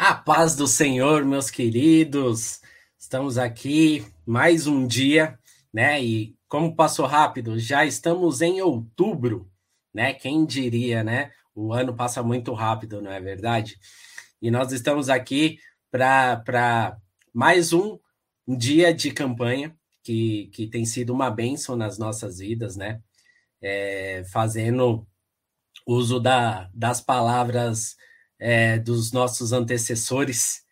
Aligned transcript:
A 0.00 0.14
paz 0.14 0.54
do 0.54 0.68
Senhor, 0.68 1.24
meus 1.24 1.50
queridos. 1.50 2.60
Estamos 2.96 3.36
aqui 3.36 4.06
mais 4.24 4.68
um 4.68 4.86
dia, 4.86 5.36
né? 5.74 6.00
E 6.00 6.36
como 6.46 6.76
passou 6.76 7.04
rápido, 7.04 7.58
já 7.58 7.84
estamos 7.84 8.40
em 8.40 8.62
outubro, 8.62 9.50
né? 9.92 10.14
Quem 10.14 10.46
diria, 10.46 11.02
né? 11.02 11.32
O 11.52 11.72
ano 11.72 11.96
passa 11.96 12.22
muito 12.22 12.52
rápido, 12.52 13.02
não 13.02 13.10
é 13.10 13.20
verdade? 13.20 13.76
E 14.40 14.52
nós 14.52 14.70
estamos 14.70 15.08
aqui 15.08 15.58
para 15.90 16.96
mais 17.34 17.72
um, 17.72 17.98
dia 18.46 18.94
de 18.94 19.10
campanha 19.10 19.76
que, 20.04 20.48
que 20.54 20.68
tem 20.68 20.84
sido 20.84 21.12
uma 21.12 21.28
bênção 21.28 21.74
nas 21.74 21.98
nossas 21.98 22.38
vidas, 22.38 22.76
né? 22.76 23.00
É, 23.60 24.22
fazendo 24.32 25.04
uso 25.84 26.20
da, 26.20 26.70
das 26.72 27.00
palavras 27.00 27.96
é, 28.38 28.78
dos 28.78 29.12
nossos 29.12 29.52
antecessores 29.52 30.62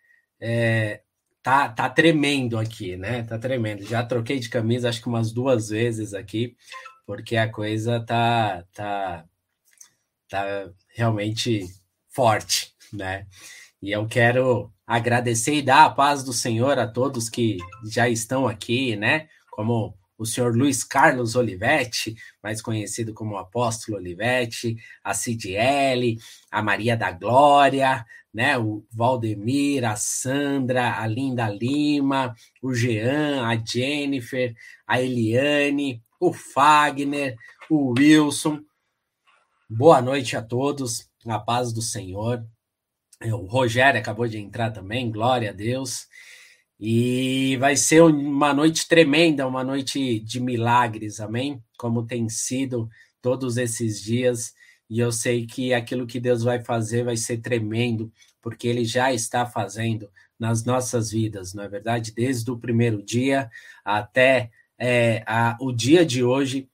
é, 0.41 1.03
tá, 1.43 1.69
tá 1.69 1.89
tremendo 1.89 2.59
aqui, 2.59 2.97
né? 2.97 3.23
Tá 3.25 3.39
tremendo. 3.39 3.85
Já 3.85 4.05
troquei 4.05 4.39
de 4.39 4.49
camisa 4.49 4.89
acho 4.89 5.01
que 5.01 5.09
umas 5.09 5.33
duas 5.33 5.69
vezes 5.69 6.15
aqui, 6.15 6.57
porque 7.07 7.37
a 7.37 7.51
coisa 7.51 8.01
tá, 8.01 8.65
tá, 8.73 9.25
tá 10.29 10.71
realmente 10.95 11.67
forte, 12.09 12.75
né? 12.93 13.27
E 13.83 13.93
eu 13.93 14.07
quero 14.07 14.73
agradecer 14.87 15.55
e 15.57 15.63
dar 15.63 15.85
a 15.85 15.91
paz 15.91 16.23
do 16.25 16.33
Senhor 16.33 16.79
a 16.79 16.87
todos 16.87 17.29
que 17.29 17.59
já 17.85 18.09
estão 18.09 18.47
aqui, 18.49 18.97
né? 18.97 19.29
Como 19.51 19.97
o 20.19 20.25
senhor 20.25 20.57
Luiz 20.57 20.83
Carlos 20.83 21.37
Olivetti, 21.37 22.17
mais 22.43 22.63
conhecido 22.63 23.13
como 23.13 23.37
Apóstolo 23.37 23.99
Olivetti, 23.99 24.77
a 25.05 25.13
Cidiele, 25.13 26.19
a 26.51 26.63
Maria 26.63 26.97
da 26.97 27.11
Glória, 27.11 28.05
né, 28.33 28.59
o 28.59 28.85
Valdemir, 28.93 29.85
a 29.85 29.97
Sandra, 29.97 31.01
a 31.01 31.07
Linda 31.07 31.49
Lima, 31.49 32.35
o 32.63 32.75
Jean, 32.75 33.47
a 33.47 33.57
Jennifer, 33.57 34.55
a 34.87 35.01
Eliane, 35.01 36.03
o 36.21 36.33
Fagner, 36.33 37.37
o 37.71 37.95
Wilson. 37.99 38.61
Boa 39.69 40.01
noite 40.01 40.37
a 40.37 40.43
todos, 40.43 41.11
a 41.27 41.39
paz 41.39 41.73
do 41.73 41.83
Senhor. 41.83 42.45
O 43.23 43.47
Rogério 43.47 43.99
acabou 43.99 44.29
de 44.29 44.39
entrar 44.39 44.71
também, 44.71 45.11
glória 45.11 45.51
a 45.51 45.53
Deus. 45.53 46.07
E 46.79 47.57
vai 47.59 47.75
ser 47.75 48.03
uma 48.03 48.53
noite 48.53 48.87
tremenda, 48.87 49.47
uma 49.47 49.65
noite 49.65 50.21
de 50.21 50.39
milagres, 50.41 51.21
amém? 51.21 51.63
Como 51.79 52.07
tem 52.07 52.29
sido 52.29 52.89
todos 53.23 53.57
esses 53.57 54.01
dias. 54.03 54.55
E 54.89 55.01
eu 55.01 55.11
sei 55.11 55.47
que 55.47 55.73
aquilo 55.73 56.07
que 56.07 56.21
Deus 56.21 56.43
vai 56.43 56.63
fazer 56.63 57.05
vai 57.05 57.17
ser 57.17 57.39
tremendo, 57.39 58.13
porque 58.43 58.69
Ele 58.69 58.85
já 58.85 59.13
está 59.13 59.47
fazendo 59.47 60.11
nas 60.39 60.65
nossas 60.65 61.11
vidas, 61.11 61.55
não 61.55 61.65
é 61.65 61.69
verdade? 61.69 62.13
Desde 62.13 62.51
o 62.51 62.59
primeiro 62.59 63.03
dia 63.03 63.51
até 63.83 64.51
é, 64.79 65.25
a, 65.27 65.57
o 65.61 65.73
dia 65.73 66.05
de 66.05 66.23
hoje, 66.23 66.69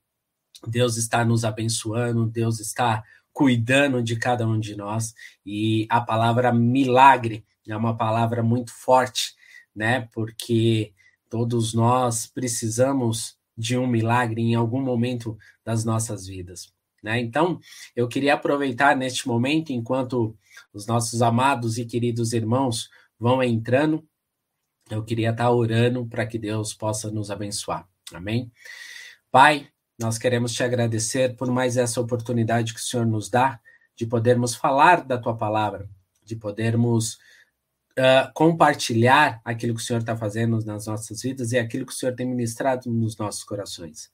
Deus 0.66 0.96
está 0.96 1.24
nos 1.24 1.44
abençoando, 1.44 2.26
Deus 2.26 2.58
está 2.58 3.04
cuidando 3.32 4.02
de 4.02 4.16
cada 4.16 4.46
um 4.46 4.58
de 4.58 4.76
nós. 4.76 5.14
E 5.46 5.86
a 5.88 6.00
palavra 6.00 6.52
milagre 6.52 7.44
é 7.68 7.76
uma 7.76 7.96
palavra 7.96 8.42
muito 8.42 8.72
forte 8.72 9.34
né? 9.74 10.08
Porque 10.12 10.92
todos 11.28 11.72
nós 11.72 12.26
precisamos 12.26 13.36
de 13.56 13.76
um 13.76 13.86
milagre 13.86 14.40
em 14.40 14.54
algum 14.54 14.80
momento 14.80 15.38
das 15.64 15.84
nossas 15.84 16.26
vidas. 16.26 16.72
Né? 17.02 17.20
Então, 17.20 17.58
eu 17.96 18.06
queria 18.08 18.34
aproveitar 18.34 18.96
neste 18.96 19.26
momento, 19.26 19.72
enquanto 19.72 20.36
os 20.72 20.86
nossos 20.86 21.20
amados 21.20 21.78
e 21.78 21.84
queridos 21.84 22.32
irmãos 22.32 22.88
vão 23.18 23.42
entrando, 23.42 24.06
eu 24.90 25.02
queria 25.04 25.30
estar 25.30 25.50
orando 25.50 26.06
para 26.06 26.26
que 26.26 26.38
Deus 26.38 26.74
possa 26.74 27.10
nos 27.10 27.30
abençoar. 27.30 27.88
Amém? 28.12 28.50
Pai, 29.30 29.68
nós 29.98 30.18
queremos 30.18 30.52
te 30.52 30.62
agradecer 30.62 31.36
por 31.36 31.50
mais 31.50 31.76
essa 31.76 32.00
oportunidade 32.00 32.74
que 32.74 32.80
o 32.80 32.82
Senhor 32.82 33.06
nos 33.06 33.30
dá 33.30 33.60
de 33.96 34.06
podermos 34.06 34.54
falar 34.54 35.04
da 35.04 35.18
tua 35.18 35.36
palavra, 35.36 35.88
de 36.24 36.36
podermos 36.36 37.18
uh, 37.98 38.32
compartilhar 38.34 39.40
aquilo 39.44 39.74
que 39.74 39.80
o 39.80 39.84
Senhor 39.84 40.00
está 40.00 40.16
fazendo 40.16 40.58
nas 40.64 40.86
nossas 40.86 41.22
vidas 41.22 41.52
e 41.52 41.58
aquilo 41.58 41.86
que 41.86 41.92
o 41.92 41.96
Senhor 41.96 42.14
tem 42.14 42.26
ministrado 42.26 42.90
nos 42.90 43.16
nossos 43.16 43.44
corações. 43.44 44.10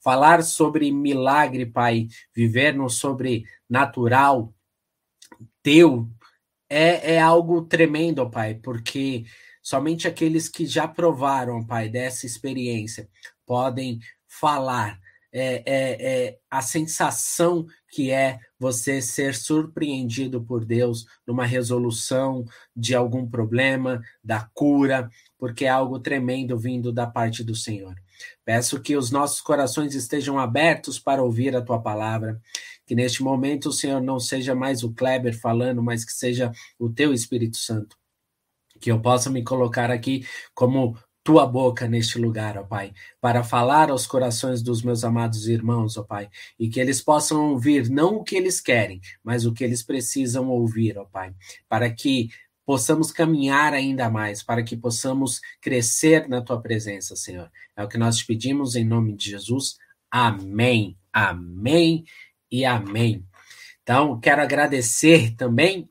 Falar 0.00 0.42
sobre 0.42 0.90
milagre, 0.92 1.66
Pai, 1.66 2.08
viver 2.34 2.74
no 2.74 2.88
sobrenatural 2.88 4.54
teu 5.62 6.08
é, 6.68 7.14
é 7.14 7.20
algo 7.20 7.62
tremendo, 7.62 8.28
Pai, 8.30 8.54
porque 8.54 9.24
somente 9.62 10.06
aqueles 10.06 10.48
que 10.48 10.66
já 10.66 10.86
provaram, 10.86 11.64
Pai, 11.64 11.88
dessa 11.88 12.26
experiência 12.26 13.08
podem 13.44 13.98
falar 14.28 15.00
é, 15.38 15.62
é, 15.66 16.26
é, 16.26 16.38
a 16.50 16.62
sensação 16.62 17.66
que 17.90 18.10
é 18.10 18.38
você 18.58 19.02
ser 19.02 19.34
surpreendido 19.34 20.42
por 20.42 20.64
Deus 20.64 21.04
numa 21.26 21.44
resolução 21.44 22.46
de 22.74 22.94
algum 22.94 23.28
problema, 23.28 24.00
da 24.24 24.48
cura, 24.54 25.10
porque 25.38 25.66
é 25.66 25.68
algo 25.68 26.00
tremendo 26.00 26.58
vindo 26.58 26.90
da 26.90 27.06
parte 27.06 27.44
do 27.44 27.54
Senhor. 27.54 27.94
Peço 28.46 28.80
que 28.80 28.96
os 28.96 29.10
nossos 29.10 29.42
corações 29.42 29.94
estejam 29.94 30.38
abertos 30.38 30.98
para 30.98 31.22
ouvir 31.22 31.54
a 31.54 31.60
tua 31.60 31.82
palavra, 31.82 32.40
que 32.86 32.94
neste 32.94 33.22
momento 33.22 33.68
o 33.68 33.72
Senhor 33.74 34.00
não 34.00 34.18
seja 34.18 34.54
mais 34.54 34.82
o 34.82 34.94
Kleber 34.94 35.38
falando, 35.38 35.82
mas 35.82 36.02
que 36.02 36.12
seja 36.12 36.50
o 36.78 36.88
teu 36.88 37.12
Espírito 37.12 37.58
Santo. 37.58 37.94
Que 38.80 38.90
eu 38.90 39.02
possa 39.02 39.28
me 39.28 39.44
colocar 39.44 39.90
aqui 39.90 40.26
como 40.54 40.96
tua 41.26 41.44
boca 41.44 41.88
neste 41.88 42.20
lugar, 42.20 42.56
ó 42.56 42.62
Pai, 42.62 42.94
para 43.20 43.42
falar 43.42 43.90
aos 43.90 44.06
corações 44.06 44.62
dos 44.62 44.80
meus 44.80 45.02
amados 45.02 45.48
irmãos, 45.48 45.96
ó 45.96 46.04
Pai, 46.04 46.30
e 46.56 46.68
que 46.68 46.78
eles 46.78 47.02
possam 47.02 47.50
ouvir 47.50 47.90
não 47.90 48.18
o 48.18 48.22
que 48.22 48.36
eles 48.36 48.60
querem, 48.60 49.00
mas 49.24 49.44
o 49.44 49.52
que 49.52 49.64
eles 49.64 49.82
precisam 49.82 50.48
ouvir, 50.48 50.96
ó 50.96 51.04
Pai, 51.04 51.34
para 51.68 51.90
que 51.90 52.30
possamos 52.64 53.10
caminhar 53.10 53.74
ainda 53.74 54.08
mais, 54.08 54.40
para 54.40 54.62
que 54.62 54.76
possamos 54.76 55.40
crescer 55.60 56.28
na 56.28 56.40
tua 56.40 56.60
presença, 56.60 57.16
Senhor. 57.16 57.50
É 57.76 57.82
o 57.82 57.88
que 57.88 57.98
nós 57.98 58.18
te 58.18 58.24
pedimos 58.24 58.76
em 58.76 58.84
nome 58.84 59.12
de 59.16 59.30
Jesus. 59.30 59.78
Amém. 60.08 60.96
Amém 61.12 62.04
e 62.48 62.64
amém. 62.64 63.24
Então, 63.82 64.20
quero 64.20 64.42
agradecer 64.42 65.34
também 65.34 65.90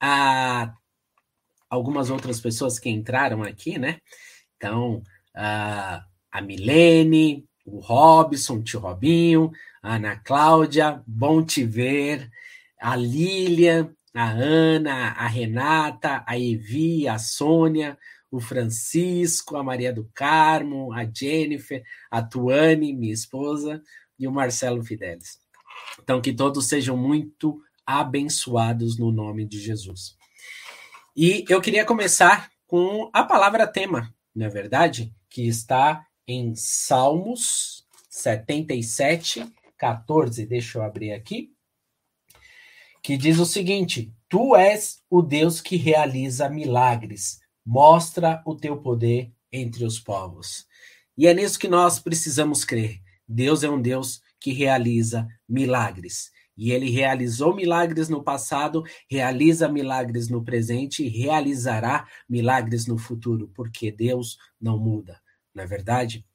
a 0.00 0.72
algumas 1.68 2.10
outras 2.10 2.40
pessoas 2.40 2.78
que 2.78 2.88
entraram 2.88 3.42
aqui, 3.42 3.76
né? 3.76 3.98
Então, 4.58 5.02
a, 5.34 6.04
a 6.32 6.40
Milene, 6.42 7.46
o 7.64 7.78
Robson, 7.78 8.56
o 8.56 8.62
tio 8.62 8.80
Robinho, 8.80 9.52
a 9.80 9.94
Ana 9.94 10.16
Cláudia, 10.16 11.00
bom 11.06 11.44
te 11.44 11.64
ver, 11.64 12.28
a 12.80 12.96
Lilian, 12.96 13.94
a 14.12 14.28
Ana, 14.28 15.12
a 15.12 15.28
Renata, 15.28 16.24
a 16.26 16.36
Evi, 16.36 17.06
a 17.06 17.18
Sônia, 17.18 17.96
o 18.30 18.40
Francisco, 18.40 19.56
a 19.56 19.62
Maria 19.62 19.92
do 19.92 20.10
Carmo, 20.12 20.92
a 20.92 21.04
Jennifer, 21.04 21.82
a 22.10 22.20
Tuane, 22.20 22.92
minha 22.92 23.12
esposa, 23.12 23.80
e 24.18 24.26
o 24.26 24.32
Marcelo 24.32 24.82
Fidelis. 24.82 25.38
Então, 26.02 26.20
que 26.20 26.32
todos 26.32 26.66
sejam 26.66 26.96
muito 26.96 27.62
abençoados 27.86 28.98
no 28.98 29.12
nome 29.12 29.44
de 29.44 29.60
Jesus. 29.60 30.16
E 31.16 31.44
eu 31.48 31.60
queria 31.60 31.84
começar 31.84 32.50
com 32.66 33.08
a 33.12 33.22
palavra 33.22 33.66
tema 33.66 34.12
não 34.38 34.46
é 34.46 34.48
verdade? 34.48 35.12
Que 35.28 35.48
está 35.48 36.06
em 36.26 36.54
Salmos 36.54 37.84
77, 38.08 39.44
14. 39.76 40.46
Deixa 40.46 40.78
eu 40.78 40.82
abrir 40.82 41.12
aqui. 41.12 41.52
Que 43.02 43.16
diz 43.16 43.38
o 43.40 43.44
seguinte: 43.44 44.12
Tu 44.28 44.54
és 44.54 45.02
o 45.10 45.22
Deus 45.22 45.60
que 45.60 45.76
realiza 45.76 46.48
milagres, 46.48 47.40
mostra 47.66 48.40
o 48.46 48.54
teu 48.54 48.76
poder 48.80 49.32
entre 49.50 49.84
os 49.84 49.98
povos. 49.98 50.66
E 51.16 51.26
é 51.26 51.34
nisso 51.34 51.58
que 51.58 51.66
nós 51.66 51.98
precisamos 51.98 52.64
crer. 52.64 53.00
Deus 53.26 53.64
é 53.64 53.68
um 53.68 53.82
Deus 53.82 54.22
que 54.40 54.52
realiza 54.52 55.26
milagres. 55.48 56.30
E 56.58 56.72
ele 56.72 56.90
realizou 56.90 57.54
milagres 57.54 58.08
no 58.08 58.20
passado, 58.20 58.82
realiza 59.08 59.68
milagres 59.68 60.28
no 60.28 60.42
presente 60.44 61.04
e 61.04 61.08
realizará 61.08 62.08
milagres 62.28 62.84
no 62.88 62.98
futuro, 62.98 63.48
porque 63.54 63.92
Deus 63.92 64.36
não 64.60 64.76
muda, 64.76 65.20
não 65.54 65.62
é 65.62 65.66
verdade? 65.68 66.26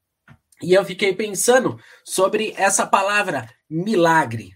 E 0.61 0.73
eu 0.73 0.85
fiquei 0.85 1.13
pensando 1.13 1.77
sobre 2.05 2.53
essa 2.55 2.87
palavra 2.87 3.49
milagre, 3.69 4.55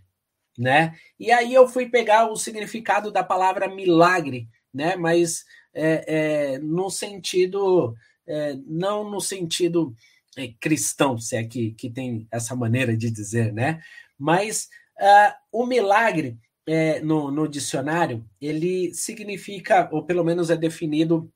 né? 0.57 0.95
E 1.19 1.33
aí 1.33 1.53
eu 1.53 1.67
fui 1.67 1.89
pegar 1.89 2.31
o 2.31 2.37
significado 2.37 3.11
da 3.11 3.21
palavra 3.21 3.67
milagre, 3.67 4.47
né? 4.73 4.95
Mas 4.95 5.43
é, 5.73 6.05
é, 6.53 6.59
no 6.59 6.89
sentido, 6.89 7.93
é, 8.25 8.55
não 8.65 9.09
no 9.09 9.19
sentido 9.19 9.93
é, 10.37 10.47
cristão, 10.61 11.17
se 11.17 11.35
é 11.35 11.43
que, 11.43 11.71
que 11.71 11.89
tem 11.89 12.25
essa 12.31 12.55
maneira 12.55 12.95
de 12.95 13.11
dizer, 13.11 13.51
né? 13.51 13.81
Mas 14.17 14.69
Uh, 14.99 15.33
o 15.51 15.65
milagre 15.65 16.39
é, 16.65 16.99
no, 16.99 17.31
no 17.31 17.47
dicionário, 17.47 18.27
ele 18.41 18.93
significa, 18.93 19.89
ou 19.91 20.03
pelo 20.03 20.23
menos 20.23 20.49
é 20.49 20.57
definido, 20.57 21.31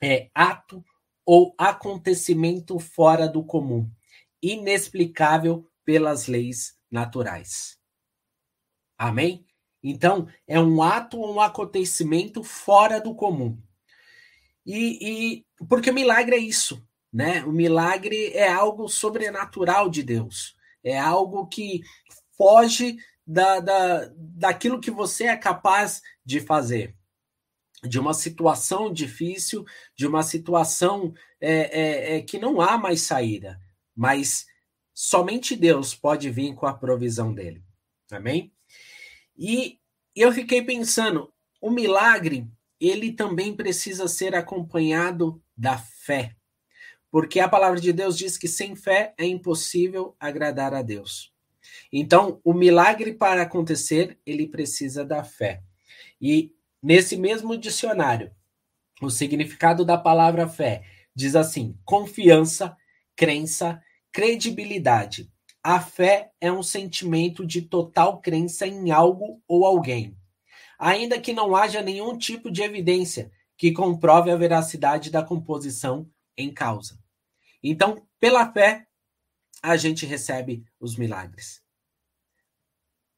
é, 0.00 0.30
ato 0.34 0.84
ou 1.26 1.54
acontecimento 1.58 2.78
fora 2.78 3.28
do 3.28 3.44
comum, 3.44 3.90
inexplicável 4.40 5.68
pelas 5.84 6.26
leis 6.26 6.76
naturais. 6.90 7.76
Amém? 8.96 9.44
Então, 9.82 10.28
é 10.46 10.60
um 10.60 10.82
ato 10.82 11.18
ou 11.18 11.34
um 11.34 11.40
acontecimento 11.40 12.42
fora 12.42 13.00
do 13.00 13.14
comum. 13.14 13.60
E, 14.64 14.98
e 15.00 15.66
porque 15.68 15.90
o 15.90 15.94
milagre 15.94 16.36
é 16.36 16.38
isso, 16.38 16.86
né? 17.12 17.44
O 17.44 17.52
milagre 17.52 18.32
é 18.32 18.48
algo 18.48 18.88
sobrenatural 18.88 19.88
de 19.88 20.02
Deus. 20.02 20.56
É 20.82 20.98
algo 20.98 21.46
que 21.46 21.82
foge 22.38 22.96
da, 23.26 23.60
da, 23.60 24.10
daquilo 24.16 24.80
que 24.80 24.90
você 24.90 25.24
é 25.24 25.36
capaz 25.36 26.00
de 26.24 26.40
fazer 26.40 26.96
de 27.82 27.98
uma 27.98 28.14
situação 28.14 28.92
difícil, 28.92 29.64
de 29.96 30.06
uma 30.06 30.22
situação 30.22 31.14
é, 31.40 31.52
é, 31.52 32.16
é, 32.16 32.22
que 32.22 32.38
não 32.38 32.60
há 32.60 32.76
mais 32.76 33.02
saída, 33.02 33.60
mas 33.94 34.46
somente 34.92 35.54
Deus 35.54 35.94
pode 35.94 36.30
vir 36.30 36.54
com 36.54 36.66
a 36.66 36.74
provisão 36.74 37.32
dele. 37.32 37.62
Amém? 38.10 38.52
E 39.36 39.78
eu 40.14 40.32
fiquei 40.32 40.62
pensando, 40.62 41.32
o 41.60 41.70
milagre, 41.70 42.50
ele 42.80 43.12
também 43.12 43.54
precisa 43.54 44.08
ser 44.08 44.34
acompanhado 44.34 45.42
da 45.56 45.78
fé. 45.78 46.34
Porque 47.10 47.40
a 47.40 47.48
palavra 47.48 47.80
de 47.80 47.92
Deus 47.92 48.16
diz 48.18 48.36
que 48.36 48.48
sem 48.48 48.74
fé 48.74 49.14
é 49.16 49.24
impossível 49.24 50.16
agradar 50.18 50.74
a 50.74 50.82
Deus. 50.82 51.32
Então, 51.92 52.40
o 52.44 52.52
milagre 52.52 53.12
para 53.12 53.42
acontecer, 53.42 54.18
ele 54.26 54.46
precisa 54.46 55.04
da 55.04 55.24
fé. 55.24 55.62
E 56.20 56.52
Nesse 56.82 57.16
mesmo 57.16 57.58
dicionário, 57.58 58.30
o 59.02 59.10
significado 59.10 59.84
da 59.84 59.98
palavra 59.98 60.48
fé 60.48 60.84
diz 61.14 61.34
assim: 61.34 61.76
confiança, 61.84 62.76
crença, 63.16 63.82
credibilidade. 64.12 65.30
A 65.62 65.80
fé 65.80 66.30
é 66.40 66.52
um 66.52 66.62
sentimento 66.62 67.44
de 67.44 67.62
total 67.62 68.20
crença 68.20 68.64
em 68.64 68.92
algo 68.92 69.42
ou 69.46 69.66
alguém, 69.66 70.16
ainda 70.78 71.20
que 71.20 71.32
não 71.32 71.56
haja 71.56 71.82
nenhum 71.82 72.16
tipo 72.16 72.48
de 72.48 72.62
evidência 72.62 73.30
que 73.56 73.72
comprove 73.72 74.30
a 74.30 74.36
veracidade 74.36 75.10
da 75.10 75.22
composição 75.22 76.08
em 76.36 76.54
causa. 76.54 76.96
Então, 77.60 78.06
pela 78.20 78.52
fé, 78.52 78.86
a 79.62 79.76
gente 79.76 80.06
recebe 80.06 80.64
os 80.78 80.96
milagres. 80.96 81.62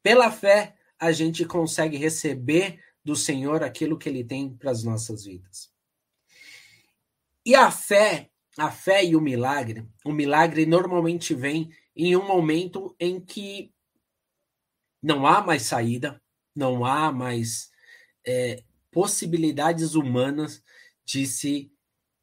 Pela 0.02 0.31
fé, 0.31 0.76
a 0.98 1.12
gente 1.12 1.44
consegue 1.44 1.96
receber 1.96 2.82
do 3.04 3.16
Senhor 3.16 3.62
aquilo 3.62 3.98
que 3.98 4.08
ele 4.08 4.25
tem 4.25 4.54
para 4.54 4.70
as 4.70 4.82
nossas 4.84 5.25
vidas. 5.25 5.72
E 7.44 7.54
a 7.54 7.70
fé, 7.70 8.31
a 8.58 8.70
fé 8.70 9.04
e 9.04 9.16
o 9.16 9.20
milagre, 9.20 9.88
o 10.04 10.12
milagre 10.12 10.66
normalmente 10.66 11.34
vem 11.34 11.70
em 11.96 12.16
um 12.16 12.26
momento 12.26 12.94
em 12.98 13.20
que 13.20 13.72
não 15.02 15.26
há 15.26 15.42
mais 15.42 15.62
saída, 15.62 16.22
não 16.54 16.84
há 16.84 17.10
mais 17.10 17.70
é, 18.26 18.62
possibilidades 18.90 19.94
humanas 19.94 20.62
de 21.04 21.26
se 21.26 21.72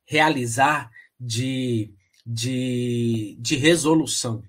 realizar, 0.05 0.91
de, 1.19 1.93
de, 2.27 3.37
de 3.39 3.55
resolução. 3.55 4.43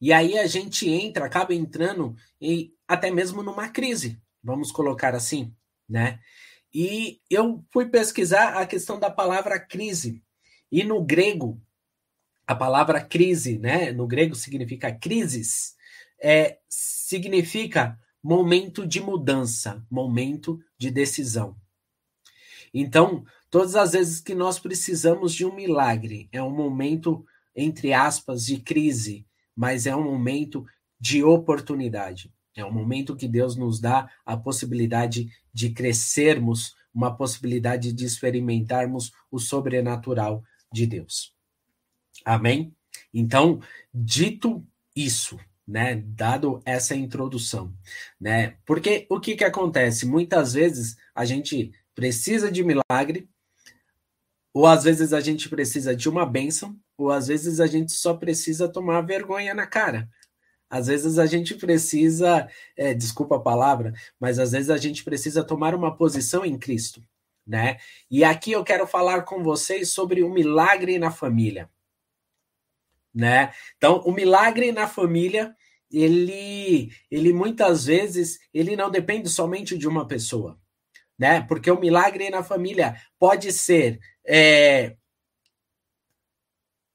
E 0.00 0.12
aí 0.12 0.38
a 0.38 0.46
gente 0.46 0.88
entra, 0.88 1.26
acaba 1.26 1.54
entrando 1.54 2.16
em, 2.40 2.72
até 2.86 3.10
mesmo 3.10 3.42
numa 3.42 3.68
crise 3.68 4.18
vamos 4.42 4.70
colocar 4.70 5.14
assim, 5.14 5.54
né? 5.88 6.20
E 6.72 7.20
eu 7.30 7.64
fui 7.70 7.86
pesquisar 7.86 8.56
a 8.58 8.66
questão 8.66 8.98
da 8.98 9.10
palavra 9.10 9.58
crise. 9.58 10.22
E 10.70 10.84
no 10.84 11.02
grego, 11.02 11.60
a 12.46 12.54
palavra 12.54 13.00
crise, 13.00 13.58
né? 13.58 13.92
No 13.92 14.06
grego 14.06 14.34
significa 14.34 14.92
crises, 14.92 15.74
é, 16.22 16.58
significa 16.68 17.98
momento 18.22 18.86
de 18.86 19.00
mudança, 19.00 19.84
momento 19.90 20.58
de 20.76 20.90
decisão. 20.90 21.56
Então, 22.72 23.24
todas 23.50 23.74
as 23.74 23.92
vezes 23.92 24.20
que 24.20 24.34
nós 24.34 24.58
precisamos 24.58 25.34
de 25.34 25.44
um 25.44 25.54
milagre, 25.54 26.28
é 26.32 26.42
um 26.42 26.54
momento, 26.54 27.24
entre 27.54 27.92
aspas, 27.92 28.44
de 28.46 28.58
crise, 28.58 29.26
mas 29.56 29.86
é 29.86 29.94
um 29.94 30.04
momento 30.04 30.64
de 31.00 31.22
oportunidade. 31.22 32.32
É 32.56 32.64
um 32.64 32.72
momento 32.72 33.14
que 33.14 33.28
Deus 33.28 33.56
nos 33.56 33.80
dá 33.80 34.10
a 34.26 34.36
possibilidade 34.36 35.28
de 35.52 35.70
crescermos, 35.70 36.74
uma 36.92 37.16
possibilidade 37.16 37.92
de 37.92 38.04
experimentarmos 38.04 39.12
o 39.30 39.38
sobrenatural 39.38 40.42
de 40.72 40.86
Deus. 40.86 41.34
Amém? 42.24 42.74
Então, 43.14 43.60
dito 43.94 44.66
isso, 44.94 45.38
né, 45.66 45.96
dado 45.96 46.60
essa 46.64 46.96
introdução, 46.96 47.72
né? 48.20 48.56
Porque 48.66 49.06
o 49.08 49.20
que 49.20 49.36
que 49.36 49.44
acontece? 49.44 50.06
Muitas 50.06 50.54
vezes 50.54 50.96
a 51.14 51.24
gente 51.24 51.72
precisa 51.94 52.50
de 52.50 52.64
milagre, 52.64 53.28
ou 54.52 54.66
às 54.66 54.84
vezes 54.84 55.12
a 55.12 55.20
gente 55.20 55.48
precisa 55.48 55.94
de 55.94 56.08
uma 56.08 56.26
bênção, 56.26 56.78
ou 56.96 57.10
às 57.10 57.28
vezes 57.28 57.60
a 57.60 57.66
gente 57.66 57.92
só 57.92 58.14
precisa 58.14 58.68
tomar 58.68 59.02
vergonha 59.02 59.54
na 59.54 59.66
cara. 59.66 60.08
Às 60.70 60.88
vezes 60.88 61.18
a 61.18 61.26
gente 61.26 61.54
precisa, 61.54 62.48
é, 62.76 62.92
desculpa 62.92 63.36
a 63.36 63.40
palavra, 63.40 63.94
mas 64.20 64.38
às 64.38 64.52
vezes 64.52 64.68
a 64.68 64.76
gente 64.76 65.02
precisa 65.02 65.42
tomar 65.42 65.74
uma 65.74 65.96
posição 65.96 66.44
em 66.44 66.58
Cristo, 66.58 67.02
né? 67.46 67.78
E 68.10 68.22
aqui 68.22 68.52
eu 68.52 68.62
quero 68.62 68.86
falar 68.86 69.22
com 69.22 69.42
vocês 69.42 69.90
sobre 69.90 70.22
o 70.22 70.30
milagre 70.30 70.98
na 70.98 71.10
família, 71.10 71.70
né? 73.14 73.52
Então, 73.76 74.00
o 74.00 74.12
milagre 74.12 74.70
na 74.70 74.86
família, 74.86 75.56
ele, 75.90 76.92
ele 77.10 77.32
muitas 77.32 77.86
vezes, 77.86 78.38
ele 78.52 78.76
não 78.76 78.90
depende 78.90 79.30
somente 79.30 79.78
de 79.78 79.88
uma 79.88 80.06
pessoa, 80.06 80.58
né? 81.18 81.40
Porque 81.40 81.70
o 81.70 81.80
milagre 81.80 82.28
na 82.28 82.42
família 82.44 82.94
pode 83.18 83.52
ser 83.52 83.98
é, 84.28 84.94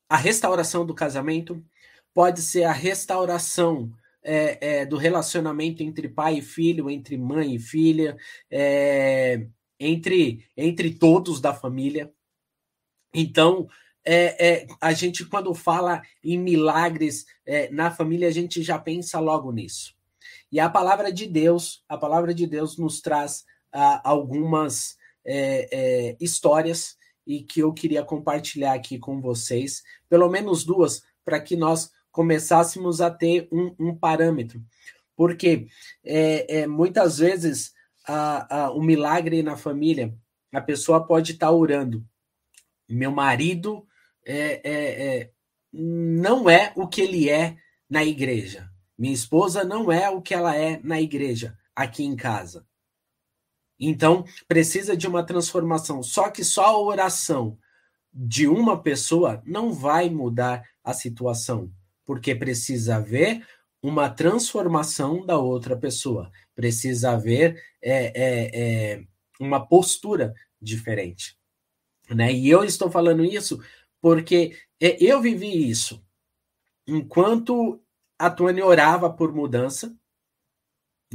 a 0.07 0.15
restauração 0.15 0.85
do 0.85 0.93
casamento, 0.93 1.65
pode 2.13 2.43
ser 2.43 2.65
a 2.65 2.71
restauração 2.71 3.91
é, 4.23 4.81
é, 4.81 4.85
do 4.85 4.95
relacionamento 4.95 5.81
entre 5.81 6.07
pai 6.07 6.35
e 6.35 6.41
filho, 6.41 6.89
entre 6.89 7.17
mãe 7.17 7.55
e 7.55 7.59
filha, 7.59 8.15
é, 8.51 9.47
entre, 9.79 10.45
entre 10.55 10.93
todos 10.93 11.41
da 11.41 11.51
família. 11.51 12.13
Então, 13.11 13.67
é, 14.05 14.47
é, 14.47 14.67
a 14.79 14.93
gente, 14.93 15.25
quando 15.25 15.51
fala 15.55 16.01
em 16.23 16.37
milagres 16.37 17.25
é, 17.43 17.71
na 17.71 17.89
família, 17.89 18.27
a 18.27 18.31
gente 18.31 18.61
já 18.61 18.77
pensa 18.77 19.19
logo 19.19 19.51
nisso. 19.51 19.95
E 20.51 20.59
a 20.59 20.69
palavra 20.69 21.11
de 21.11 21.25
Deus, 21.25 21.83
a 21.89 21.97
palavra 21.97 22.33
de 22.35 22.45
Deus 22.45 22.77
nos 22.77 23.01
traz 23.01 23.43
ah, 23.71 24.01
algumas 24.07 24.95
histórias 26.19 26.97
e 27.25 27.41
que 27.41 27.61
eu 27.61 27.73
queria 27.73 28.03
compartilhar 28.03 28.73
aqui 28.73 28.99
com 28.99 29.21
vocês, 29.21 29.83
pelo 30.09 30.29
menos 30.29 30.63
duas, 30.63 31.03
para 31.23 31.39
que 31.39 31.55
nós 31.55 31.91
começássemos 32.11 33.01
a 33.01 33.09
ter 33.09 33.47
um, 33.51 33.75
um 33.79 33.95
parâmetro. 33.95 34.63
Porque 35.15 35.67
é, 36.03 36.61
é, 36.61 36.67
muitas 36.67 37.17
vezes 37.17 37.73
a, 38.05 38.65
a, 38.65 38.71
o 38.71 38.81
milagre 38.81 39.41
na 39.41 39.55
família, 39.55 40.13
a 40.51 40.61
pessoa 40.61 41.05
pode 41.05 41.33
estar 41.33 41.47
tá 41.47 41.51
orando. 41.51 42.05
Meu 42.87 43.11
marido 43.11 43.87
é, 44.25 44.61
é, 44.63 45.05
é, 45.07 45.31
não 45.71 46.49
é 46.49 46.71
o 46.75 46.87
que 46.87 47.01
ele 47.01 47.29
é 47.29 47.57
na 47.89 48.03
igreja. 48.03 48.69
Minha 48.97 49.13
esposa 49.13 49.63
não 49.63 49.91
é 49.91 50.09
o 50.09 50.21
que 50.21 50.33
ela 50.33 50.55
é 50.55 50.79
na 50.83 51.01
igreja, 51.01 51.57
aqui 51.75 52.03
em 52.03 52.15
casa. 52.15 52.65
Então, 53.87 54.25
precisa 54.47 54.95
de 54.95 55.07
uma 55.07 55.23
transformação. 55.23 56.01
Só 56.03 56.29
que 56.29 56.43
só 56.43 56.65
a 56.65 56.79
oração 56.79 57.57
de 58.13 58.47
uma 58.47 58.81
pessoa 58.81 59.41
não 59.45 59.73
vai 59.73 60.09
mudar 60.09 60.63
a 60.83 60.93
situação 60.93 61.71
porque 62.05 62.35
precisa 62.35 62.97
haver 62.97 63.45
uma 63.81 64.09
transformação 64.09 65.25
da 65.25 65.37
outra 65.37 65.75
pessoa, 65.75 66.31
precisa 66.55 67.11
haver 67.11 67.61
é, 67.81 68.05
é, 68.05 68.51
é, 68.53 69.03
uma 69.39 69.65
postura 69.65 70.33
diferente. 70.61 71.37
Né? 72.09 72.31
E 72.31 72.49
eu 72.49 72.63
estou 72.63 72.89
falando 72.89 73.25
isso 73.25 73.61
porque 74.01 74.57
é, 74.79 75.03
eu 75.03 75.21
vivi 75.21 75.69
isso. 75.69 76.03
Enquanto 76.87 77.81
a 78.17 78.29
Tony 78.29 78.61
orava 78.61 79.09
por 79.09 79.33
mudança, 79.33 79.93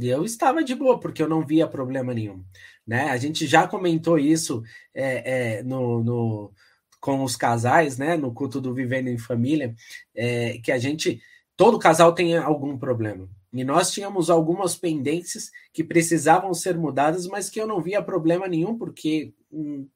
eu 0.07 0.23
estava 0.23 0.63
de 0.63 0.73
boa, 0.75 0.99
porque 0.99 1.21
eu 1.21 1.29
não 1.29 1.45
via 1.45 1.67
problema 1.67 2.13
nenhum. 2.13 2.43
Né? 2.85 3.09
A 3.09 3.17
gente 3.17 3.45
já 3.45 3.67
comentou 3.67 4.17
isso 4.17 4.63
é, 4.93 5.57
é, 5.57 5.63
no, 5.63 6.03
no 6.03 6.53
com 6.99 7.23
os 7.23 7.35
casais, 7.35 7.97
né, 7.97 8.17
no 8.17 8.33
culto 8.33 8.59
do 8.59 8.73
Vivendo 8.73 9.07
em 9.07 9.17
Família, 9.17 9.73
é, 10.13 10.57
que 10.57 10.71
a 10.71 10.77
gente, 10.77 11.21
todo 11.55 11.79
casal 11.79 12.13
tem 12.13 12.35
algum 12.35 12.77
problema. 12.77 13.29
E 13.53 13.63
nós 13.63 13.91
tínhamos 13.91 14.29
algumas 14.29 14.75
pendências 14.75 15.49
que 15.73 15.83
precisavam 15.83 16.53
ser 16.53 16.77
mudadas, 16.77 17.25
mas 17.25 17.49
que 17.49 17.59
eu 17.59 17.65
não 17.65 17.81
via 17.81 18.01
problema 18.01 18.47
nenhum, 18.47 18.77
porque 18.77 19.33
hum, 19.51 19.87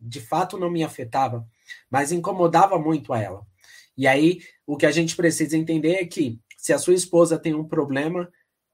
de 0.00 0.20
fato 0.20 0.58
não 0.58 0.70
me 0.70 0.82
afetava, 0.82 1.46
mas 1.90 2.12
incomodava 2.12 2.78
muito 2.78 3.12
a 3.12 3.20
ela. 3.20 3.46
E 3.96 4.06
aí, 4.06 4.40
o 4.66 4.76
que 4.76 4.86
a 4.86 4.90
gente 4.90 5.14
precisa 5.16 5.56
entender 5.56 5.94
é 5.94 6.06
que 6.06 6.40
se 6.56 6.72
a 6.72 6.78
sua 6.78 6.94
esposa 6.94 7.38
tem 7.38 7.54
um 7.54 7.64
problema 7.64 8.28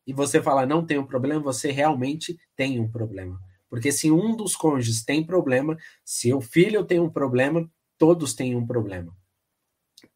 e 0.07 0.13
você 0.13 0.43
fala 0.43 0.67
não 0.67 0.85
tem 0.85 0.99
um 0.99 1.07
problema, 1.07 1.41
você 1.41 1.71
realmente 1.71 2.39
tem 2.57 2.81
um 2.81 2.91
problema. 2.91 3.41
Porque 3.69 3.91
se 3.91 4.11
um 4.11 4.37
dos 4.37 4.55
cônjuges 4.55 5.05
tem 5.05 5.25
problema, 5.25 5.77
se 6.05 6.33
o 6.33 6.41
filho 6.41 6.85
tem 6.85 7.01
um 7.01 7.11
problema, 7.11 7.69
todos 7.99 8.35
têm 8.35 8.55
um 8.55 8.67
problema. 8.67 9.17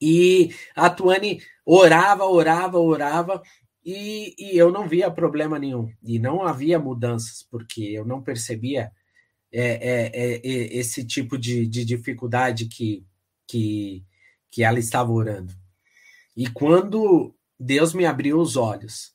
E 0.00 0.54
a 0.76 0.88
Tuane 0.90 1.42
orava, 1.64 2.24
orava, 2.24 2.78
orava, 2.78 3.42
e, 3.84 4.34
e, 4.38 4.56
eu 4.56 4.70
não 4.70 4.86
via 4.86 5.10
problema 5.10 5.58
nenhum. 5.58 5.90
E 6.02 6.18
não 6.18 6.42
havia 6.42 6.78
mudanças, 6.78 7.42
porque 7.50 7.82
eu 7.82 8.04
não 8.04 8.22
percebia 8.22 8.92
é, 9.50 9.62
é, 9.62 10.10
é, 10.12 10.34
é, 10.34 10.76
esse 10.76 11.04
tipo 11.04 11.38
de, 11.38 11.66
de 11.66 11.84
dificuldade 11.84 12.66
que, 12.66 13.04
que, 13.46 14.04
que 14.50 14.62
ela 14.62 14.78
estava 14.78 15.10
orando. 15.10 15.54
E 16.36 16.46
quando 16.48 17.34
Deus 17.58 17.94
me 17.94 18.04
abriu 18.04 18.38
os 18.38 18.56
olhos, 18.56 19.14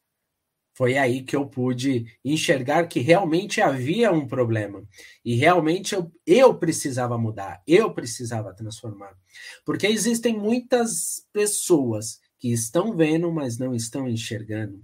foi 0.74 0.98
aí 0.98 1.22
que 1.22 1.36
eu 1.36 1.46
pude 1.46 2.06
enxergar 2.26 2.88
que 2.88 3.00
realmente 3.00 3.62
havia 3.62 4.12
um 4.12 4.28
problema. 4.28 4.84
E 5.24 5.36
realmente 5.36 5.94
eu, 5.94 6.12
eu 6.26 6.58
precisava 6.58 7.18
mudar, 7.18 7.62
eu 7.68 7.94
precisava 7.94 8.54
transformar. 8.54 9.16
Porque 9.64 9.86
existem 9.86 10.38
muitas 10.38 11.28
pessoas 11.32 12.20
que 12.40 12.52
estão 12.52 12.96
vendo, 12.96 13.32
mas 13.32 13.58
não 13.58 13.76
estão 13.76 14.08
enxergando. 14.08 14.84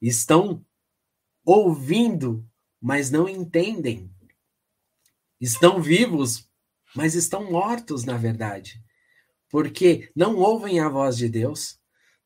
Estão 0.00 0.64
ouvindo, 1.44 2.46
mas 2.80 3.10
não 3.10 3.28
entendem. 3.28 4.08
Estão 5.40 5.82
vivos, 5.82 6.48
mas 6.94 7.16
estão 7.16 7.50
mortos, 7.50 8.04
na 8.04 8.16
verdade. 8.16 8.80
Porque 9.48 10.12
não 10.14 10.36
ouvem 10.36 10.78
a 10.78 10.88
voz 10.88 11.16
de 11.16 11.28
Deus, 11.28 11.80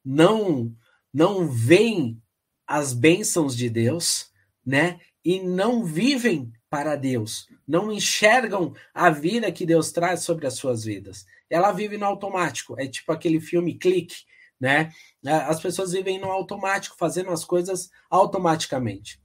não 0.05 0.77
não 1.15 1.49
veem 1.49 2.21
as 2.66 2.92
bênçãos 2.92 3.56
de 3.56 3.68
Deus, 3.68 4.30
né? 4.64 5.00
E 5.25 5.40
não 5.40 5.85
vivem 5.85 6.52
para 6.68 6.97
Deus, 6.97 7.49
não 7.66 7.90
enxergam 7.92 8.75
a 8.92 9.09
vida 9.09 9.52
que 9.52 9.64
Deus 9.64 9.92
traz 9.92 10.23
sobre 10.23 10.47
as 10.47 10.54
suas 10.54 10.85
vidas. 10.85 11.25
Ela 11.49 11.73
vive 11.73 11.97
no 11.97 12.04
automático, 12.04 12.75
é 12.78 12.87
tipo 12.87 13.12
aquele 13.12 13.40
filme 13.40 13.78
Clique, 13.78 14.25
né? 14.61 14.92
As 15.25 15.61
pessoas 15.61 15.92
vivem 15.92 16.18
no 16.18 16.30
automático, 16.30 16.97
fazendo 16.99 17.30
as 17.30 17.44
coisas 17.44 17.90
automaticamente. 18.11 19.21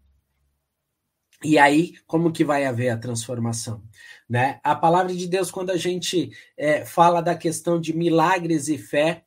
E 1.43 1.57
aí, 1.57 1.93
como 2.05 2.33
que 2.33 2.43
vai 2.43 2.65
haver 2.65 2.89
a 2.89 2.97
transformação? 2.97 3.81
Né? 4.29 4.59
A 4.61 4.75
palavra 4.75 5.15
de 5.15 5.25
Deus, 5.25 5.49
quando 5.49 5.69
a 5.69 5.77
gente 5.77 6.31
é, 6.57 6.85
fala 6.85 7.21
da 7.21 7.33
questão 7.35 7.79
de 7.79 7.95
milagres 7.95 8.67
e 8.67 8.77
fé, 8.77 9.23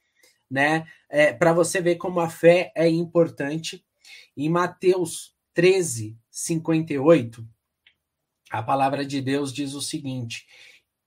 né? 0.50 0.87
É, 1.09 1.33
Para 1.33 1.54
você 1.54 1.81
ver 1.81 1.97
como 1.97 2.21
a 2.21 2.28
fé 2.28 2.71
é 2.76 2.87
importante, 2.87 3.83
em 4.37 4.49
Mateus 4.49 5.35
13, 5.54 6.16
58, 6.31 7.47
a 8.50 8.62
palavra 8.62 9.04
de 9.04 9.21
Deus 9.21 9.52
diz 9.52 9.75
o 9.75 9.81
seguinte: 9.81 10.47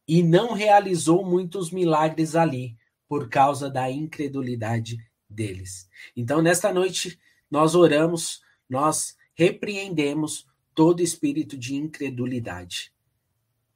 E 0.08 0.24
não 0.24 0.54
realizou 0.54 1.26
muitos 1.26 1.72
milagres 1.72 2.36
ali, 2.36 2.76
por 3.08 3.30
causa 3.30 3.70
da 3.70 3.90
incredulidade 3.90 4.98
deles. 5.30 5.88
Então, 6.16 6.42
nesta 6.42 6.74
noite, 6.74 7.20
nós 7.50 7.76
oramos, 7.76 8.42
nós 8.70 9.16
repreendemos 9.36 10.46
todo 10.74 11.02
espírito 11.02 11.58
de 11.58 11.76
incredulidade. 11.76 12.92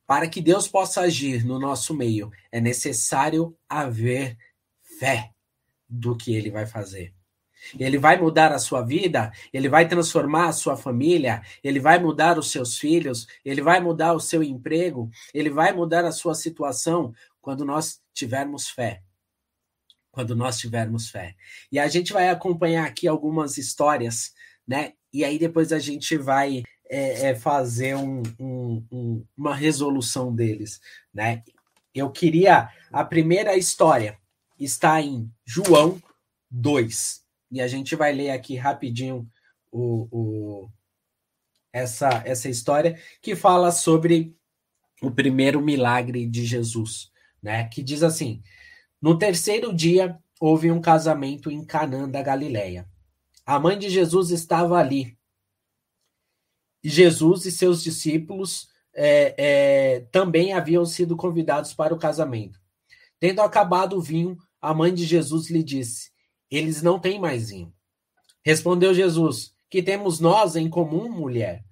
Para 0.05 0.27
que 0.27 0.41
Deus 0.41 0.67
possa 0.67 1.01
agir 1.01 1.45
no 1.45 1.59
nosso 1.59 1.95
meio, 1.95 2.31
é 2.51 2.59
necessário 2.59 3.55
haver 3.67 4.37
fé 4.99 5.31
do 5.87 6.17
que 6.17 6.33
ele 6.33 6.49
vai 6.49 6.65
fazer. 6.65 7.13
Ele 7.77 7.97
vai 7.97 8.19
mudar 8.19 8.51
a 8.51 8.59
sua 8.59 8.81
vida, 8.81 9.31
ele 9.53 9.69
vai 9.69 9.87
transformar 9.87 10.47
a 10.47 10.53
sua 10.53 10.75
família, 10.75 11.41
ele 11.63 11.79
vai 11.79 11.99
mudar 11.99 12.37
os 12.37 12.51
seus 12.51 12.77
filhos, 12.77 13.27
ele 13.43 13.61
vai 13.61 13.79
mudar 13.79 14.13
o 14.13 14.19
seu 14.19 14.41
emprego, 14.41 15.09
ele 15.33 15.49
vai 15.49 15.71
mudar 15.73 16.05
a 16.05 16.11
sua 16.11 16.33
situação 16.33 17.13
quando 17.41 17.65
nós 17.65 18.01
tivermos 18.13 18.69
fé. 18.69 19.01
Quando 20.11 20.35
nós 20.35 20.57
tivermos 20.57 21.09
fé. 21.09 21.35
E 21.71 21.77
a 21.79 21.87
gente 21.87 22.11
vai 22.11 22.29
acompanhar 22.29 22.85
aqui 22.85 23.07
algumas 23.07 23.57
histórias, 23.57 24.33
né? 24.67 24.93
E 25.13 25.23
aí 25.23 25.37
depois 25.37 25.71
a 25.71 25.79
gente 25.79 26.17
vai 26.17 26.63
é, 26.89 27.29
é 27.29 27.35
fazer 27.35 27.95
um, 27.95 28.23
um, 28.39 28.85
um, 28.91 29.25
uma 29.37 29.55
resolução 29.55 30.33
deles, 30.33 30.81
né? 31.13 31.43
Eu 31.93 32.09
queria. 32.09 32.69
A 32.91 33.03
primeira 33.03 33.55
história 33.55 34.17
está 34.59 34.99
em 35.01 35.31
João 35.45 36.01
2 36.49 37.28
e 37.51 37.61
a 37.61 37.67
gente 37.67 37.95
vai 37.95 38.13
ler 38.13 38.31
aqui 38.31 38.55
rapidinho 38.55 39.27
o, 39.71 40.07
o, 40.11 40.69
essa, 41.71 42.09
essa 42.25 42.49
história 42.49 42.99
que 43.21 43.35
fala 43.35 43.71
sobre 43.71 44.35
o 45.01 45.11
primeiro 45.11 45.61
milagre 45.61 46.25
de 46.27 46.45
Jesus, 46.45 47.11
né? 47.41 47.67
Que 47.69 47.81
diz 47.81 48.03
assim: 48.03 48.41
No 49.01 49.17
terceiro 49.17 49.73
dia 49.73 50.19
houve 50.39 50.71
um 50.71 50.81
casamento 50.81 51.49
em 51.51 51.63
Canaã 51.63 52.07
da 52.09 52.21
Galileia. 52.21 52.87
A 53.45 53.59
mãe 53.59 53.77
de 53.77 53.89
Jesus 53.89 54.29
estava 54.29 54.77
ali. 54.77 55.17
Jesus 56.83 57.45
e 57.45 57.51
seus 57.51 57.83
discípulos 57.83 58.69
é, 58.93 59.35
é, 59.37 59.99
também 60.11 60.53
haviam 60.53 60.85
sido 60.85 61.15
convidados 61.15 61.73
para 61.73 61.93
o 61.93 61.99
casamento. 61.99 62.59
Tendo 63.19 63.41
acabado 63.41 63.97
o 63.97 64.01
vinho, 64.01 64.37
a 64.61 64.73
mãe 64.73 64.93
de 64.93 65.05
Jesus 65.05 65.49
lhe 65.49 65.63
disse: 65.63 66.11
eles 66.49 66.81
não 66.81 66.99
têm 66.99 67.19
mais 67.19 67.49
vinho. 67.49 67.73
Respondeu 68.43 68.93
Jesus: 68.93 69.53
Que 69.69 69.83
temos 69.83 70.19
nós 70.19 70.55
em 70.55 70.69
comum, 70.69 71.09
mulher? 71.09 71.63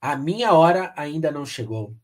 A 0.00 0.16
minha 0.16 0.52
hora 0.52 0.92
ainda 0.96 1.30
não 1.30 1.46
chegou. 1.46 1.96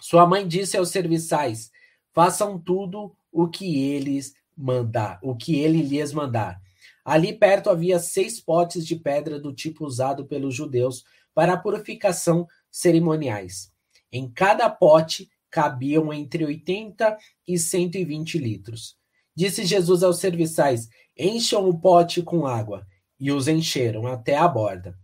Sua 0.00 0.26
mãe 0.26 0.46
disse 0.46 0.76
aos 0.76 0.90
serviçais: 0.90 1.70
Façam 2.14 2.58
tudo 2.58 3.14
o 3.30 3.48
que 3.48 3.84
eles 3.84 4.34
mandar, 4.56 5.18
o 5.22 5.36
que 5.36 5.56
ele 5.58 5.82
lhes 5.82 6.12
mandar. 6.12 6.60
Ali 7.04 7.32
perto 7.32 7.70
havia 7.70 7.98
seis 7.98 8.40
potes 8.40 8.86
de 8.86 8.96
pedra 8.96 9.38
do 9.38 9.52
tipo 9.52 9.84
usado 9.84 10.26
pelos 10.26 10.54
judeus 10.54 11.04
para 11.34 11.54
a 11.54 11.56
purificação 11.56 12.46
cerimoniais. 12.70 13.72
Em 14.10 14.30
cada 14.30 14.68
pote 14.68 15.30
cabiam 15.50 16.12
entre 16.12 16.44
80 16.44 17.16
e 17.46 17.58
120 17.58 18.38
litros. 18.38 18.96
Disse 19.34 19.64
Jesus 19.64 20.02
aos 20.02 20.18
serviçais: 20.18 20.88
Encham 21.18 21.68
o 21.68 21.78
pote 21.78 22.22
com 22.22 22.46
água. 22.46 22.86
E 23.18 23.32
os 23.32 23.48
encheram 23.48 24.06
até 24.06 24.36
a 24.36 24.46
borda. 24.46 24.96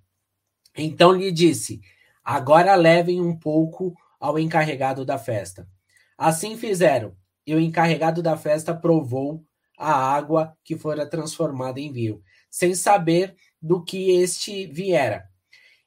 Então 0.76 1.12
lhe 1.12 1.33
disse: 1.33 1.80
Agora 2.23 2.75
levem 2.76 3.21
um 3.21 3.37
pouco 3.37 3.92
ao 4.21 4.38
encarregado 4.38 5.04
da 5.04 5.18
festa. 5.18 5.68
Assim 6.16 6.56
fizeram, 6.56 7.16
e 7.47 7.54
o 7.54 7.61
encarregado 7.61 8.23
da 8.23 8.37
festa 8.37 8.75
provou 8.75 9.44
a 9.76 9.92
água 9.92 10.56
que 10.64 10.78
fora 10.78 11.04
transformada 11.09 11.80
em 11.80 11.92
vinho, 11.92 12.23
sem 12.49 12.75
saber 12.75 13.37
do 13.61 13.85
que 13.85 14.11
este 14.12 14.66
viera, 14.66 15.25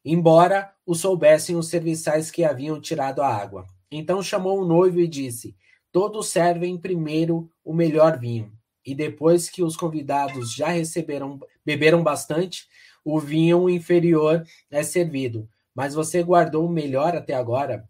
embora 0.03 0.71
o 0.85 0.93
soubessem 0.93 1.55
os 1.55 1.69
serviçais 1.69 2.29
que 2.29 2.43
haviam 2.43 2.79
tirado 2.81 3.21
a 3.21 3.27
água. 3.27 3.65
Então 3.89 4.21
chamou 4.21 4.61
o 4.61 4.65
noivo 4.65 4.99
e 4.99 5.07
disse: 5.07 5.55
Todos 5.91 6.27
servem 6.27 6.77
primeiro 6.77 7.49
o 7.63 7.73
melhor 7.73 8.19
vinho, 8.19 8.51
e 8.87 8.95
depois 8.95 9.49
que 9.49 9.61
os 9.61 9.75
convidados 9.75 10.53
já 10.53 10.69
receberam, 10.69 11.37
beberam 11.65 12.01
bastante, 12.01 12.69
o 13.03 13.19
vinho 13.19 13.69
inferior 13.69 14.47
é 14.71 14.81
servido. 14.81 15.49
Mas 15.75 15.93
você 15.93 16.23
guardou 16.23 16.65
o 16.65 16.71
melhor 16.71 17.13
até 17.13 17.33
agora. 17.33 17.85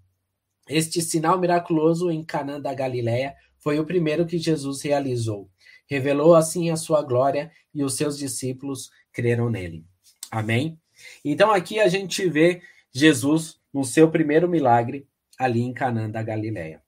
Este 0.68 1.00
sinal 1.04 1.40
miraculoso 1.40 2.10
em 2.10 2.24
Canaã 2.24 2.60
da 2.60 2.74
Galileia 2.74 3.36
foi 3.60 3.80
o 3.80 3.86
primeiro 3.86 4.26
que 4.26 4.40
Jesus 4.40 4.82
realizou. 4.82 5.52
Revelou 5.88 6.34
assim 6.34 6.72
a 6.72 6.76
sua 6.76 7.04
glória 7.04 7.52
e 7.74 7.84
os 7.84 7.96
seus 7.96 8.18
discípulos 8.18 8.90
creram 9.14 9.52
nele. 9.52 9.86
Amém? 10.32 10.80
Então 11.24 11.52
aqui 11.52 11.80
a 11.80 11.88
gente 11.88 12.28
vê 12.28 12.60
Jesus 12.92 13.60
no 13.72 13.86
seu 13.86 14.10
primeiro 14.10 14.50
milagre 14.50 15.08
ali 15.38 15.62
em 15.62 15.74
Canaã 15.74 16.10
da 16.10 16.24
Galileia. 16.24 16.82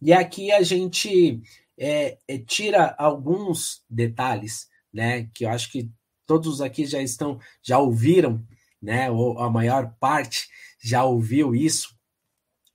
E 0.00 0.12
aqui 0.12 0.50
a 0.50 0.62
gente 0.62 1.42
é, 1.78 2.18
é, 2.28 2.38
tira 2.38 2.94
alguns 2.98 3.84
detalhes, 3.88 4.68
né? 4.92 5.28
Que 5.34 5.44
eu 5.44 5.50
acho 5.50 5.70
que 5.70 5.90
todos 6.26 6.60
aqui 6.60 6.86
já 6.86 7.00
estão, 7.00 7.40
já 7.62 7.78
ouviram, 7.78 8.46
né? 8.80 9.10
Ou 9.10 9.38
a 9.38 9.50
maior 9.50 9.94
parte 9.98 10.48
já 10.80 11.04
ouviu 11.04 11.54
isso. 11.54 11.96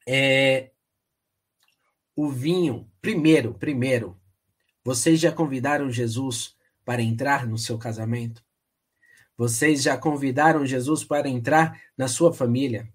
É, 0.07 0.71
o 2.15 2.29
vinho, 2.29 2.89
primeiro, 3.01 3.53
primeiro, 3.53 4.19
vocês 4.83 5.19
já 5.19 5.31
convidaram 5.31 5.91
Jesus 5.91 6.55
para 6.85 7.01
entrar 7.01 7.45
no 7.45 7.57
seu 7.57 7.77
casamento? 7.77 8.43
Vocês 9.37 9.83
já 9.83 9.95
convidaram 9.97 10.65
Jesus 10.65 11.03
para 11.03 11.29
entrar 11.29 11.79
na 11.95 12.07
sua 12.07 12.33
família? 12.33 12.91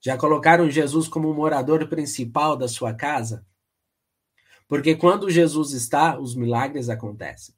Já 0.00 0.18
colocaram 0.18 0.70
Jesus 0.70 1.08
como 1.08 1.32
morador 1.32 1.88
principal 1.88 2.56
da 2.56 2.68
sua 2.68 2.92
casa? 2.92 3.46
Porque 4.68 4.94
quando 4.94 5.30
Jesus 5.30 5.72
está, 5.72 6.20
os 6.20 6.36
milagres 6.36 6.90
acontecem. 6.90 7.54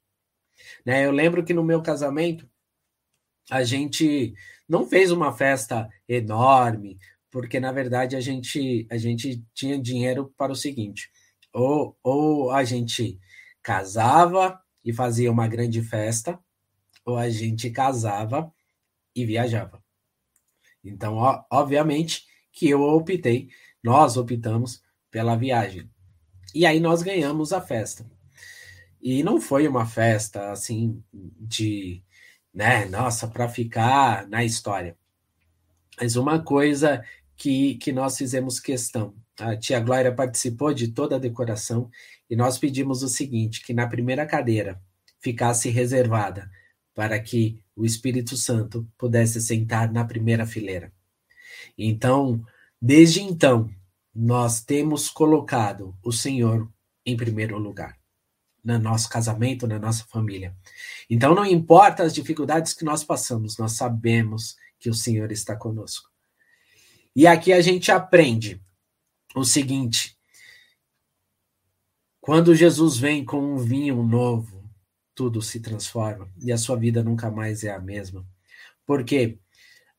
Né? 0.85 1.05
Eu 1.05 1.11
lembro 1.11 1.43
que 1.43 1.53
no 1.53 1.63
meu 1.63 1.81
casamento, 1.81 2.49
a 3.49 3.63
gente 3.63 4.33
não 4.67 4.87
fez 4.87 5.11
uma 5.11 5.33
festa 5.33 5.89
enorme, 6.07 6.97
porque 7.29 7.59
na 7.59 7.71
verdade 7.71 8.15
a 8.15 8.21
gente, 8.21 8.87
a 8.89 8.97
gente 8.97 9.43
tinha 9.53 9.77
dinheiro 9.77 10.33
para 10.37 10.53
o 10.53 10.55
seguinte: 10.55 11.11
ou, 11.53 11.97
ou 12.01 12.51
a 12.51 12.63
gente 12.63 13.19
casava 13.61 14.59
e 14.83 14.93
fazia 14.93 15.31
uma 15.31 15.47
grande 15.47 15.81
festa, 15.81 16.39
ou 17.05 17.17
a 17.17 17.29
gente 17.29 17.69
casava 17.69 18.51
e 19.13 19.25
viajava. 19.25 19.83
Então, 20.83 21.17
obviamente 21.51 22.25
que 22.51 22.69
eu 22.69 22.81
optei, 22.81 23.49
nós 23.83 24.17
optamos 24.17 24.81
pela 25.09 25.35
viagem. 25.35 25.89
E 26.53 26.65
aí 26.65 26.79
nós 26.79 27.01
ganhamos 27.01 27.53
a 27.53 27.61
festa. 27.61 28.05
E 29.01 29.23
não 29.23 29.41
foi 29.41 29.67
uma 29.67 29.85
festa 29.85 30.51
assim 30.51 31.03
de, 31.13 32.03
né, 32.53 32.85
nossa, 32.85 33.27
para 33.27 33.49
ficar 33.49 34.27
na 34.27 34.43
história. 34.43 34.95
Mas 35.99 36.15
uma 36.15 36.41
coisa 36.43 37.03
que, 37.35 37.75
que 37.75 37.91
nós 37.91 38.17
fizemos 38.17 38.59
questão. 38.59 39.15
A 39.39 39.55
tia 39.55 39.79
Glória 39.79 40.13
participou 40.13 40.73
de 40.73 40.89
toda 40.89 41.15
a 41.15 41.19
decoração 41.19 41.89
e 42.29 42.35
nós 42.35 42.59
pedimos 42.59 43.01
o 43.01 43.09
seguinte: 43.09 43.61
que 43.61 43.73
na 43.73 43.87
primeira 43.87 44.25
cadeira 44.25 44.79
ficasse 45.19 45.69
reservada 45.69 46.49
para 46.93 47.19
que 47.19 47.59
o 47.75 47.85
Espírito 47.85 48.37
Santo 48.37 48.87
pudesse 48.97 49.41
sentar 49.41 49.91
na 49.91 50.05
primeira 50.05 50.45
fileira. 50.45 50.91
Então, 51.77 52.43
desde 52.79 53.21
então, 53.21 53.69
nós 54.13 54.61
temos 54.61 55.09
colocado 55.09 55.95
o 56.03 56.11
Senhor 56.11 56.69
em 57.05 57.15
primeiro 57.15 57.57
lugar 57.57 57.97
no 58.63 58.77
nosso 58.77 59.09
casamento, 59.09 59.67
na 59.67 59.79
nossa 59.79 60.03
família. 60.05 60.55
Então, 61.09 61.33
não 61.33 61.45
importa 61.45 62.03
as 62.03 62.13
dificuldades 62.13 62.73
que 62.73 62.85
nós 62.85 63.03
passamos, 63.03 63.57
nós 63.57 63.73
sabemos 63.73 64.55
que 64.79 64.89
o 64.89 64.93
Senhor 64.93 65.31
está 65.31 65.55
conosco. 65.55 66.09
E 67.15 67.27
aqui 67.27 67.51
a 67.51 67.61
gente 67.61 67.91
aprende 67.91 68.61
o 69.35 69.43
seguinte: 69.43 70.17
quando 72.19 72.55
Jesus 72.55 72.97
vem 72.97 73.25
com 73.25 73.55
um 73.55 73.57
vinho 73.57 74.01
novo, 74.03 74.63
tudo 75.13 75.41
se 75.41 75.59
transforma 75.59 76.29
e 76.39 76.51
a 76.51 76.57
sua 76.57 76.77
vida 76.77 77.03
nunca 77.03 77.29
mais 77.29 77.63
é 77.63 77.71
a 77.71 77.79
mesma. 77.79 78.25
Porque 78.85 79.37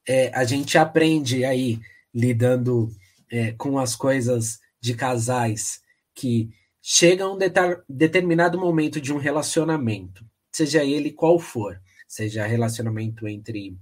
é, 0.07 0.35
a 0.35 0.45
gente 0.45 0.79
aprende 0.79 1.45
aí, 1.45 1.81
lidando 2.15 2.91
é, 3.33 3.53
com 3.53 3.79
as 3.79 3.97
coisas 3.97 4.61
de 4.79 4.95
casais, 4.95 5.81
que 6.15 6.51
chega 6.83 7.27
um 7.27 7.39
determinado 7.89 8.61
momento 8.61 9.01
de 9.01 9.11
um 9.11 9.17
relacionamento, 9.17 10.23
seja 10.53 10.85
ele 10.85 11.11
qual 11.11 11.39
for, 11.39 11.81
seja 12.07 12.47
relacionamento 12.47 13.27
entre 13.27 13.75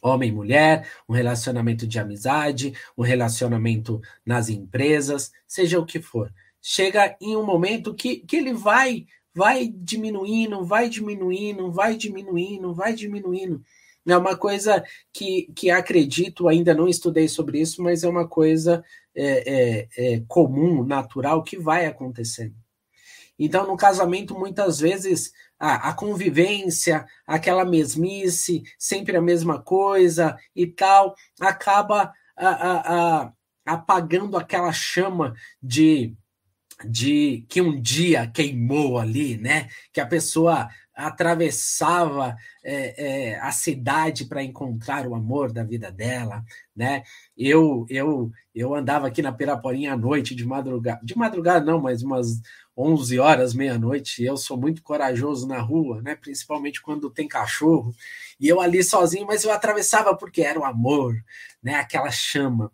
homem 0.00 0.30
e 0.30 0.32
mulher, 0.32 0.88
um 1.06 1.12
relacionamento 1.12 1.86
de 1.86 1.98
amizade, 1.98 2.72
um 2.96 3.02
relacionamento 3.02 4.00
nas 4.24 4.48
empresas, 4.48 5.30
seja 5.46 5.78
o 5.78 5.84
que 5.84 6.00
for. 6.00 6.32
Chega 6.62 7.14
em 7.20 7.36
um 7.36 7.44
momento 7.44 7.94
que, 7.94 8.16
que 8.16 8.36
ele 8.36 8.54
vai 8.54 9.06
vai 9.34 9.66
diminuindo, 9.66 10.64
vai 10.64 10.88
diminuindo, 10.88 11.70
vai 11.70 11.96
diminuindo, 11.96 12.72
vai 12.72 12.94
diminuindo. 12.94 13.62
É 14.06 14.16
uma 14.16 14.36
coisa 14.36 14.84
que, 15.12 15.50
que 15.56 15.70
acredito, 15.70 16.46
ainda 16.46 16.74
não 16.74 16.86
estudei 16.86 17.26
sobre 17.26 17.60
isso, 17.60 17.82
mas 17.82 18.04
é 18.04 18.08
uma 18.08 18.28
coisa 18.28 18.84
é, 19.14 19.86
é, 19.96 20.14
é 20.14 20.22
comum, 20.28 20.84
natural, 20.84 21.42
que 21.42 21.58
vai 21.58 21.86
acontecendo. 21.86 22.54
Então, 23.38 23.66
no 23.66 23.76
casamento, 23.76 24.38
muitas 24.38 24.78
vezes, 24.78 25.32
a, 25.58 25.88
a, 25.88 25.92
convivência, 25.92 27.06
aquela 27.26 27.64
mesmice, 27.64 28.62
sempre 28.78 29.16
a 29.16 29.22
mesma 29.22 29.60
coisa 29.60 30.36
e 30.54 30.66
tal, 30.66 31.14
acaba 31.40 32.12
a, 32.36 33.22
a, 33.24 33.32
apagando 33.66 34.36
aquela 34.36 34.72
chama 34.72 35.34
de, 35.62 36.14
de 36.88 37.44
que 37.48 37.60
um 37.60 37.80
dia 37.80 38.26
queimou 38.28 38.98
ali, 38.98 39.36
né? 39.36 39.68
Que 39.92 40.00
a 40.00 40.06
pessoa 40.06 40.68
atravessava 40.94 42.36
é, 42.62 43.32
é, 43.32 43.40
a 43.40 43.50
cidade 43.50 44.26
para 44.26 44.42
encontrar 44.42 45.06
o 45.06 45.14
amor 45.14 45.52
da 45.52 45.64
vida 45.64 45.90
dela, 45.90 46.44
né? 46.74 47.02
Eu 47.36 47.84
eu 47.90 48.30
eu 48.54 48.74
andava 48.74 49.08
aqui 49.08 49.20
na 49.20 49.32
Piraporinha 49.32 49.94
à 49.94 49.96
noite 49.96 50.34
de 50.34 50.44
madrugada, 50.44 51.00
de 51.02 51.18
madrugada 51.18 51.64
não, 51.64 51.80
mas 51.80 52.02
umas 52.02 52.40
11 52.76 53.18
horas, 53.18 53.54
meia-noite. 53.54 54.24
Eu 54.24 54.36
sou 54.36 54.56
muito 54.56 54.82
corajoso 54.82 55.46
na 55.46 55.60
rua, 55.60 56.02
né? 56.02 56.16
Principalmente 56.16 56.82
quando 56.82 57.10
tem 57.10 57.28
cachorro. 57.28 57.92
E 58.38 58.48
eu 58.48 58.60
ali 58.60 58.82
sozinho, 58.82 59.26
mas 59.26 59.44
eu 59.44 59.52
atravessava 59.52 60.16
porque 60.16 60.42
era 60.42 60.58
o 60.58 60.64
amor, 60.64 61.14
né? 61.62 61.74
Aquela 61.76 62.10
chama. 62.10 62.72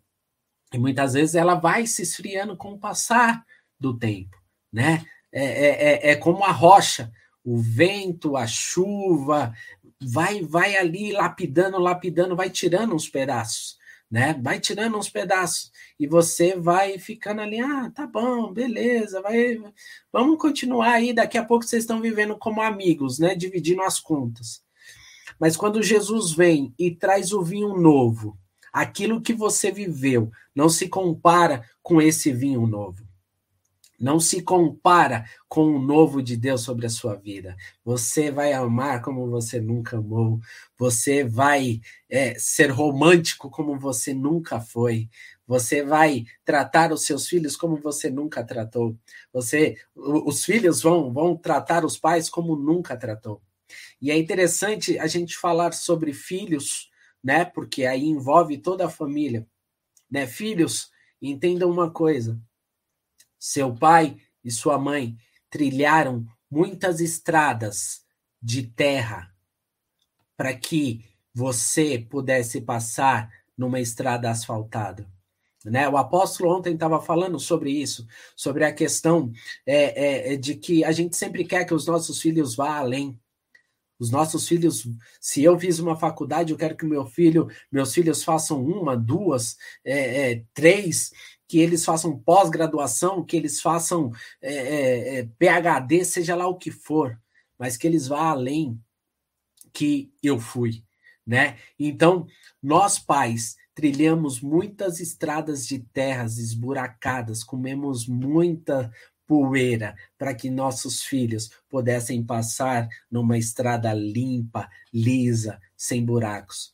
E 0.72 0.78
muitas 0.78 1.14
vezes 1.14 1.34
ela 1.34 1.54
vai 1.54 1.86
se 1.86 2.02
esfriando 2.02 2.56
com 2.56 2.72
o 2.72 2.78
passar 2.78 3.44
do 3.78 3.96
tempo, 3.98 4.36
né? 4.72 5.04
É, 5.32 5.44
é, 5.44 6.08
é, 6.08 6.10
é 6.12 6.16
como 6.16 6.44
a 6.44 6.52
rocha 6.52 7.12
o 7.44 7.58
vento, 7.58 8.36
a 8.36 8.46
chuva, 8.46 9.52
vai 10.00 10.42
vai 10.42 10.76
ali 10.76 11.12
lapidando, 11.12 11.78
lapidando, 11.78 12.36
vai 12.36 12.50
tirando 12.50 12.94
uns 12.94 13.08
pedaços, 13.08 13.78
né? 14.10 14.38
Vai 14.42 14.60
tirando 14.60 14.96
uns 14.96 15.08
pedaços 15.08 15.70
e 15.98 16.06
você 16.06 16.56
vai 16.56 16.98
ficando 16.98 17.40
ali, 17.40 17.60
ah, 17.60 17.90
tá 17.94 18.06
bom, 18.06 18.52
beleza, 18.52 19.20
vai, 19.22 19.58
vamos 20.12 20.38
continuar 20.38 20.92
aí, 20.92 21.12
daqui 21.12 21.38
a 21.38 21.44
pouco 21.44 21.64
vocês 21.64 21.82
estão 21.82 22.00
vivendo 22.00 22.36
como 22.38 22.62
amigos, 22.62 23.18
né? 23.18 23.34
Dividindo 23.34 23.82
as 23.82 24.00
contas. 24.00 24.62
Mas 25.38 25.56
quando 25.56 25.82
Jesus 25.82 26.32
vem 26.32 26.74
e 26.78 26.94
traz 26.94 27.32
o 27.32 27.42
vinho 27.42 27.74
novo, 27.76 28.38
aquilo 28.72 29.22
que 29.22 29.32
você 29.32 29.70
viveu 29.70 30.30
não 30.54 30.68
se 30.68 30.88
compara 30.88 31.64
com 31.82 32.00
esse 32.00 32.32
vinho 32.32 32.66
novo. 32.66 33.09
Não 34.00 34.18
se 34.18 34.40
compara 34.40 35.26
com 35.46 35.76
o 35.76 35.78
novo 35.78 36.22
de 36.22 36.34
Deus 36.34 36.62
sobre 36.62 36.86
a 36.86 36.90
sua 36.90 37.16
vida. 37.16 37.54
Você 37.84 38.30
vai 38.30 38.54
amar 38.54 39.02
como 39.02 39.28
você 39.28 39.60
nunca 39.60 39.98
amou. 39.98 40.40
Você 40.78 41.22
vai 41.22 41.82
é, 42.08 42.34
ser 42.38 42.70
romântico 42.70 43.50
como 43.50 43.78
você 43.78 44.14
nunca 44.14 44.58
foi. 44.58 45.10
Você 45.46 45.82
vai 45.82 46.24
tratar 46.46 46.92
os 46.92 47.02
seus 47.02 47.28
filhos 47.28 47.56
como 47.56 47.76
você 47.76 48.08
nunca 48.08 48.42
tratou. 48.42 48.96
Você, 49.34 49.76
os 49.94 50.46
filhos 50.46 50.80
vão, 50.80 51.12
vão 51.12 51.36
tratar 51.36 51.84
os 51.84 51.98
pais 51.98 52.30
como 52.30 52.56
nunca 52.56 52.96
tratou. 52.96 53.42
E 54.00 54.10
é 54.10 54.16
interessante 54.16 54.98
a 54.98 55.06
gente 55.06 55.36
falar 55.36 55.74
sobre 55.74 56.14
filhos, 56.14 56.90
né? 57.22 57.44
Porque 57.44 57.84
aí 57.84 58.06
envolve 58.06 58.56
toda 58.56 58.86
a 58.86 58.90
família, 58.90 59.46
né? 60.10 60.26
Filhos, 60.26 60.90
entendam 61.20 61.70
uma 61.70 61.90
coisa 61.90 62.40
seu 63.40 63.74
pai 63.74 64.18
e 64.44 64.50
sua 64.50 64.78
mãe 64.78 65.16
trilharam 65.48 66.26
muitas 66.50 67.00
estradas 67.00 68.02
de 68.40 68.62
terra 68.62 69.34
para 70.36 70.54
que 70.54 71.04
você 71.34 71.98
pudesse 71.98 72.60
passar 72.60 73.30
numa 73.56 73.80
estrada 73.80 74.30
asfaltada. 74.30 75.10
Né? 75.64 75.88
O 75.88 75.96
apóstolo 75.96 76.56
ontem 76.56 76.74
estava 76.74 77.00
falando 77.00 77.38
sobre 77.38 77.70
isso, 77.70 78.06
sobre 78.34 78.64
a 78.64 78.72
questão 78.72 79.30
é, 79.66 79.74
é, 79.74 80.32
é, 80.32 80.36
de 80.36 80.54
que 80.54 80.82
a 80.84 80.92
gente 80.92 81.16
sempre 81.16 81.44
quer 81.44 81.64
que 81.66 81.74
os 81.74 81.86
nossos 81.86 82.20
filhos 82.20 82.54
vá 82.54 82.78
além. 82.78 83.18
Os 83.98 84.10
nossos 84.10 84.48
filhos, 84.48 84.88
se 85.20 85.44
eu 85.44 85.60
fiz 85.60 85.78
uma 85.78 85.94
faculdade, 85.94 86.52
eu 86.52 86.58
quero 86.58 86.74
que 86.74 86.86
meu 86.86 87.04
filho, 87.04 87.50
meus 87.70 87.92
filhos 87.92 88.24
façam 88.24 88.64
uma, 88.64 88.96
duas, 88.96 89.58
é, 89.84 90.32
é 90.32 90.44
três, 90.54 91.12
que 91.50 91.58
eles 91.58 91.84
façam 91.84 92.16
pós-graduação, 92.16 93.24
que 93.24 93.36
eles 93.36 93.60
façam 93.60 94.12
é, 94.40 94.54
é, 94.54 95.18
é 95.18 95.28
PhD, 95.36 96.04
seja 96.04 96.36
lá 96.36 96.46
o 96.46 96.54
que 96.54 96.70
for, 96.70 97.20
mas 97.58 97.76
que 97.76 97.88
eles 97.88 98.06
vá 98.06 98.30
além 98.30 98.80
que 99.72 100.12
eu 100.22 100.38
fui, 100.38 100.84
né? 101.26 101.58
Então, 101.76 102.24
nós 102.62 103.00
pais 103.00 103.56
trilhamos 103.74 104.40
muitas 104.40 105.00
estradas 105.00 105.66
de 105.66 105.80
terras 105.80 106.38
esburacadas, 106.38 107.42
comemos 107.42 108.06
muita 108.06 108.88
poeira 109.26 109.96
para 110.16 110.32
que 110.32 110.48
nossos 110.48 111.02
filhos 111.02 111.50
pudessem 111.68 112.22
passar 112.22 112.88
numa 113.10 113.36
estrada 113.36 113.92
limpa, 113.92 114.70
lisa, 114.94 115.60
sem 115.76 116.04
buracos. 116.04 116.72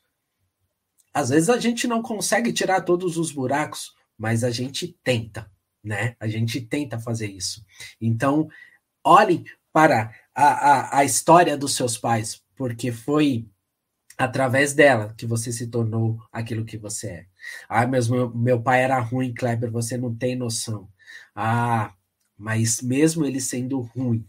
Às 1.14 1.30
vezes 1.30 1.48
a 1.48 1.58
gente 1.58 1.86
não 1.86 2.02
consegue 2.02 2.52
tirar 2.52 2.82
todos 2.82 3.16
os 3.16 3.32
buracos, 3.32 3.95
mas 4.18 4.44
a 4.44 4.50
gente 4.50 4.96
tenta, 5.02 5.50
né? 5.82 6.16
A 6.18 6.28
gente 6.28 6.60
tenta 6.60 6.98
fazer 6.98 7.28
isso. 7.28 7.64
Então, 8.00 8.48
olhem 9.04 9.44
para 9.72 10.14
a, 10.34 10.44
a, 10.44 10.98
a 10.98 11.04
história 11.04 11.56
dos 11.56 11.74
seus 11.74 11.98
pais, 11.98 12.42
porque 12.56 12.90
foi 12.90 13.46
através 14.16 14.72
dela 14.72 15.14
que 15.16 15.26
você 15.26 15.52
se 15.52 15.66
tornou 15.66 16.18
aquilo 16.32 16.64
que 16.64 16.78
você 16.78 17.08
é. 17.08 17.26
Ah, 17.68 17.86
mas 17.86 18.08
meu, 18.08 18.34
meu 18.34 18.60
pai 18.60 18.82
era 18.82 18.98
ruim, 18.98 19.34
Kleber, 19.34 19.70
você 19.70 19.96
não 19.96 20.14
tem 20.14 20.34
noção. 20.34 20.88
Ah, 21.34 21.94
mas 22.36 22.80
mesmo 22.80 23.24
ele 23.24 23.40
sendo 23.40 23.80
ruim, 23.80 24.26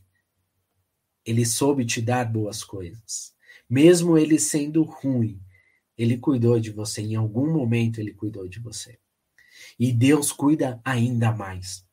ele 1.26 1.46
soube 1.46 1.86
te 1.86 2.02
dar 2.02 2.26
boas 2.26 2.64
coisas. 2.64 3.34
Mesmo 3.70 4.18
ele 4.18 4.40
sendo 4.40 4.84
ruim, 4.84 5.42
ele 5.98 6.18
cuidou 6.18 6.60
de 6.60 6.72
você. 6.72 7.02
Em 7.02 7.16
algum 7.16 7.52
momento 7.52 8.00
ele 8.00 8.14
cuidou 8.14 8.48
de 8.48 8.60
você. 8.60 8.98
E 9.80 9.92
Deus 9.92 10.32
cuida 10.32 10.80
ainda 10.84 11.32
mais. 11.32 11.86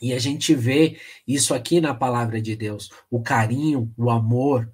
E 0.00 0.12
a 0.12 0.18
gente 0.18 0.54
vê 0.54 0.98
isso 1.26 1.54
aqui 1.54 1.80
na 1.80 1.94
palavra 1.94 2.40
de 2.40 2.54
Deus: 2.54 2.90
o 3.10 3.22
carinho, 3.22 3.92
o 3.96 4.10
amor, 4.10 4.70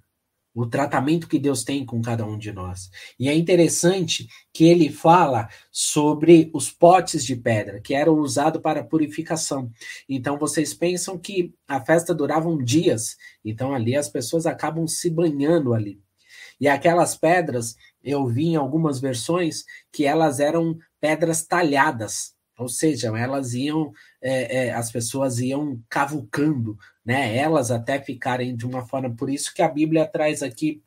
o 0.54 0.66
tratamento 0.66 1.28
que 1.28 1.38
Deus 1.38 1.64
tem 1.64 1.84
com 1.84 2.02
cada 2.02 2.26
um 2.26 2.36
de 2.36 2.52
nós. 2.52 2.90
E 3.18 3.28
é 3.28 3.34
interessante 3.34 4.28
que 4.52 4.64
ele 4.64 4.90
fala 4.90 5.48
sobre 5.70 6.50
os 6.52 6.70
potes 6.70 7.24
de 7.24 7.36
pedra, 7.36 7.80
que 7.80 7.94
eram 7.94 8.18
usados 8.18 8.60
para 8.60 8.84
purificação. 8.84 9.70
Então 10.08 10.38
vocês 10.38 10.74
pensam 10.74 11.18
que 11.18 11.54
a 11.66 11.80
festa 11.80 12.14
durava 12.14 12.54
dias, 12.62 13.16
então 13.44 13.72
ali 13.72 13.96
as 13.96 14.08
pessoas 14.08 14.44
acabam 14.44 14.86
se 14.86 15.08
banhando 15.08 15.72
ali. 15.72 16.00
E 16.60 16.68
aquelas 16.68 17.16
pedras, 17.16 17.76
eu 18.02 18.26
vi 18.26 18.48
em 18.48 18.56
algumas 18.56 19.00
versões 19.00 19.64
que 19.90 20.04
elas 20.04 20.40
eram 20.40 20.78
pedras 21.00 21.44
talhadas, 21.44 22.34
ou 22.58 22.68
seja, 22.68 23.08
elas 23.18 23.54
iam, 23.54 23.92
é, 24.20 24.66
é, 24.66 24.72
as 24.72 24.90
pessoas 24.90 25.38
iam 25.38 25.80
cavucando, 25.88 26.78
né? 27.04 27.36
Elas 27.36 27.70
até 27.70 28.00
ficarem 28.00 28.54
de 28.54 28.66
uma 28.66 28.86
forma. 28.86 29.14
Por 29.14 29.30
isso 29.30 29.52
que 29.54 29.62
a 29.62 29.68
Bíblia 29.68 30.06
traz 30.06 30.42
aqui 30.42 30.82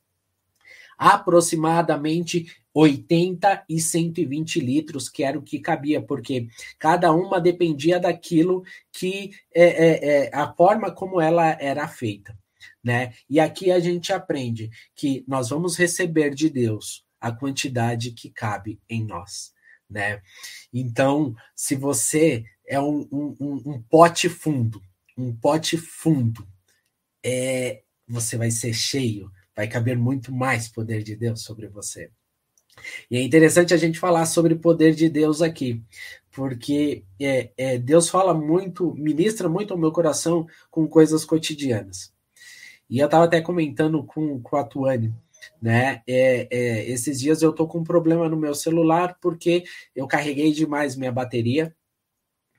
aproximadamente 0.98 2.46
80 2.74 3.66
e 3.70 3.80
120 3.80 4.60
litros, 4.60 5.10
que 5.10 5.24
era 5.24 5.38
o 5.38 5.42
que 5.42 5.60
cabia, 5.60 6.02
porque 6.02 6.48
cada 6.78 7.12
uma 7.14 7.40
dependia 7.40 8.00
daquilo 8.00 8.64
que 8.92 9.32
é, 9.54 9.64
é, 9.64 10.08
é, 10.08 10.36
a 10.36 10.54
forma 10.54 10.92
como 10.92 11.22
ela 11.22 11.58
era 11.60 11.88
feita. 11.88 12.38
Né? 12.84 13.14
E 13.30 13.40
aqui 13.40 13.72
a 13.72 13.80
gente 13.80 14.14
aprende 14.14 14.70
que 14.96 15.24
nós 15.28 15.50
vamos 15.50 15.78
receber 15.78 16.36
de 16.36 16.50
Deus 16.50 17.05
a 17.20 17.32
quantidade 17.32 18.12
que 18.12 18.30
cabe 18.30 18.80
em 18.90 19.04
nós 19.04 19.56
né? 19.90 20.22
Então, 20.74 21.36
se 21.56 21.76
você 21.76 22.44
é 22.68 22.80
um, 22.80 23.08
um, 23.12 23.36
um 23.66 23.82
pote 23.84 24.28
fundo, 24.28 24.82
um 25.18 25.36
pote 25.36 25.78
fundo, 25.78 26.48
é, 27.24 27.84
você 28.08 28.38
vai 28.38 28.52
ser 28.52 28.74
cheio, 28.74 29.32
vai 29.56 29.68
caber 29.68 29.98
muito 29.98 30.32
mais 30.32 30.68
poder 30.68 31.04
de 31.04 31.16
Deus 31.16 31.44
sobre 31.44 31.68
você. 31.68 32.12
E 33.10 33.16
é 33.16 33.22
interessante 33.22 33.74
a 33.74 33.78
gente 33.78 33.98
falar 33.98 34.26
sobre 34.26 34.56
poder 34.56 34.94
de 34.94 35.08
Deus 35.08 35.42
aqui, 35.42 35.82
porque 36.32 37.06
é, 37.20 37.52
é, 37.56 37.78
Deus 37.78 38.10
fala 38.10 38.34
muito, 38.34 38.94
ministra 38.96 39.48
muito 39.48 39.74
ao 39.74 39.80
meu 39.80 39.92
coração 39.92 40.46
com 40.70 40.88
coisas 40.88 41.24
cotidianas. 41.24 42.14
E 42.90 43.00
eu 43.00 43.06
estava 43.06 43.26
até 43.26 43.42
comentando 43.42 44.04
com, 44.04 44.42
com 44.42 44.58
a 44.58 44.64
Tuane, 44.64 45.16
né? 45.62 46.02
É, 46.08 46.48
é, 46.52 46.90
esses 46.90 47.20
dias 47.20 47.42
eu 47.42 47.54
tô 47.54 47.68
com 47.68 47.80
um 47.80 47.84
problema 47.84 48.28
no 48.30 48.38
meu 48.38 48.54
celular 48.54 49.18
porque 49.22 49.64
eu 49.96 50.08
carreguei 50.08 50.52
demais 50.52 50.96
minha 50.96 51.12
bateria 51.12 51.76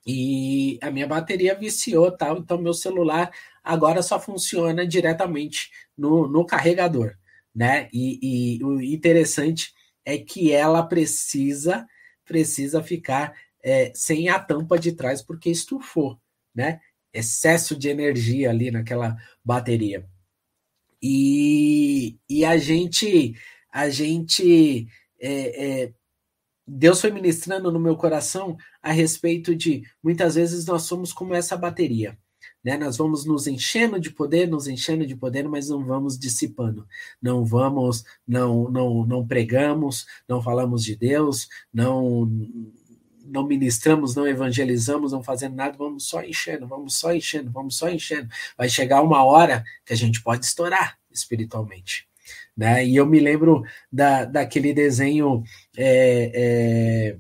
e 0.07 0.79
a 0.81 0.91
minha 0.91 1.07
bateria 1.07 1.55
viciou 1.55 2.13
tal, 2.13 2.39
então 2.39 2.59
meu 2.59 2.73
celular 2.73 3.33
agora 3.63 4.03
só 4.03 4.21
funciona 4.21 4.87
diretamente 4.87 5.71
no, 5.99 6.29
no 6.29 6.47
carregador, 6.47 7.17
né? 7.55 7.89
E, 7.93 8.59
e 8.59 8.65
o 8.65 8.81
interessante 8.81 9.75
é 10.05 10.17
que 10.17 10.53
ela 10.53 10.83
precisa 10.85 11.87
precisa 12.25 12.83
ficar 12.83 13.35
é, 13.63 13.93
sem 13.95 14.29
a 14.29 14.39
tampa 14.39 14.79
de 14.79 14.93
trás 14.93 15.23
porque 15.23 15.51
estufou, 15.51 16.21
né? 16.55 16.81
Excesso 17.13 17.77
de 17.77 17.89
energia 17.89 18.51
ali 18.51 18.71
naquela 18.71 19.17
bateria. 19.45 20.07
E, 21.03 22.19
e 22.29 22.45
a 22.45 22.57
gente, 22.57 23.35
a 23.73 23.89
gente, 23.89 24.89
é, 25.21 25.83
é, 25.83 25.93
Deus 26.67 27.01
foi 27.01 27.11
ministrando 27.11 27.71
no 27.71 27.81
meu 27.81 27.97
coração 27.97 28.57
a 28.83 28.93
respeito 28.93 29.55
de 29.55 29.83
muitas 30.03 30.35
vezes 30.35 30.67
nós 30.67 30.83
somos 30.83 31.13
como 31.13 31.35
essa 31.35 31.57
bateria. 31.57 32.19
Né? 32.65 32.77
Nós 32.77 32.97
vamos 32.97 33.25
nos 33.25 33.47
enchendo 33.47 34.01
de 34.01 34.11
poder, 34.11 34.49
nos 34.49 34.67
enchendo 34.67 35.07
de 35.07 35.15
poder, 35.15 35.49
mas 35.49 35.69
não 35.69 35.85
vamos 35.85 36.19
dissipando. 36.19 36.85
Não 37.23 37.45
vamos, 37.45 38.05
não, 38.27 38.69
não, 38.69 39.07
não 39.07 39.27
pregamos, 39.27 40.05
não 40.29 40.43
falamos 40.43 40.83
de 40.83 40.97
Deus, 40.97 41.49
não 41.73 42.29
não 43.29 43.47
ministramos, 43.47 44.15
não 44.15 44.27
evangelizamos, 44.27 45.13
não 45.13 45.23
fazendo 45.23 45.55
nada, 45.55 45.77
vamos 45.77 46.09
só 46.09 46.23
enchendo, 46.23 46.67
vamos 46.67 46.97
só 46.97 47.13
enchendo, 47.13 47.51
vamos 47.51 47.77
só 47.77 47.89
enchendo. 47.89 48.29
Vai 48.57 48.69
chegar 48.69 49.03
uma 49.03 49.25
hora 49.25 49.65
que 49.85 49.93
a 49.93 49.97
gente 49.97 50.23
pode 50.23 50.45
estourar 50.45 50.99
espiritualmente. 51.11 52.09
Né? 52.57 52.87
E 52.87 52.97
eu 52.97 53.07
me 53.07 53.21
lembro 53.21 53.63
da, 53.93 54.25
daquele 54.25 54.73
desenho, 54.73 55.43
é, 55.77 56.33
é, 56.35 57.17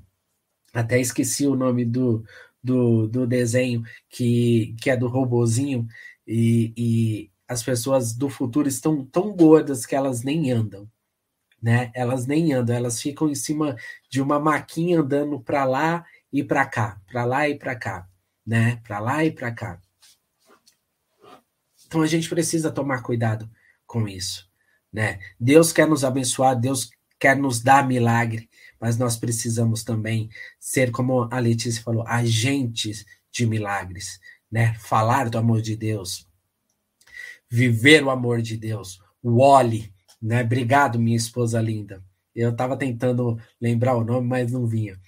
até 0.73 0.99
esqueci 1.01 1.47
o 1.47 1.57
nome 1.57 1.85
do, 1.85 2.25
do, 2.63 3.07
do, 3.07 3.27
desenho, 3.27 3.83
que, 4.09 4.75
que 4.81 4.91
é 4.91 4.97
do 4.97 5.09
robozinho, 5.09 5.87
e, 6.27 6.73
e 6.77 7.31
as 7.47 7.63
pessoas 7.63 8.13
do 8.13 8.29
futuro 8.29 8.69
estão 8.69 9.05
tão 9.05 9.35
gordas 9.35 9.87
que 9.87 9.95
elas 9.95 10.23
nem 10.23 10.51
andam 10.51 10.89
né? 11.63 11.91
Elas 11.95 12.27
nem 12.27 12.53
andam, 12.53 12.77
elas 12.77 13.01
ficam 13.01 13.29
em 13.29 13.35
cima 13.35 13.77
de 14.09 14.21
uma 14.21 14.39
maquinha 14.39 15.01
andando 15.01 15.41
para 15.41 15.65
lá 15.65 16.05
e 16.33 16.43
para 16.45 16.67
cá, 16.67 17.01
para 17.07 17.25
lá 17.25 17.49
e 17.49 17.59
para 17.59 17.75
cá, 17.75 18.09
né? 18.47 18.77
Para 18.85 18.99
lá 18.99 19.25
e 19.25 19.31
para 19.31 19.53
cá. 19.53 19.81
Então 21.87 22.03
a 22.03 22.07
gente 22.07 22.29
precisa 22.29 22.71
tomar 22.71 23.03
cuidado 23.03 23.49
com 23.87 24.09
isso, 24.09 24.49
né? 24.93 25.19
Deus 25.39 25.73
quer 25.73 25.87
nos 25.87 26.05
abençoar, 26.05 26.59
Deus 26.59 26.91
quer 27.19 27.37
nos 27.37 27.61
dar 27.61 27.87
milagre, 27.87 28.51
mas 28.81 28.99
nós 28.99 29.17
precisamos 29.17 29.83
também 29.83 30.29
ser 30.59 30.91
como 30.91 31.29
a 31.31 31.39
Letícia 31.39 31.83
falou, 31.83 32.07
agentes 32.07 33.07
de 33.31 33.47
milagres, 33.47 34.21
né? 34.51 34.75
Falar 34.75 35.31
do 35.31 35.39
amor 35.39 35.63
de 35.63 35.77
Deus, 35.77 36.29
viver 37.49 38.03
o 38.05 38.11
amor 38.11 38.43
de 38.43 38.57
Deus, 38.57 39.01
o 39.23 39.41
Oli, 39.41 39.93
né? 40.21 40.43
Obrigado, 40.43 40.99
minha 40.99 41.17
esposa 41.17 41.61
linda. 41.61 42.03
Eu 42.35 42.51
estava 42.51 42.77
tentando 42.77 43.39
lembrar 43.61 43.97
o 43.97 44.05
nome, 44.05 44.27
mas 44.29 44.53
não 44.53 44.67
vinha. 44.67 44.99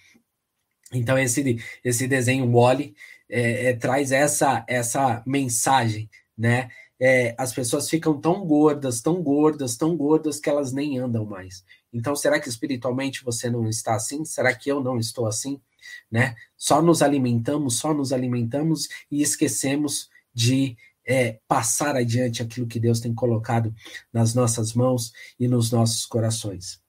Então, 0.93 1.19
esse, 1.19 1.59
esse 1.85 2.09
desenho 2.09 2.51
Wally 2.51 2.95
é, 3.29 3.67
é, 3.67 3.77
traz 3.77 4.11
essa, 4.11 4.65
essa 4.67 5.23
mensagem, 5.27 6.09
né? 6.37 6.71
É, 7.01 7.35
as 7.39 7.53
pessoas 7.53 7.89
ficam 7.89 8.21
tão 8.21 8.45
gordas, 8.45 9.01
tão 9.01 9.23
gordas, 9.23 9.77
tão 9.77 9.97
gordas 9.97 10.41
que 10.41 10.51
elas 10.51 10.73
nem 10.73 10.99
andam 10.99 11.25
mais. 11.25 11.65
Então, 11.93 12.17
será 12.17 12.41
que 12.41 12.49
espiritualmente 12.49 13.25
você 13.25 13.49
não 13.49 13.69
está 13.69 13.95
assim? 13.95 14.25
Será 14.25 14.53
que 14.55 14.69
eu 14.71 14.83
não 14.83 14.99
estou 14.99 15.27
assim? 15.27 15.61
Né? 16.11 16.35
Só 16.57 16.83
nos 16.83 17.01
alimentamos, 17.03 17.79
só 17.79 17.95
nos 17.95 18.13
alimentamos 18.13 18.89
e 19.11 19.23
esquecemos 19.23 20.11
de 20.35 20.77
é, 21.09 21.41
passar 21.49 21.97
adiante 21.97 22.43
aquilo 22.43 22.67
que 22.67 22.79
Deus 22.79 23.01
tem 23.01 23.15
colocado 23.15 23.75
nas 24.13 24.35
nossas 24.35 24.75
mãos 24.75 25.11
e 25.41 25.49
nos 25.49 25.73
nossos 25.73 26.05
corações. 26.05 26.83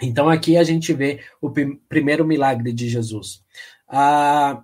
Então 0.00 0.28
aqui 0.28 0.58
a 0.58 0.62
gente 0.62 0.92
vê 0.92 1.24
o 1.40 1.50
primeiro 1.88 2.26
milagre 2.26 2.72
de 2.72 2.88
Jesus. 2.88 3.42
Ah, 3.88 4.62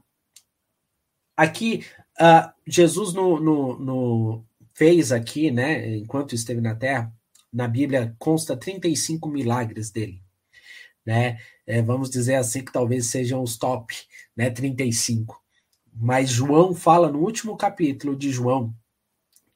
aqui 1.35 1.85
ah, 2.21 2.55
Jesus 2.67 3.15
no, 3.15 3.41
no, 3.41 3.79
no, 3.79 4.45
fez 4.75 5.11
aqui, 5.11 5.51
né, 5.51 5.97
enquanto 5.97 6.35
esteve 6.35 6.61
na 6.61 6.75
Terra, 6.75 7.11
na 7.51 7.67
Bíblia 7.67 8.15
consta 8.19 8.57
35 8.57 9.29
milagres 9.29 9.91
dele, 9.91 10.23
né? 11.07 11.39
É, 11.67 11.81
vamos 11.81 12.11
dizer 12.11 12.35
assim 12.35 12.63
que 12.63 12.73
talvez 12.73 13.07
sejam 13.07 13.43
os 13.43 13.57
top, 13.57 13.95
né, 14.37 14.51
35. 14.51 15.43
Mas 15.95 16.31
João 16.31 16.75
fala 16.75 17.11
no 17.11 17.21
último 17.21 17.57
capítulo 17.57 18.17
de 18.17 18.31
João 18.31 18.75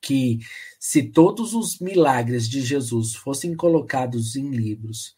que 0.00 0.38
se 0.78 1.02
todos 1.02 1.54
os 1.54 1.80
milagres 1.80 2.48
de 2.48 2.60
Jesus 2.60 3.14
fossem 3.14 3.54
colocados 3.56 4.36
em 4.36 4.50
livros, 4.50 5.16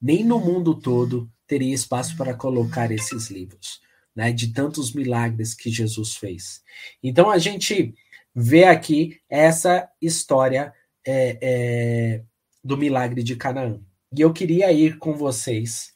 nem 0.00 0.22
no 0.22 0.38
mundo 0.38 0.74
todo 0.74 1.30
teria 1.46 1.74
espaço 1.74 2.16
para 2.16 2.34
colocar 2.34 2.92
esses 2.92 3.30
livros, 3.30 3.80
né, 4.14 4.30
de 4.30 4.52
tantos 4.52 4.92
milagres 4.92 5.54
que 5.54 5.70
Jesus 5.70 6.14
fez. 6.14 6.62
Então 7.02 7.30
a 7.30 7.38
gente 7.38 7.94
vê 8.34 8.64
aqui 8.64 9.18
essa 9.28 9.90
história 10.00 10.72
é, 11.04 11.38
é, 11.40 12.24
do 12.62 12.76
milagre 12.76 13.22
de 13.22 13.34
Canaã. 13.36 13.80
E 14.16 14.20
eu 14.20 14.32
queria 14.32 14.70
ir 14.70 14.98
com 14.98 15.14
vocês 15.14 15.94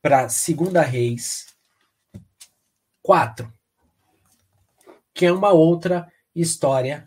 para 0.00 0.28
Segunda 0.28 0.82
Reis 0.82 1.46
4, 3.08 3.50
que 5.14 5.24
é 5.24 5.32
uma 5.32 5.50
outra 5.50 6.12
história 6.34 7.06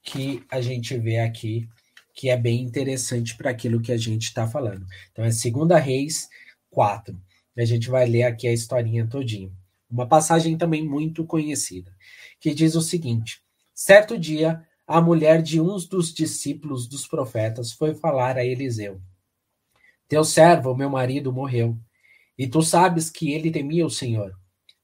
que 0.00 0.44
a 0.48 0.60
gente 0.60 0.96
vê 0.96 1.18
aqui, 1.18 1.68
que 2.14 2.30
é 2.30 2.36
bem 2.36 2.62
interessante 2.62 3.36
para 3.36 3.50
aquilo 3.50 3.80
que 3.80 3.90
a 3.90 3.96
gente 3.96 4.22
está 4.22 4.46
falando. 4.46 4.86
Então 5.10 5.24
é 5.24 5.30
2 5.30 5.84
Reis 5.84 6.28
4. 6.70 7.20
A 7.58 7.64
gente 7.64 7.90
vai 7.90 8.06
ler 8.06 8.22
aqui 8.22 8.46
a 8.46 8.52
historinha 8.52 9.04
todinha. 9.04 9.50
Uma 9.90 10.06
passagem 10.06 10.56
também 10.56 10.88
muito 10.88 11.26
conhecida, 11.26 11.92
que 12.38 12.54
diz 12.54 12.76
o 12.76 12.80
seguinte: 12.80 13.42
Certo 13.74 14.16
dia, 14.16 14.64
a 14.86 15.00
mulher 15.00 15.42
de 15.42 15.60
um 15.60 15.76
dos 15.76 16.14
discípulos 16.14 16.86
dos 16.86 17.04
profetas 17.08 17.72
foi 17.72 17.96
falar 17.96 18.36
a 18.36 18.44
Eliseu: 18.44 19.02
Teu 20.06 20.22
servo, 20.22 20.72
meu 20.76 20.88
marido, 20.88 21.32
morreu, 21.32 21.76
e 22.38 22.46
tu 22.46 22.62
sabes 22.62 23.10
que 23.10 23.32
ele 23.32 23.50
temia 23.50 23.84
o 23.84 23.90
Senhor. 23.90 24.40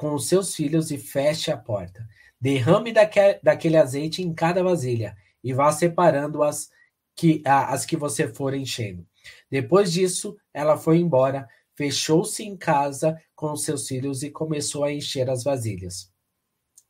com 0.00 0.14
os 0.14 0.28
seus 0.28 0.54
filhos 0.54 0.90
e 0.90 0.96
feche 0.96 1.50
a 1.50 1.58
porta. 1.58 2.08
Derrame 2.40 2.90
daquele 2.90 3.76
azeite 3.76 4.22
em 4.22 4.32
cada 4.32 4.62
vasilha 4.62 5.14
e 5.44 5.52
vá 5.52 5.70
separando 5.70 6.42
as 6.42 6.70
que, 7.14 7.42
as 7.44 7.84
que 7.84 7.98
você 7.98 8.26
for 8.26 8.54
enchendo. 8.54 9.06
Depois 9.50 9.92
disso, 9.92 10.38
ela 10.54 10.78
foi 10.78 10.96
embora, 10.96 11.46
fechou-se 11.74 12.42
em 12.42 12.56
casa 12.56 13.20
com 13.34 13.52
os 13.52 13.62
seus 13.62 13.86
filhos 13.86 14.22
e 14.22 14.30
começou 14.30 14.84
a 14.84 14.90
encher 14.90 15.28
as 15.28 15.44
vasilhas 15.44 16.10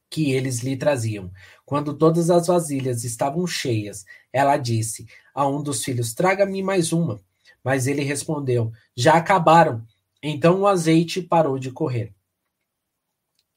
que 0.09 0.31
eles 0.31 0.61
lhe 0.61 0.77
traziam. 0.77 1.33
Quando 1.65 1.99
todas 1.99 2.31
as 2.31 2.47
vasilhas 2.47 3.03
estavam 3.03 3.45
cheias, 3.45 4.05
ela 4.33 4.57
disse 4.57 5.05
a 5.35 5.49
um 5.49 5.61
dos 5.61 5.83
filhos: 5.83 6.15
Traga-me 6.15 6.63
mais 6.63 6.93
uma. 6.93 7.21
Mas 7.65 7.89
ele 7.89 8.05
respondeu: 8.05 8.71
Já 8.97 9.15
acabaram. 9.15 9.85
Então 10.23 10.61
o 10.61 10.67
azeite 10.69 11.21
parou 11.21 11.59
de 11.59 11.73
correr. 11.73 12.15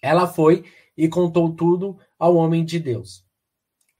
Ela 0.03 0.27
foi 0.27 0.65
e 0.97 1.07
contou 1.07 1.55
tudo 1.55 1.97
ao 2.19 2.35
homem 2.35 2.65
de 2.65 2.77
Deus, 2.77 3.25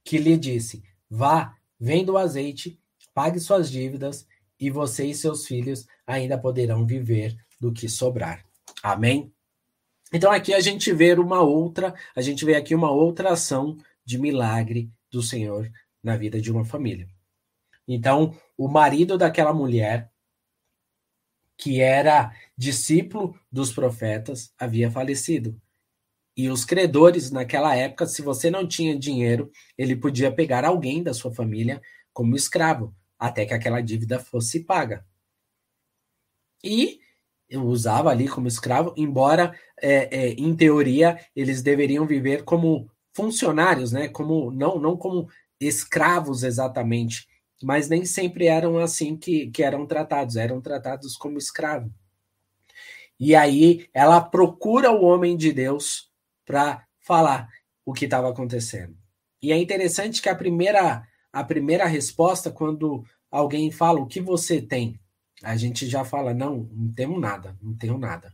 que 0.04 0.18
lhe 0.18 0.36
disse: 0.36 0.84
Vá, 1.08 1.56
venda 1.80 2.12
o 2.12 2.18
azeite, 2.18 2.78
pague 3.14 3.40
suas 3.40 3.70
dívidas, 3.70 4.26
e 4.60 4.70
você 4.70 5.06
e 5.06 5.14
seus 5.14 5.46
filhos 5.46 5.86
ainda 6.06 6.36
poderão 6.36 6.86
viver 6.86 7.34
do 7.58 7.72
que 7.72 7.88
sobrar. 7.88 8.44
Amém? 8.82 9.32
Então 10.12 10.30
aqui 10.30 10.52
a 10.52 10.60
gente 10.60 10.92
vê 10.92 11.14
uma 11.14 11.40
outra, 11.40 11.94
a 12.14 12.20
gente 12.20 12.44
vê 12.44 12.54
aqui 12.54 12.74
uma 12.74 12.90
outra 12.90 13.32
ação 13.32 13.78
de 14.04 14.18
milagre 14.18 14.92
do 15.10 15.22
Senhor 15.22 15.72
na 16.02 16.18
vida 16.18 16.38
de 16.38 16.52
uma 16.52 16.66
família. 16.66 17.08
Então, 17.88 18.36
o 18.58 18.68
marido 18.68 19.16
daquela 19.16 19.54
mulher 19.54 20.12
que 21.56 21.80
era 21.80 22.34
discípulo 22.56 23.38
dos 23.50 23.72
profetas 23.72 24.52
havia 24.58 24.90
falecido. 24.90 25.58
E 26.36 26.48
os 26.48 26.64
credores, 26.64 27.30
naquela 27.30 27.76
época, 27.76 28.06
se 28.06 28.20
você 28.20 28.50
não 28.50 28.66
tinha 28.66 28.98
dinheiro, 28.98 29.50
ele 29.78 29.94
podia 29.94 30.32
pegar 30.32 30.64
alguém 30.64 31.02
da 31.02 31.14
sua 31.14 31.32
família 31.32 31.80
como 32.12 32.34
escravo, 32.34 32.94
até 33.18 33.46
que 33.46 33.54
aquela 33.54 33.80
dívida 33.80 34.18
fosse 34.18 34.64
paga. 34.64 35.04
E 36.62 36.98
usava 37.52 38.10
ali 38.10 38.28
como 38.28 38.48
escravo, 38.48 38.92
embora, 38.96 39.54
é, 39.80 40.08
é, 40.10 40.28
em 40.32 40.56
teoria, 40.56 41.20
eles 41.36 41.62
deveriam 41.62 42.06
viver 42.06 42.42
como 42.42 42.90
funcionários, 43.12 43.92
né? 43.92 44.08
Como 44.08 44.50
não, 44.50 44.78
não 44.78 44.96
como 44.96 45.28
escravos 45.60 46.42
exatamente, 46.42 47.28
mas 47.62 47.88
nem 47.88 48.04
sempre 48.04 48.46
eram 48.46 48.78
assim 48.78 49.16
que, 49.16 49.50
que 49.50 49.62
eram 49.62 49.86
tratados, 49.86 50.36
eram 50.36 50.60
tratados 50.60 51.16
como 51.16 51.38
escravo. 51.38 51.92
E 53.18 53.34
aí 53.34 53.86
ela 53.94 54.20
procura 54.20 54.90
o 54.90 55.04
homem 55.04 55.36
de 55.36 55.52
Deus 55.52 56.10
para 56.44 56.86
falar 57.00 57.48
o 57.84 57.92
que 57.92 58.04
estava 58.04 58.28
acontecendo. 58.28 58.96
E 59.42 59.52
é 59.52 59.58
interessante 59.58 60.22
que 60.22 60.28
a 60.28 60.34
primeira 60.34 61.06
a 61.32 61.42
primeira 61.42 61.84
resposta 61.86 62.50
quando 62.50 63.04
alguém 63.30 63.70
fala 63.70 64.00
o 64.00 64.06
que 64.06 64.20
você 64.20 64.62
tem, 64.62 65.00
a 65.42 65.56
gente 65.56 65.86
já 65.88 66.04
fala 66.04 66.32
não, 66.32 66.68
não 66.72 66.92
tenho 66.92 67.18
nada, 67.18 67.56
não 67.60 67.74
tenho 67.76 67.98
nada. 67.98 68.32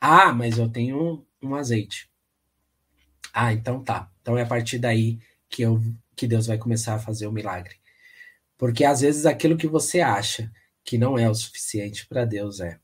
Ah, 0.00 0.32
mas 0.32 0.58
eu 0.58 0.68
tenho 0.68 1.26
um, 1.42 1.54
azeite. 1.54 2.10
Ah, 3.32 3.52
então 3.52 3.82
tá. 3.82 4.10
Então 4.20 4.36
é 4.36 4.42
a 4.42 4.46
partir 4.46 4.78
daí 4.78 5.18
que 5.48 5.62
eu 5.62 5.80
que 6.14 6.26
Deus 6.26 6.46
vai 6.46 6.58
começar 6.58 6.94
a 6.94 6.98
fazer 6.98 7.26
o 7.26 7.32
milagre. 7.32 7.76
Porque 8.58 8.84
às 8.84 9.00
vezes 9.00 9.24
aquilo 9.24 9.56
que 9.56 9.66
você 9.66 10.00
acha 10.00 10.52
que 10.84 10.98
não 10.98 11.18
é 11.18 11.28
o 11.28 11.34
suficiente 11.34 12.06
para 12.06 12.26
Deus 12.26 12.60
é. 12.60 12.78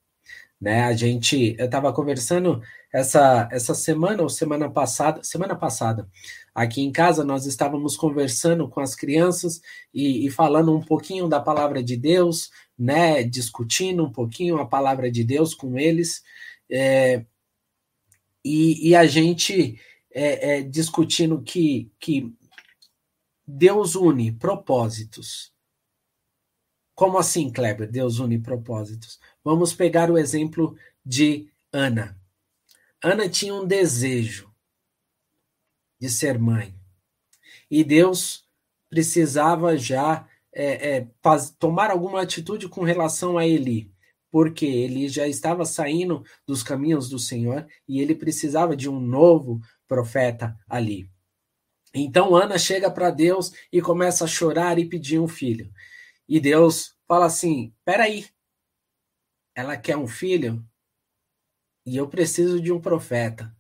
Né? 0.61 0.85
A 0.85 0.95
gente, 0.95 1.55
eu 1.59 1.67
estava 1.67 1.93
conversando 1.93 2.63
essa, 2.97 3.47
essa 3.53 3.75
semana 3.75 4.23
ou 4.23 4.29
semana 4.31 4.71
passada, 4.71 5.23
semana 5.23 5.55
passada, 5.55 6.09
aqui 6.55 6.81
em 6.81 6.91
casa 6.91 7.23
nós 7.23 7.45
estávamos 7.45 7.95
conversando 7.95 8.67
com 8.71 8.81
as 8.81 8.95
crianças 8.95 9.61
e, 9.93 10.27
e 10.27 10.31
falando 10.31 10.75
um 10.75 10.81
pouquinho 10.81 11.29
da 11.29 11.39
palavra 11.39 11.83
de 11.83 11.95
Deus, 11.95 12.51
né? 12.79 13.23
Discutindo 13.23 14.03
um 14.03 14.11
pouquinho 14.11 14.57
a 14.57 14.67
palavra 14.67 15.11
de 15.11 15.23
Deus 15.25 15.55
com 15.55 15.79
eles. 15.79 16.25
É, 16.71 17.23
e, 18.43 18.89
e, 18.89 18.97
a 18.97 19.07
gente 19.07 19.79
é, 20.11 20.61
é, 20.61 20.63
discutindo 20.63 21.43
que, 21.43 21.93
que 22.01 22.35
Deus 23.47 23.95
une 23.95 24.33
propósitos. 24.33 25.53
Como 26.95 27.19
assim, 27.19 27.51
Kleber? 27.53 27.91
Deus 27.91 28.21
une 28.21 28.39
propósitos. 28.39 29.21
Vamos 29.45 29.75
pegar 29.75 30.11
o 30.11 30.17
exemplo 30.17 30.75
de 31.05 31.47
Ana. 31.71 32.19
Ana 33.03 33.29
tinha 33.29 33.55
um 33.55 33.67
desejo 33.67 34.53
de 36.01 36.09
ser 36.09 36.39
mãe. 36.39 36.75
E 37.71 37.83
Deus 37.83 38.47
precisava 38.89 39.77
já 39.77 40.29
é, 40.53 40.97
é, 40.97 41.09
tomar 41.59 41.91
alguma 41.91 42.23
atitude 42.23 42.69
com 42.69 42.83
relação 42.83 43.37
a 43.37 43.47
Eli, 43.47 43.93
porque 44.31 44.65
ele 44.65 45.09
já 45.09 45.27
estava 45.27 45.65
saindo 45.65 46.25
dos 46.47 46.63
caminhos 46.63 47.09
do 47.09 47.19
Senhor 47.19 47.67
e 47.87 48.01
ele 48.01 48.15
precisava 48.15 48.77
de 48.77 48.89
um 48.89 48.99
novo 49.01 49.61
profeta 49.87 50.57
ali. 50.69 51.11
Então 51.95 52.35
Ana 52.35 52.59
chega 52.59 52.91
para 52.91 53.11
Deus 53.11 53.53
e 53.73 53.81
começa 53.81 54.25
a 54.25 54.29
chorar 54.29 54.79
e 54.79 54.89
pedir 54.89 55.19
um 55.19 55.29
filho. 55.29 55.71
E 56.29 56.41
Deus 56.41 56.95
fala 57.07 57.27
assim: 57.27 57.75
peraí, 57.85 58.27
ela 59.55 59.77
quer 59.77 59.97
um 59.97 60.07
filho 60.07 60.65
e 61.87 61.97
eu 61.97 62.09
preciso 62.09 62.61
de 62.61 62.73
um 62.73 62.81
profeta. 62.81 63.57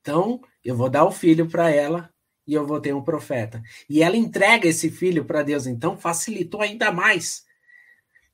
Então, 0.00 0.40
eu 0.64 0.76
vou 0.76 0.88
dar 0.88 1.04
o 1.04 1.10
filho 1.10 1.48
para 1.48 1.70
ela 1.70 2.08
e 2.46 2.54
eu 2.54 2.66
vou 2.66 2.80
ter 2.80 2.94
um 2.94 3.02
profeta. 3.02 3.60
E 3.88 4.02
ela 4.02 4.16
entrega 4.16 4.68
esse 4.68 4.90
filho 4.90 5.24
para 5.24 5.42
Deus, 5.42 5.66
então 5.66 5.96
facilitou 5.96 6.60
ainda 6.60 6.92
mais. 6.92 7.44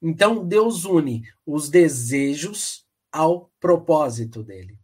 Então, 0.02 0.46
Deus 0.46 0.84
une 0.84 1.22
os 1.46 1.70
desejos 1.70 2.84
ao 3.10 3.50
propósito 3.58 4.42
dele, 4.42 4.78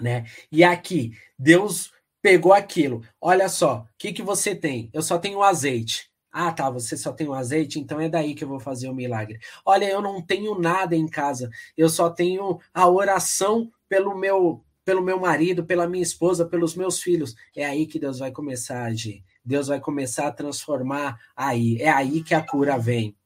né? 0.00 0.26
E 0.50 0.64
aqui, 0.64 1.16
Deus 1.38 1.92
pegou 2.22 2.52
aquilo. 2.52 3.02
Olha 3.20 3.48
só, 3.48 3.80
o 3.80 3.88
que 3.96 4.12
que 4.12 4.22
você 4.22 4.54
tem? 4.54 4.90
Eu 4.92 5.02
só 5.02 5.18
tenho 5.18 5.42
azeite. 5.42 6.07
Ah, 6.40 6.52
tá, 6.52 6.70
você 6.70 6.96
só 6.96 7.12
tem 7.12 7.26
o 7.26 7.34
azeite, 7.34 7.80
então 7.80 8.00
é 8.00 8.08
daí 8.08 8.32
que 8.32 8.44
eu 8.44 8.48
vou 8.48 8.60
fazer 8.60 8.88
o 8.88 8.94
milagre. 8.94 9.40
Olha, 9.66 9.90
eu 9.90 10.00
não 10.00 10.22
tenho 10.22 10.56
nada 10.56 10.94
em 10.94 11.08
casa, 11.08 11.50
eu 11.76 11.88
só 11.88 12.08
tenho 12.08 12.60
a 12.72 12.88
oração 12.88 13.72
pelo 13.88 14.16
meu 14.16 14.64
pelo 14.84 15.02
meu 15.02 15.18
marido, 15.18 15.66
pela 15.66 15.88
minha 15.88 16.02
esposa, 16.02 16.46
pelos 16.46 16.76
meus 16.76 17.02
filhos. 17.02 17.34
É 17.56 17.64
aí 17.64 17.86
que 17.86 17.98
Deus 17.98 18.20
vai 18.20 18.30
começar 18.30 18.82
a 18.82 18.84
agir. 18.84 19.24
Deus 19.44 19.66
vai 19.66 19.80
começar 19.80 20.28
a 20.28 20.32
transformar 20.32 21.18
aí. 21.34 21.76
É 21.82 21.90
aí 21.90 22.22
que 22.22 22.34
a 22.34 22.40
cura 22.40 22.78
vem. 22.78 23.16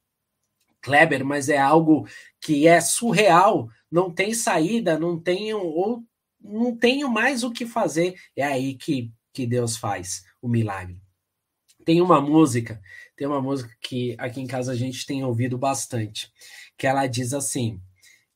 Kleber, 0.81 1.23
mas 1.23 1.51
é 1.51 1.59
algo 1.59 2.09
que 2.41 2.67
é 2.67 2.81
surreal, 2.81 3.69
não 3.91 4.11
tem 4.11 4.33
saída, 4.33 4.99
não 4.99 5.21
tenho 5.21 5.59
ou 5.59 6.03
não 6.41 6.75
tenho 6.75 7.11
mais 7.11 7.45
o 7.45 7.53
que 7.53 7.67
fazer. 7.67 8.15
É 8.35 8.43
aí 8.43 8.75
que, 8.75 9.13
que 9.35 9.47
Deus 9.47 9.77
faz 9.77 10.25
o 10.41 10.49
milagre. 10.49 11.03
Tem 11.85 12.01
uma 12.01 12.21
música, 12.21 12.81
tem 13.17 13.27
uma 13.27 13.41
música 13.41 13.75
que 13.81 14.15
aqui 14.19 14.41
em 14.41 14.47
casa 14.47 14.73
a 14.73 14.77
gente 14.77 15.07
tem 15.07 15.25
ouvido 15.25 15.59
bastante, 15.59 16.33
que 16.77 16.87
ela 16.87 17.07
diz 17.07 17.33
assim: 17.33 17.81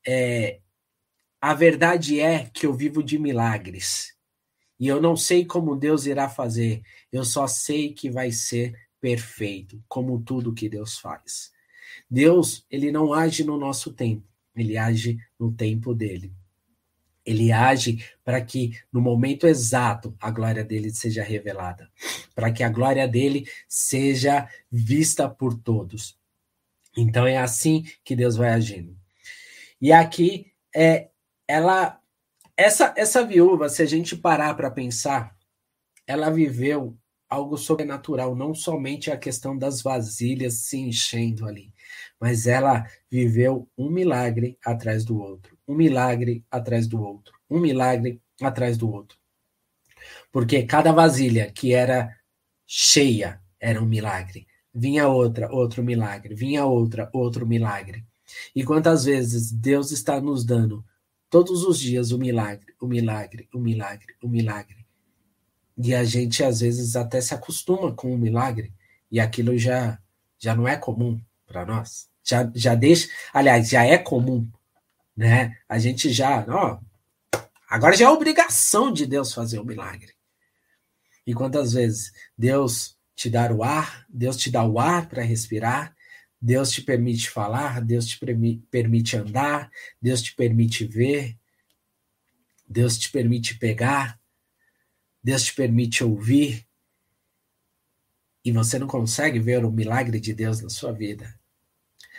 é, 0.07 0.61
a 1.41 1.55
verdade 1.55 2.21
é 2.21 2.47
que 2.53 2.67
eu 2.67 2.75
vivo 2.75 3.03
de 3.03 3.19
milagres. 3.19 4.15
E 4.79 4.89
eu 4.89 5.01
não 5.01 5.17
sei 5.17 5.45
como 5.45 5.77
Deus 5.77 6.07
irá 6.07 6.29
fazer, 6.29 6.83
eu 7.11 7.25
só 7.25 7.47
sei 7.47 7.93
que 7.95 8.11
vai 8.11 8.31
ser 8.31 8.75
perfeito, 9.01 9.83
como 9.89 10.21
tudo 10.23 10.53
que 10.53 10.69
Deus 10.69 10.99
faz. 10.99 11.51
Deus, 12.11 12.67
ele 12.71 12.91
não 12.93 13.13
age 13.13 13.43
no 13.45 13.57
nosso 13.57 13.93
tempo, 13.93 14.27
ele 14.55 14.77
age 14.77 15.19
no 15.39 15.53
tempo 15.53 15.95
dele. 15.95 16.33
Ele 17.27 17.51
age 17.51 18.05
para 18.25 18.41
que 18.41 18.79
no 18.93 19.01
momento 19.01 19.47
exato 19.47 20.15
a 20.21 20.31
glória 20.31 20.65
dele 20.65 20.91
seja 20.91 21.25
revelada, 21.25 21.91
para 22.35 22.53
que 22.53 22.63
a 22.63 22.69
glória 22.69 23.07
dele 23.09 23.49
seja 23.69 24.49
vista 24.71 25.29
por 25.29 25.55
todos. 25.55 26.17
Então 26.97 27.27
é 27.27 27.37
assim 27.37 27.85
que 28.05 28.15
Deus 28.15 28.37
vai 28.37 28.51
agindo. 28.51 28.97
E 29.81 29.93
aqui 29.93 30.53
é 30.75 31.09
ela 31.49 32.01
essa 32.57 32.95
essa 32.97 33.25
viúva, 33.25 33.69
se 33.69 33.83
a 33.83 33.87
gente 33.87 34.17
parar 34.17 34.55
para 34.55 34.71
pensar, 34.71 35.37
ela 36.07 36.31
viveu 36.31 36.97
algo 37.29 37.59
sobrenatural, 37.59 38.37
não 38.37 38.55
somente 38.55 39.11
a 39.11 39.17
questão 39.17 39.59
das 39.59 39.83
vasilhas 39.83 40.55
se 40.61 40.79
enchendo 40.79 41.47
ali, 41.47 41.73
mas 42.21 42.47
ela 42.47 42.87
viveu 43.11 43.69
um 43.77 43.91
milagre 43.91 44.59
atrás 44.65 45.05
do 45.05 45.19
outro, 45.19 45.59
um 45.67 45.75
milagre 45.75 46.45
atrás 46.51 46.87
do 46.87 47.03
outro, 47.03 47.35
um 47.49 47.59
milagre 47.59 48.21
atrás 48.41 48.77
do 48.77 48.91
outro. 48.91 49.19
Porque 50.31 50.63
cada 50.65 50.93
vasilha 50.93 51.51
que 51.51 51.73
era 51.73 52.17
cheia 52.67 53.41
era 53.61 53.83
um 53.83 53.87
milagre. 53.87 54.47
Vinha 54.75 55.09
outra, 55.09 55.51
outro 55.51 55.83
milagre. 55.83 56.35
Vinha 56.35 56.67
outra, 56.67 57.09
outro 57.13 57.47
milagre. 57.47 58.05
E 58.55 58.65
quantas 58.65 59.05
vezes 59.05 59.51
Deus 59.51 59.91
está 59.91 60.21
nos 60.21 60.45
dando 60.45 60.85
todos 61.31 61.65
os 61.65 61.79
dias 61.79 62.13
o 62.13 62.19
milagre, 62.19 62.75
o 62.81 62.87
milagre, 62.87 63.49
o 63.53 63.59
milagre, 63.59 64.15
o 64.23 64.29
milagre. 64.29 64.87
E 65.77 65.95
a 65.95 66.05
gente 66.05 66.43
às 66.43 66.61
vezes 66.61 66.97
até 66.97 67.21
se 67.21 67.35
acostuma 67.35 67.93
com 67.93 68.13
o 68.13 68.19
milagre 68.19 68.73
e 69.11 69.21
aquilo 69.21 69.57
já 69.59 69.99
já 70.39 70.55
não 70.55 70.69
é 70.69 70.77
comum 70.77 71.21
para 71.47 71.65
nós. 71.65 72.09
Já, 72.25 72.51
já 72.55 72.75
deixa, 72.75 73.09
aliás, 73.33 73.69
já 73.69 73.85
é 73.85 73.97
comum, 73.97 74.51
né? 75.17 75.57
A 75.69 75.79
gente 75.79 76.11
já, 76.11 76.45
ó, 76.49 76.79
agora 77.69 77.97
já 77.97 78.07
é 78.07 78.11
obrigação 78.11 78.93
de 78.93 79.07
Deus 79.07 79.33
fazer 79.33 79.59
o 79.59 79.65
milagre. 79.65 80.13
E 81.27 81.33
quantas 81.33 81.73
vezes 81.73 82.13
Deus 82.37 82.97
te 83.15 83.31
dá 83.31 83.51
o 83.53 83.63
ar, 83.63 84.05
Deus 84.09 84.37
te 84.37 84.51
dá 84.51 84.65
o 84.65 84.79
ar 84.79 85.09
para 85.09 85.23
respirar, 85.23 85.97
Deus 86.41 86.71
te 86.71 86.83
permite 86.83 87.31
falar, 87.31 87.81
Deus 87.81 88.07
te 88.07 88.19
permite 88.71 89.17
andar, 89.17 89.71
Deus 90.01 90.23
te 90.23 90.35
permite 90.35 90.85
ver, 90.85 91.37
Deus 92.69 92.99
te 92.99 93.11
permite 93.11 93.59
pegar, 93.59 94.21
Deus 95.23 95.45
te 95.45 95.55
permite 95.55 96.05
ouvir, 96.05 96.66
e 98.47 98.53
você 98.53 98.79
não 98.79 98.87
consegue 98.87 99.41
ver 99.41 99.65
o 99.65 99.73
milagre 99.73 100.21
de 100.21 100.33
Deus 100.33 100.61
na 100.61 100.69
sua 100.69 100.93
vida. 100.93 101.35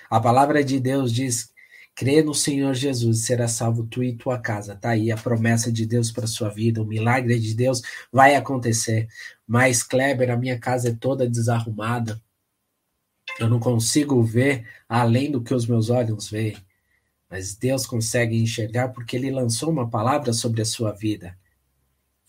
A 0.09 0.19
palavra 0.19 0.61
de 0.61 0.77
Deus 0.77 1.13
diz: 1.13 1.53
crê 1.95 2.21
no 2.21 2.35
Senhor 2.35 2.73
Jesus, 2.73 3.21
será 3.21 3.47
salvo 3.47 3.85
tu 3.85 4.03
e 4.03 4.13
tua 4.13 4.37
casa. 4.37 4.75
Tá 4.75 4.89
aí 4.89 5.09
a 5.09 5.15
promessa 5.15 5.71
de 5.71 5.85
Deus 5.85 6.11
para 6.11 6.27
sua 6.27 6.49
vida, 6.49 6.81
o 6.81 6.85
milagre 6.85 7.39
de 7.39 7.55
Deus 7.55 7.81
vai 8.11 8.35
acontecer. 8.35 9.07
Mas 9.47 9.81
Kleber, 9.81 10.29
a 10.29 10.35
minha 10.35 10.59
casa 10.59 10.89
é 10.89 10.93
toda 10.93 11.29
desarrumada. 11.29 12.21
Eu 13.39 13.49
não 13.49 13.59
consigo 13.59 14.21
ver 14.21 14.67
além 14.89 15.31
do 15.31 15.41
que 15.41 15.53
os 15.53 15.65
meus 15.65 15.89
olhos 15.89 16.29
veem. 16.29 16.57
Mas 17.29 17.55
Deus 17.55 17.87
consegue 17.87 18.35
enxergar 18.35 18.89
porque 18.89 19.15
ele 19.15 19.31
lançou 19.31 19.69
uma 19.69 19.89
palavra 19.89 20.33
sobre 20.33 20.61
a 20.61 20.65
sua 20.65 20.91
vida 20.91 21.37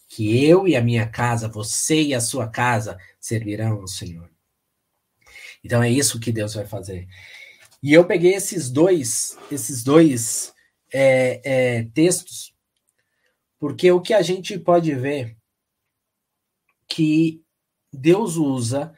que 0.09 0.45
eu 0.45 0.67
e 0.67 0.75
a 0.75 0.83
minha 0.83 1.07
casa, 1.07 1.47
você 1.47 2.03
e 2.03 2.15
a 2.15 2.21
sua 2.21 2.49
casa 2.49 2.99
servirão 3.21 3.81
ao 3.81 3.87
Senhor. 3.87 4.31
Então 5.63 5.83
é 5.83 5.91
isso 5.91 6.19
que 6.19 6.33
Deus 6.33 6.55
vai 6.55 6.67
fazer. 6.67 7.07
E 7.83 7.93
eu 7.93 8.07
peguei 8.07 8.35
esses 8.35 8.71
dois, 8.71 9.37
esses 9.53 9.85
dois 9.85 10.53
é, 10.93 11.41
é, 11.45 11.85
textos, 11.95 12.55
porque 13.59 13.93
o 13.93 14.01
que 14.01 14.15
a 14.15 14.23
gente 14.23 14.59
pode 14.59 14.95
ver 14.95 15.37
que 16.89 17.45
Deus 17.93 18.37
usa 18.37 18.95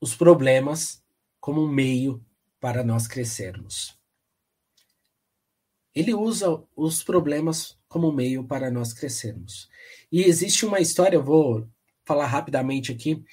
os 0.00 0.14
problemas 0.14 1.02
como 1.40 1.62
um 1.62 1.68
meio 1.68 2.24
para 2.58 2.82
nós 2.82 3.06
crescermos. 3.06 3.96
Ele 5.94 6.12
usa 6.12 6.62
os 6.74 7.02
problemas 7.02 7.75
como 7.96 8.12
meio 8.12 8.44
para 8.44 8.70
nós 8.70 8.92
crescermos. 8.92 9.70
E 10.12 10.22
existe 10.24 10.66
uma 10.66 10.80
história, 10.80 11.16
eu 11.16 11.22
vou 11.22 11.66
falar 12.04 12.26
rapidamente 12.26 12.92
aqui, 12.92 13.24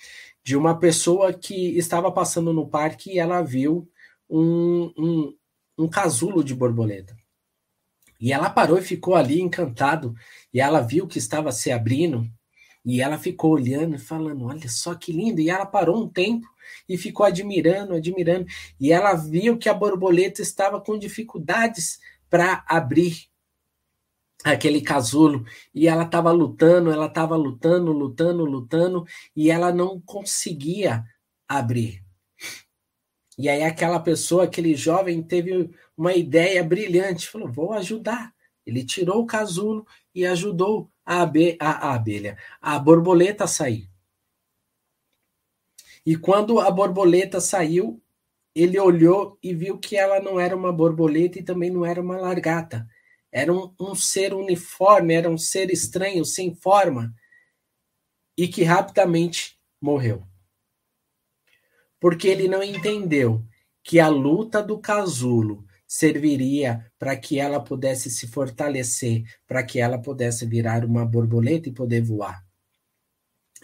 de 0.41 0.55
uma 0.55 0.79
pessoa 0.79 1.33
que 1.33 1.77
estava 1.77 2.09
passando 2.09 2.53
no 2.53 2.65
parque 2.65 3.11
e 3.11 3.19
ela 3.19 3.41
viu 3.41 3.91
um, 4.29 4.93
um, 4.97 5.37
um 5.77 5.89
casulo 5.89 6.41
de 6.41 6.55
borboleta. 6.55 7.13
E 8.21 8.31
ela 8.31 8.49
parou 8.49 8.77
e 8.77 8.81
ficou 8.81 9.15
ali 9.15 9.41
encantado, 9.41 10.15
e 10.53 10.61
ela 10.61 10.79
viu 10.79 11.07
que 11.07 11.17
estava 11.17 11.51
se 11.51 11.69
abrindo, 11.69 12.25
e 12.85 13.01
ela 13.01 13.17
ficou 13.17 13.51
olhando 13.51 13.95
e 13.95 13.99
falando: 13.99 14.45
Olha 14.45 14.69
só 14.69 14.95
que 14.95 15.11
lindo! 15.11 15.41
E 15.41 15.49
ela 15.49 15.65
parou 15.65 16.01
um 16.01 16.07
tempo 16.07 16.47
e 16.87 16.97
ficou 16.97 17.25
admirando, 17.25 17.93
admirando. 17.93 18.45
E 18.79 18.93
ela 18.93 19.13
viu 19.13 19.57
que 19.57 19.67
a 19.67 19.73
borboleta 19.73 20.41
estava 20.41 20.79
com 20.79 20.97
dificuldades 20.97 21.99
para 22.29 22.63
abrir 22.65 23.32
aquele 24.43 24.81
casulo 24.81 25.45
e 25.73 25.87
ela 25.87 26.03
estava 26.03 26.31
lutando, 26.31 26.91
ela 26.91 27.05
estava 27.05 27.35
lutando, 27.35 27.91
lutando, 27.91 28.45
lutando 28.45 29.05
e 29.35 29.49
ela 29.49 29.71
não 29.71 29.99
conseguia 30.01 31.03
abrir. 31.47 32.03
E 33.37 33.49
aí 33.49 33.63
aquela 33.63 33.99
pessoa, 33.99 34.43
aquele 34.43 34.75
jovem 34.75 35.23
teve 35.23 35.71
uma 35.97 36.13
ideia 36.13 36.63
brilhante, 36.63 37.29
falou: 37.29 37.51
"Vou 37.51 37.73
ajudar". 37.73 38.33
Ele 38.65 38.85
tirou 38.85 39.21
o 39.21 39.25
casulo 39.25 39.85
e 40.13 40.25
ajudou 40.25 40.89
a, 41.05 41.21
abe 41.21 41.57
a, 41.59 41.89
a 41.89 41.95
abelha, 41.95 42.37
a 42.61 42.77
borboleta 42.79 43.45
a 43.45 43.47
sair. 43.47 43.89
E 46.05 46.15
quando 46.17 46.59
a 46.59 46.69
borboleta 46.69 47.39
saiu, 47.39 48.01
ele 48.55 48.79
olhou 48.79 49.37
e 49.41 49.53
viu 49.53 49.77
que 49.79 49.95
ela 49.95 50.19
não 50.19 50.39
era 50.39 50.55
uma 50.55 50.71
borboleta 50.71 51.39
e 51.39 51.43
também 51.43 51.71
não 51.71 51.85
era 51.85 52.01
uma 52.01 52.17
largata. 52.17 52.87
Era 53.33 53.51
um, 53.51 53.73
um 53.79 53.95
ser 53.95 54.31
uniforme, 54.31 55.15
era 55.15 55.27
um 55.27 55.39
ser 55.39 55.71
estranho, 55.71 56.23
sem 56.23 56.53
forma, 56.53 57.11
e 58.37 58.47
que 58.47 58.63
rapidamente 58.63 59.59
morreu. 59.81 60.23
Porque 61.99 62.27
ele 62.27 62.47
não 62.47 62.61
entendeu 62.61 63.43
que 63.83 63.99
a 63.99 64.07
luta 64.07 64.61
do 64.61 64.77
casulo 64.79 65.65
serviria 65.87 66.91
para 66.99 67.17
que 67.17 67.39
ela 67.39 67.59
pudesse 67.59 68.11
se 68.11 68.27
fortalecer, 68.27 69.23
para 69.47 69.63
que 69.63 69.79
ela 69.79 69.99
pudesse 69.99 70.45
virar 70.45 70.85
uma 70.85 71.03
borboleta 71.03 71.69
e 71.69 71.73
poder 71.73 72.01
voar. 72.01 72.45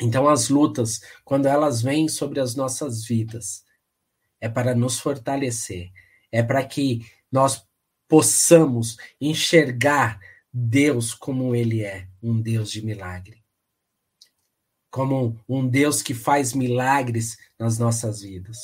Então, 0.01 0.27
as 0.27 0.49
lutas, 0.49 0.99
quando 1.23 1.45
elas 1.45 1.81
vêm 1.81 2.07
sobre 2.07 2.39
as 2.39 2.55
nossas 2.55 3.05
vidas, 3.05 3.63
é 4.41 4.49
para 4.49 4.73
nos 4.73 4.99
fortalecer, 4.99 5.91
é 6.31 6.41
para 6.41 6.65
que 6.65 7.05
nós 7.31 7.68
possamos 8.09 8.97
enxergar 9.21 10.19
Deus 10.51 11.13
como 11.13 11.55
Ele 11.55 11.83
é, 11.83 12.09
um 12.21 12.41
Deus 12.41 12.71
de 12.71 12.83
milagre. 12.83 13.45
Como 14.89 15.39
um 15.47 15.67
Deus 15.67 16.01
que 16.01 16.15
faz 16.15 16.53
milagres 16.53 17.37
nas 17.57 17.77
nossas 17.77 18.21
vidas. 18.21 18.57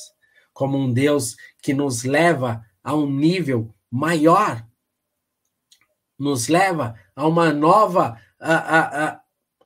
Como 0.52 0.78
um 0.78 0.92
Deus 0.92 1.38
que 1.62 1.74
nos 1.74 2.04
leva 2.04 2.66
a 2.84 2.96
um 2.96 3.10
nível 3.10 3.74
maior. 3.90 4.68
Nos 6.18 6.48
leva 6.48 7.00
a 7.16 7.28
uma 7.28 7.54
nova 7.54 8.20
a, 8.40 8.56
a, 8.56 9.12
a 9.12 9.22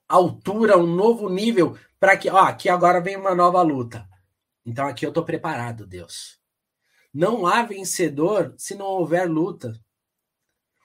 altura, 0.07 0.77
um 0.77 0.87
novo 0.87 1.29
nível, 1.29 1.77
para 1.99 2.17
que, 2.17 2.29
ó, 2.29 2.39
aqui 2.39 2.67
agora 2.67 2.99
vem 2.99 3.15
uma 3.15 3.33
nova 3.33 3.61
luta. 3.61 4.07
Então 4.65 4.85
aqui 4.85 5.05
eu 5.05 5.09
estou 5.09 5.23
preparado, 5.23 5.87
Deus. 5.87 6.38
Não 7.13 7.45
há 7.45 7.63
vencedor 7.63 8.53
se 8.57 8.75
não 8.75 8.85
houver 8.85 9.29
luta. 9.29 9.73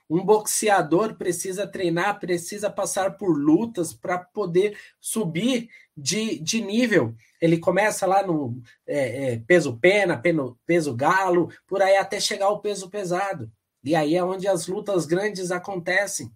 Um 0.09 0.25
boxeador 0.25 1.17
precisa 1.17 1.67
treinar, 1.67 2.21
precisa 2.21 2.71
passar 2.71 3.17
por 3.17 3.37
lutas 3.37 3.93
para 3.95 4.19
poder 4.19 4.79
subir 5.01 5.71
de, 5.97 6.39
de 6.39 6.61
nível. 6.61 7.15
Ele 7.41 7.59
começa 7.59 8.07
lá 8.07 8.27
no 8.27 8.63
é, 8.87 9.33
é, 9.33 9.39
peso 9.39 9.77
pena, 9.79 10.17
peno, 10.17 10.59
peso 10.67 10.95
galo, 10.95 11.51
por 11.67 11.81
aí 11.81 11.97
até 11.97 12.21
chegar 12.21 12.47
ao 12.47 12.61
peso 12.61 12.91
pesado. 12.91 13.51
E 13.83 13.95
aí 13.95 14.15
é 14.15 14.23
onde 14.23 14.47
as 14.47 14.67
lutas 14.67 15.07
grandes 15.07 15.51
acontecem. 15.51 16.31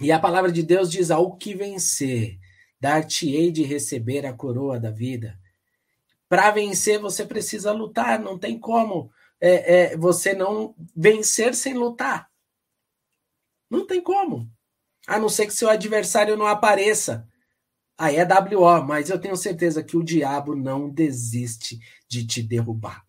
E 0.00 0.12
a 0.12 0.18
palavra 0.18 0.50
de 0.50 0.62
Deus 0.62 0.90
diz: 0.90 1.10
ao 1.10 1.36
que 1.36 1.54
vencer, 1.54 2.38
dar-te-ei 2.80 3.50
de 3.50 3.64
receber 3.64 4.24
a 4.24 4.32
coroa 4.32 4.78
da 4.78 4.90
vida. 4.90 5.37
Para 6.28 6.50
vencer, 6.50 7.00
você 7.00 7.24
precisa 7.24 7.72
lutar, 7.72 8.20
não 8.20 8.38
tem 8.38 8.58
como 8.58 9.10
é, 9.40 9.92
é, 9.92 9.96
você 9.96 10.34
não 10.34 10.74
vencer 10.96 11.54
sem 11.54 11.74
lutar. 11.74 12.30
Não 13.70 13.86
tem 13.86 14.00
como. 14.02 14.50
A 15.06 15.18
não 15.18 15.28
ser 15.28 15.46
que 15.46 15.52
seu 15.54 15.68
adversário 15.70 16.36
não 16.36 16.46
apareça 16.46 17.28
Ah, 17.98 18.12
é 18.12 18.24
WO, 18.24 18.84
mas 18.86 19.10
eu 19.10 19.20
tenho 19.20 19.36
certeza 19.36 19.82
que 19.84 19.96
o 19.96 20.04
diabo 20.04 20.56
não 20.56 20.90
desiste 20.90 21.78
de 22.08 22.26
te 22.26 22.42
derrubar. 22.42 23.04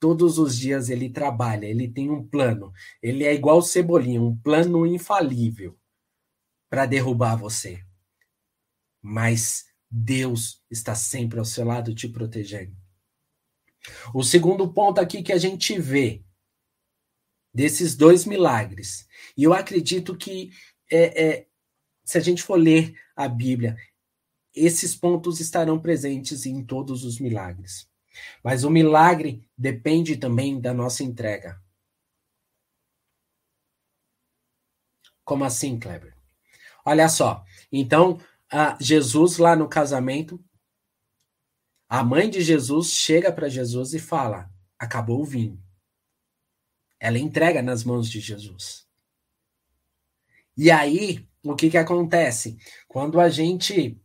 Todos 0.00 0.38
os 0.38 0.58
dias 0.58 0.90
ele 0.90 1.10
trabalha, 1.10 1.66
ele 1.66 1.88
tem 1.88 2.10
um 2.10 2.26
plano. 2.26 2.72
Ele 3.02 3.24
é 3.24 3.34
igual 3.34 3.58
o 3.58 3.62
Cebolinha, 3.62 4.22
um 4.22 4.36
plano 4.36 4.86
infalível 4.86 5.78
para 6.70 6.86
derrubar 6.86 7.36
você. 7.36 7.84
Mas 9.02 9.66
Deus 9.90 10.62
está 10.70 10.94
sempre 10.94 11.38
ao 11.38 11.44
seu 11.44 11.64
lado 11.64 11.94
te 11.94 12.08
protegendo. 12.08 12.76
O 14.14 14.22
segundo 14.22 14.72
ponto 14.72 15.00
aqui 15.00 15.22
que 15.22 15.32
a 15.32 15.38
gente 15.38 15.78
vê 15.78 16.22
desses 17.52 17.96
dois 17.96 18.24
milagres, 18.24 19.08
e 19.36 19.42
eu 19.42 19.52
acredito 19.52 20.16
que 20.16 20.52
é, 20.90 21.24
é, 21.24 21.46
se 22.04 22.18
a 22.18 22.20
gente 22.20 22.42
for 22.42 22.56
ler 22.56 22.94
a 23.16 23.28
Bíblia, 23.28 23.76
esses 24.54 24.94
pontos 24.94 25.40
estarão 25.40 25.78
presentes 25.78 26.46
em 26.46 26.64
todos 26.64 27.04
os 27.04 27.18
milagres. 27.18 27.88
Mas 28.42 28.64
o 28.64 28.70
milagre 28.70 29.48
depende 29.56 30.16
também 30.16 30.60
da 30.60 30.74
nossa 30.74 31.02
entrega. 31.02 31.60
Como 35.24 35.44
assim, 35.44 35.78
Kleber? 35.78 36.14
Olha 36.84 37.08
só. 37.08 37.44
Então, 37.70 38.20
Jesus 38.80 39.38
lá 39.38 39.54
no 39.54 39.68
casamento, 39.68 40.42
a 41.88 42.02
mãe 42.04 42.28
de 42.30 42.40
Jesus 42.40 42.92
chega 42.92 43.32
para 43.32 43.48
Jesus 43.48 43.94
e 43.94 43.98
fala: 43.98 44.50
acabou 44.78 45.20
o 45.20 45.24
vinho. 45.24 45.62
Ela 46.98 47.18
entrega 47.18 47.62
nas 47.62 47.84
mãos 47.84 48.10
de 48.10 48.20
Jesus. 48.20 48.86
E 50.56 50.70
aí, 50.70 51.26
o 51.42 51.54
que, 51.54 51.70
que 51.70 51.78
acontece? 51.78 52.58
Quando 52.86 53.18
a 53.18 53.28
gente 53.28 54.00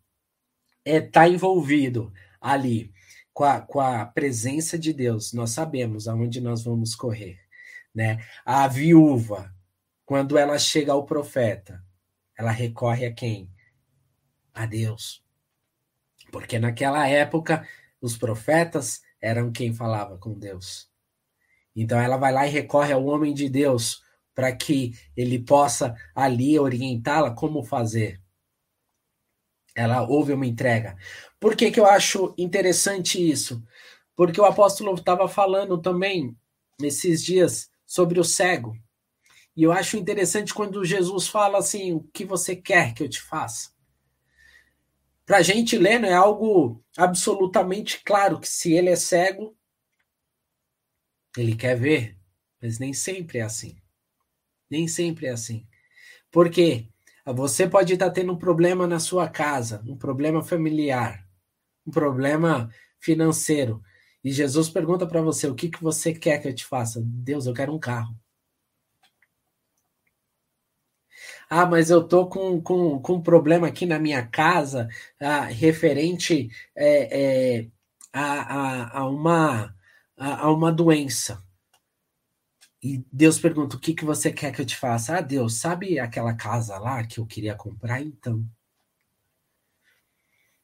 está 0.86 0.98
é, 0.98 1.02
tá 1.02 1.28
envolvido 1.28 2.14
ali 2.40 2.94
com 3.34 3.44
a, 3.44 3.60
com 3.60 3.80
a 3.82 4.06
presença 4.06 4.80
de 4.80 4.94
Deus, 4.94 5.34
nós 5.34 5.52
sabemos 5.52 6.08
aonde 6.08 6.40
nós 6.40 6.64
vamos 6.64 6.96
correr. 6.96 7.40
Né? 7.94 8.24
A 8.46 8.68
viúva, 8.68 9.54
quando 10.06 10.38
ela 10.38 10.58
chega 10.58 10.94
ao 10.94 11.06
profeta, 11.06 11.84
ela 12.38 12.52
recorre 12.52 13.06
a 13.06 13.14
quem? 13.14 13.54
A 14.56 14.66
Deus. 14.66 15.24
Porque 16.32 16.58
naquela 16.58 17.08
época, 17.08 17.68
os 18.02 18.18
profetas 18.18 19.02
eram 19.22 19.52
quem 19.52 19.74
falava 19.74 20.18
com 20.18 20.34
Deus. 20.34 20.90
Então 21.76 22.00
ela 22.00 22.18
vai 22.18 22.32
lá 22.32 22.48
e 22.48 22.50
recorre 22.50 22.94
ao 22.94 23.06
homem 23.06 23.34
de 23.34 23.50
Deus 23.50 24.02
para 24.34 24.56
que 24.56 24.94
ele 25.16 25.40
possa 25.40 25.96
ali 26.16 26.58
orientá-la 26.58 27.32
como 27.32 27.64
fazer. 27.64 28.22
Ela 29.76 30.08
ouve 30.08 30.34
uma 30.34 30.46
entrega. 30.46 30.98
Por 31.40 31.56
que, 31.56 31.70
que 31.70 31.80
eu 31.80 31.86
acho 31.86 32.34
interessante 32.38 33.20
isso? 33.20 33.62
Porque 34.16 34.40
o 34.40 34.46
apóstolo 34.46 34.94
estava 34.94 35.28
falando 35.28 35.78
também 35.78 36.36
nesses 36.80 37.24
dias 37.24 37.70
sobre 37.86 38.20
o 38.20 38.24
cego. 38.24 38.78
E 39.56 39.64
eu 39.64 39.72
acho 39.72 39.98
interessante 39.98 40.54
quando 40.54 40.86
Jesus 40.86 41.28
fala 41.28 41.58
assim: 41.58 41.94
o 41.94 42.04
que 42.14 42.24
você 42.24 42.56
quer 42.56 42.94
que 42.94 43.04
eu 43.04 43.10
te 43.10 43.22
faça? 43.22 43.75
Para 45.26 45.38
a 45.38 45.42
gente 45.42 45.78
ler, 45.78 46.00
não 46.00 46.08
é 46.08 46.14
algo 46.14 46.84
absolutamente 46.96 48.02
claro 48.04 48.40
que 48.40 48.48
se 48.48 48.74
ele 48.74 48.90
é 48.90 48.96
cego, 48.96 49.58
ele 51.36 51.56
quer 51.56 51.78
ver, 51.78 52.18
mas 52.62 52.80
nem 52.80 52.94
sempre 52.94 53.40
é 53.40 53.42
assim. 53.42 53.76
Nem 54.70 54.88
sempre 54.88 55.28
é 55.28 55.32
assim. 55.32 55.68
Por 56.32 56.50
quê? 56.50 56.88
Você 57.26 57.68
pode 57.68 57.94
estar 57.94 58.12
tendo 58.12 58.34
um 58.34 58.38
problema 58.38 58.86
na 58.86 59.00
sua 59.00 59.28
casa, 59.28 59.84
um 59.88 59.98
problema 59.98 60.44
familiar, 60.44 61.28
um 61.86 61.92
problema 61.92 62.70
financeiro. 63.00 63.82
E 64.24 64.32
Jesus 64.32 64.70
pergunta 64.70 65.08
para 65.08 65.22
você: 65.22 65.48
o 65.48 65.56
que, 65.56 65.70
que 65.70 65.82
você 65.82 66.14
quer 66.14 66.40
que 66.40 66.48
eu 66.48 66.54
te 66.54 66.66
faça? 66.66 67.02
Deus, 67.04 67.48
eu 67.48 67.54
quero 67.54 67.74
um 67.74 67.80
carro. 67.80 68.16
Ah, 71.50 71.66
mas 71.66 71.90
eu 71.90 72.08
tô 72.08 72.28
com, 72.28 72.62
com, 72.62 73.00
com 73.00 73.14
um 73.16 73.22
problema 73.22 73.68
aqui 73.68 73.86
na 73.86 74.00
minha 74.00 74.26
casa 74.26 74.88
ah, 75.20 75.42
referente 75.46 76.50
é, 76.76 77.60
é, 77.62 77.68
a, 78.14 78.98
a, 78.98 79.00
a, 79.00 79.10
uma, 79.10 79.76
a, 80.18 80.46
a 80.46 80.52
uma 80.52 80.72
doença. 80.72 81.44
E 82.82 83.04
Deus 83.12 83.40
pergunta: 83.40 83.76
o 83.76 83.80
que, 83.80 83.94
que 83.94 84.06
você 84.06 84.32
quer 84.32 84.52
que 84.54 84.62
eu 84.62 84.66
te 84.66 84.76
faça? 84.78 85.18
Ah, 85.18 85.22
Deus, 85.22 85.56
sabe 85.56 86.00
aquela 86.00 86.34
casa 86.36 86.78
lá 86.78 87.04
que 87.04 87.20
eu 87.20 87.26
queria 87.26 87.56
comprar? 87.56 88.02
Então. 88.02 88.46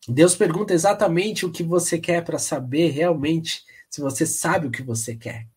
Deus 0.08 0.36
pergunta 0.36 0.74
exatamente 0.74 1.46
o 1.46 1.52
que 1.52 1.64
você 1.64 2.00
quer 2.00 2.24
para 2.24 2.40
saber 2.40 2.90
realmente 2.90 3.64
se 3.90 4.02
você 4.02 4.26
sabe 4.26 4.68
o 4.68 4.72
que 4.72 4.82
você 4.82 5.16
quer. 5.16 5.48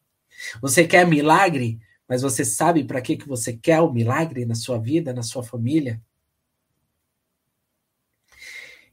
Você 0.61 0.87
quer 0.87 1.07
milagre? 1.07 1.81
Mas 2.09 2.23
você 2.23 2.45
sabe 2.45 2.85
para 2.85 3.01
que, 3.01 3.17
que 3.17 3.27
você 3.29 3.53
quer 3.53 3.81
o 3.81 3.93
milagre 3.93 4.45
na 4.45 4.55
sua 4.55 4.79
vida, 4.79 5.13
na 5.13 5.23
sua 5.23 5.43
família? 5.43 6.01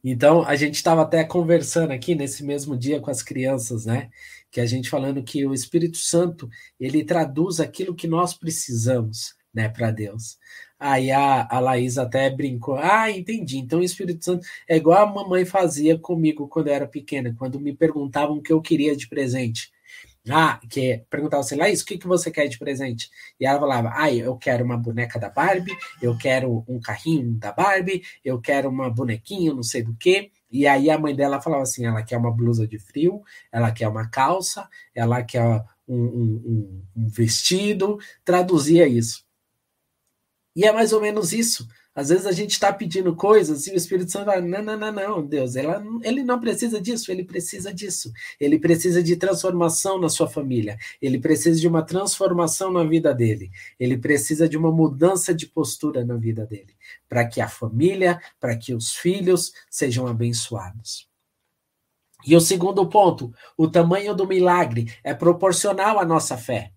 Então, 0.04 0.44
a 0.44 0.56
gente 0.56 0.76
estava 0.76 1.04
até 1.04 1.24
conversando 1.24 1.92
aqui 1.92 2.16
nesse 2.16 2.44
mesmo 2.44 2.76
dia 2.76 3.00
com 3.00 3.12
as 3.12 3.22
crianças, 3.22 3.86
né? 3.86 4.10
Que 4.50 4.60
a 4.60 4.66
gente 4.66 4.90
falando 4.90 5.24
que 5.24 5.46
o 5.46 5.54
Espírito 5.54 5.98
Santo, 5.98 6.50
ele 6.80 7.04
traduz 7.04 7.60
aquilo 7.60 7.94
que 7.94 8.08
nós 8.08 8.34
precisamos, 8.34 9.36
né, 9.54 9.70
para 9.70 9.92
Deus. 9.92 10.38
Aí 10.80 11.12
a, 11.12 11.48
a 11.50 11.60
Laís 11.60 11.98
até 12.00 12.30
brincou. 12.30 12.76
Ah, 12.78 13.12
entendi. 13.12 13.60
Então 13.60 13.80
o 13.80 13.84
Espírito 13.84 14.26
Santo 14.26 14.48
é 14.68 14.78
igual 14.78 15.04
a 15.04 15.14
mamãe 15.14 15.46
fazia 15.46 15.98
comigo 15.98 16.48
quando 16.48 16.68
eu 16.70 16.74
era 16.74 16.88
pequena, 16.88 17.36
quando 17.38 17.60
me 17.60 17.76
perguntavam 17.76 18.38
o 18.38 18.42
que 18.42 18.52
eu 18.52 18.62
queria 18.62 18.96
de 18.96 19.08
presente. 19.08 19.72
Ah, 20.30 20.60
que 20.70 21.04
perguntava 21.10 21.42
assim, 21.42 21.56
Laís, 21.56 21.82
o 21.82 21.86
que, 21.86 21.98
que 21.98 22.08
você 22.08 22.30
quer 22.30 22.48
de 22.48 22.60
presente? 22.60 23.10
E 23.40 23.46
ela 23.46 23.60
falava, 23.60 23.92
ah, 23.96 24.14
eu 24.14 24.38
quero 24.38 24.64
uma 24.64 24.78
boneca 24.78 25.20
da 25.20 25.30
Barbie, 25.30 25.76
eu 26.00 26.16
quero 26.16 26.64
um 26.68 26.80
carrinho 26.80 27.34
da 27.34 27.52
Barbie, 27.52 28.04
eu 28.24 28.40
quero 28.40 28.70
uma 28.70 28.88
bonequinha, 28.90 29.52
não 29.54 29.64
sei 29.64 29.82
do 29.82 29.96
que. 29.96 30.32
E 30.52 30.68
aí 30.68 30.92
a 30.92 31.00
mãe 31.00 31.16
dela 31.16 31.42
falava 31.42 31.64
assim, 31.64 31.86
ela 31.86 32.04
quer 32.04 32.18
uma 32.18 32.32
blusa 32.32 32.68
de 32.68 32.78
frio, 32.78 33.24
ela 33.52 33.72
quer 33.72 33.88
uma 33.88 34.08
calça, 34.10 34.70
ela 34.94 35.24
quer 35.24 35.44
um, 35.88 35.96
um, 35.96 36.84
um 36.96 37.08
vestido, 37.10 37.98
traduzia 38.24 38.88
isso. 38.88 39.26
E 40.56 40.66
é 40.66 40.72
mais 40.72 40.94
ou 40.94 41.02
menos 41.02 41.34
isso. 41.34 41.68
Às 41.94 42.08
vezes 42.08 42.26
a 42.26 42.32
gente 42.32 42.52
está 42.52 42.72
pedindo 42.72 43.14
coisas 43.14 43.68
e 43.68 43.72
o 43.72 43.76
Espírito 43.76 44.12
Santo 44.12 44.26
fala: 44.26 44.42
não, 44.42 44.64
não, 44.64 44.78
não, 44.78 44.92
não, 44.92 45.26
Deus, 45.26 45.58
ela, 45.58 45.84
ele 46.04 46.24
não 46.24 46.40
precisa 46.40 46.80
disso, 46.80 47.12
ele 47.12 47.26
precisa 47.26 47.74
disso. 47.74 48.12
Ele 48.40 48.58
precisa 48.58 49.04
de 49.04 49.18
transformação 49.18 50.00
na 50.00 50.08
sua 50.08 50.28
família, 50.28 50.78
ele 51.02 51.20
precisa 51.20 51.60
de 51.60 51.68
uma 51.68 51.84
transformação 51.84 52.72
na 52.72 52.84
vida 52.86 53.14
dele, 53.14 53.52
ele 53.78 53.98
precisa 53.98 54.48
de 54.48 54.58
uma 54.58 54.72
mudança 54.72 55.34
de 55.34 55.46
postura 55.46 56.06
na 56.06 56.16
vida 56.16 56.46
dele, 56.46 56.74
para 57.10 57.28
que 57.28 57.42
a 57.42 57.50
família, 57.50 58.22
para 58.40 58.56
que 58.56 58.74
os 58.74 58.94
filhos 58.94 59.52
sejam 59.70 60.08
abençoados. 60.08 61.10
E 62.26 62.36
o 62.36 62.40
segundo 62.40 62.88
ponto, 62.88 63.34
o 63.58 63.68
tamanho 63.68 64.16
do 64.16 64.28
milagre 64.28 64.94
é 65.04 65.14
proporcional 65.14 66.00
à 66.00 66.06
nossa 66.06 66.38
fé 66.38 66.72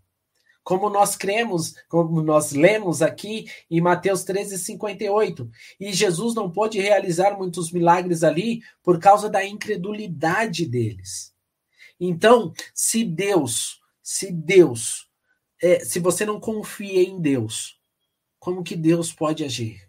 como 0.65 0.89
nós 0.89 1.15
cremos, 1.15 1.75
como 1.89 2.23
nós 2.23 2.53
lemos 2.53 3.03
aqui 3.03 3.47
em 3.71 3.83
Mateus 3.83 4.25
13, 4.25 4.59
58. 4.59 5.49
E 5.79 5.93
Jesus 5.93 6.35
não 6.35 6.51
pôde 6.51 6.81
realizar 6.81 7.37
muitos 7.37 7.71
milagres 7.71 8.25
ali 8.25 8.63
por 8.83 8.99
causa 8.99 9.29
da 9.29 9.45
incredulidade 9.45 10.67
deles. 10.67 11.35
Então, 12.01 12.53
se 12.73 13.05
Deus, 13.05 13.79
se 14.03 14.33
Deus, 14.33 15.07
é, 15.63 15.85
se 15.85 16.01
você 16.01 16.25
não 16.25 16.41
confia 16.41 17.03
em 17.03 17.21
Deus, 17.21 17.79
como 18.39 18.65
que 18.65 18.75
Deus 18.75 19.13
pode 19.13 19.45
agir? 19.45 19.87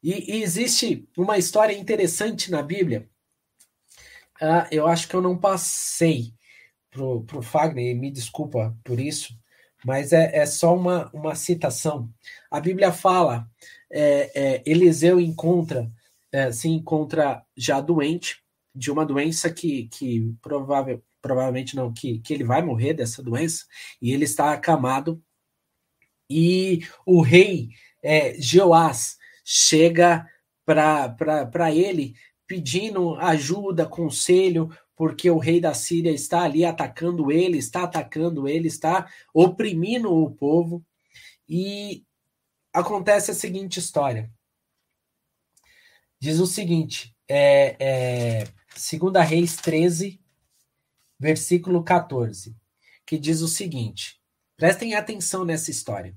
E, 0.00 0.36
e 0.36 0.42
existe 0.42 1.08
uma 1.16 1.38
história 1.38 1.74
interessante 1.74 2.50
na 2.50 2.62
Bíblia. 2.62 3.08
Uh, 4.40 4.66
eu 4.70 4.86
acho 4.86 5.08
que 5.08 5.14
eu 5.14 5.22
não 5.22 5.38
passei 5.38 6.34
pro, 6.92 7.24
pro 7.24 7.42
Fagner, 7.42 7.96
me 7.96 8.10
desculpa 8.10 8.76
por 8.84 9.00
isso, 9.00 9.36
mas 9.84 10.12
é, 10.12 10.36
é 10.36 10.46
só 10.46 10.76
uma, 10.76 11.10
uma 11.12 11.34
citação. 11.34 12.08
A 12.50 12.60
Bíblia 12.60 12.92
fala, 12.92 13.50
é, 13.90 14.30
é, 14.34 14.62
Eliseu 14.64 15.18
encontra, 15.18 15.90
é, 16.30 16.52
se 16.52 16.68
encontra 16.68 17.42
já 17.56 17.80
doente 17.80 18.40
de 18.74 18.90
uma 18.90 19.04
doença 19.04 19.50
que, 19.50 19.88
que 19.88 20.32
provável, 20.40 21.02
provavelmente 21.20 21.74
não, 21.74 21.92
que, 21.92 22.20
que 22.20 22.32
ele 22.32 22.44
vai 22.44 22.62
morrer 22.62 22.94
dessa 22.94 23.22
doença, 23.22 23.64
e 24.00 24.12
ele 24.12 24.24
está 24.24 24.52
acamado, 24.52 25.20
e 26.30 26.86
o 27.04 27.20
rei 27.20 27.70
é, 28.02 28.34
Jeoás 28.40 29.18
chega 29.44 30.26
para 30.64 31.72
ele 31.72 32.14
pedindo 32.46 33.14
ajuda, 33.16 33.86
conselho, 33.86 34.70
porque 34.96 35.30
o 35.30 35.38
rei 35.38 35.60
da 35.60 35.74
Síria 35.74 36.10
está 36.10 36.42
ali 36.42 36.64
atacando 36.64 37.30
ele, 37.30 37.58
está 37.58 37.84
atacando 37.84 38.48
ele, 38.48 38.68
está 38.68 39.10
oprimindo 39.32 40.12
o 40.12 40.30
povo. 40.30 40.84
E 41.48 42.04
acontece 42.72 43.30
a 43.30 43.34
seguinte 43.34 43.78
história. 43.78 44.30
diz 46.18 46.38
o 46.38 46.46
seguinte: 46.46 47.14
é, 47.28 47.76
é, 47.78 48.44
2 48.74 49.28
Reis 49.28 49.56
13, 49.56 50.20
versículo 51.18 51.82
14, 51.82 52.56
que 53.06 53.18
diz 53.18 53.40
o 53.40 53.48
seguinte: 53.48 54.20
prestem 54.56 54.94
atenção 54.94 55.44
nessa 55.44 55.70
história. 55.70 56.16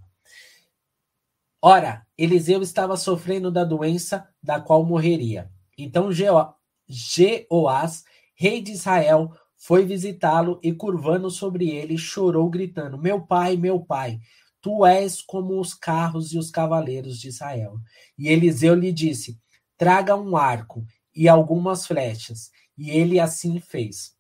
Ora, 1.62 2.06
Eliseu 2.18 2.62
estava 2.62 2.96
sofrendo 2.96 3.50
da 3.50 3.64
doença 3.64 4.30
da 4.42 4.60
qual 4.62 4.86
morreria. 4.86 5.52
Então 5.78 6.12
Jeoás, 6.12 8.04
rei 8.36 8.62
de 8.62 8.72
Israel, 8.72 9.32
foi 9.58 9.86
visitá-lo 9.86 10.60
e, 10.62 10.74
curvando 10.74 11.32
sobre 11.32 11.70
ele, 11.70 11.98
chorou, 11.98 12.50
gritando: 12.50 12.98
Meu 12.98 13.26
pai, 13.26 13.58
meu 13.58 13.80
pai, 13.80 14.20
tu 14.62 14.86
és 14.86 15.22
como 15.22 15.60
os 15.60 15.74
carros 15.74 16.34
e 16.34 16.38
os 16.38 16.52
cavaleiros 16.52 17.20
de 17.20 17.30
Israel. 17.30 17.78
E 18.18 18.28
Eliseu 18.28 18.76
lhe 18.76 18.92
disse: 18.92 19.40
Traga 19.78 20.16
um 20.16 20.36
arco 20.36 20.86
e 21.16 21.28
algumas 21.28 21.88
flechas. 21.88 22.52
E 22.78 22.92
ele 22.92 23.20
assim 23.20 23.60
fez. 23.60 24.14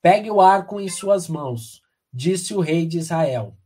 Pegue 0.00 0.30
o 0.30 0.40
arco 0.40 0.80
em 0.80 0.88
suas 0.88 1.28
mãos, 1.28 1.80
disse 2.12 2.54
o 2.54 2.60
rei 2.60 2.86
de 2.86 2.98
Israel. 2.98 3.56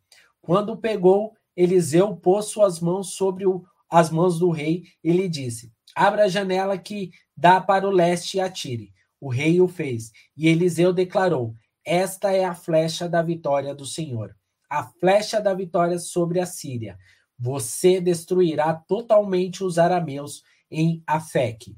Quando 0.41 0.77
pegou, 0.77 1.33
Eliseu 1.57 2.17
pôs 2.17 2.47
suas 2.47 2.81
mãos 2.81 3.15
sobre 3.15 3.47
o, 3.47 3.65
as 3.91 4.11
mãos 4.11 4.39
do 4.39 4.51
rei 4.51 4.85
e 5.03 5.13
lhe 5.13 5.29
disse: 5.29 5.73
Abra 5.95 6.25
a 6.25 6.29
janela 6.29 6.79
que 6.79 7.11
dá 7.37 7.61
para 7.61 7.87
o 7.87 7.91
leste 7.91 8.37
e 8.37 8.41
atire. 8.41 8.93
O 9.21 9.29
rei 9.29 9.61
o 9.61 9.69
fez. 9.69 10.11
E 10.37 10.49
Eliseu 10.49 10.93
declarou: 10.93 11.55
Esta 11.85 12.33
é 12.33 12.45
a 12.45 12.55
flecha 12.55 13.09
da 13.09 13.23
vitória 13.23 13.75
do 13.75 13.85
Senhor, 13.85 14.37
a 14.69 14.85
flecha 14.85 15.41
da 15.41 15.55
vitória 15.55 15.99
sobre 15.99 16.41
a 16.41 16.47
Síria. 16.47 16.99
Você 17.39 18.01
destruirá 18.01 18.75
totalmente 18.75 19.63
os 19.63 19.79
arameus 19.79 20.43
em 20.71 21.03
Afeque. 21.07 21.77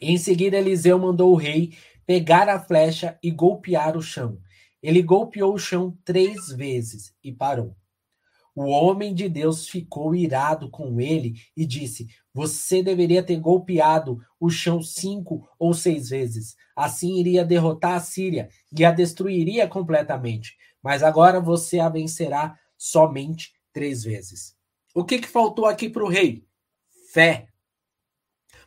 Em 0.00 0.16
seguida, 0.16 0.56
Eliseu 0.56 0.98
mandou 0.98 1.32
o 1.32 1.36
rei 1.36 1.76
pegar 2.06 2.48
a 2.48 2.60
flecha 2.60 3.18
e 3.22 3.30
golpear 3.30 3.96
o 3.96 4.02
chão. 4.02 4.38
Ele 4.82 5.02
golpeou 5.02 5.54
o 5.54 5.58
chão 5.58 5.98
três 6.04 6.48
vezes 6.48 7.12
e 7.22 7.32
parou. 7.32 7.76
O 8.54 8.66
homem 8.70 9.14
de 9.14 9.28
Deus 9.28 9.68
ficou 9.68 10.14
irado 10.14 10.70
com 10.70 11.00
ele 11.00 11.34
e 11.56 11.66
disse: 11.66 12.08
Você 12.38 12.84
deveria 12.84 13.20
ter 13.20 13.34
golpeado 13.40 14.24
o 14.38 14.48
chão 14.48 14.80
cinco 14.80 15.50
ou 15.58 15.74
seis 15.74 16.10
vezes. 16.10 16.56
Assim 16.76 17.18
iria 17.18 17.44
derrotar 17.44 17.94
a 17.94 18.00
Síria 18.00 18.48
e 18.70 18.84
a 18.84 18.92
destruiria 18.92 19.66
completamente. 19.66 20.56
Mas 20.80 21.02
agora 21.02 21.40
você 21.40 21.80
a 21.80 21.88
vencerá 21.88 22.56
somente 22.76 23.52
três 23.72 24.04
vezes. 24.04 24.56
O 24.94 25.04
que, 25.04 25.18
que 25.18 25.26
faltou 25.26 25.66
aqui 25.66 25.90
para 25.90 26.04
o 26.04 26.08
rei? 26.08 26.46
Fé. 27.12 27.48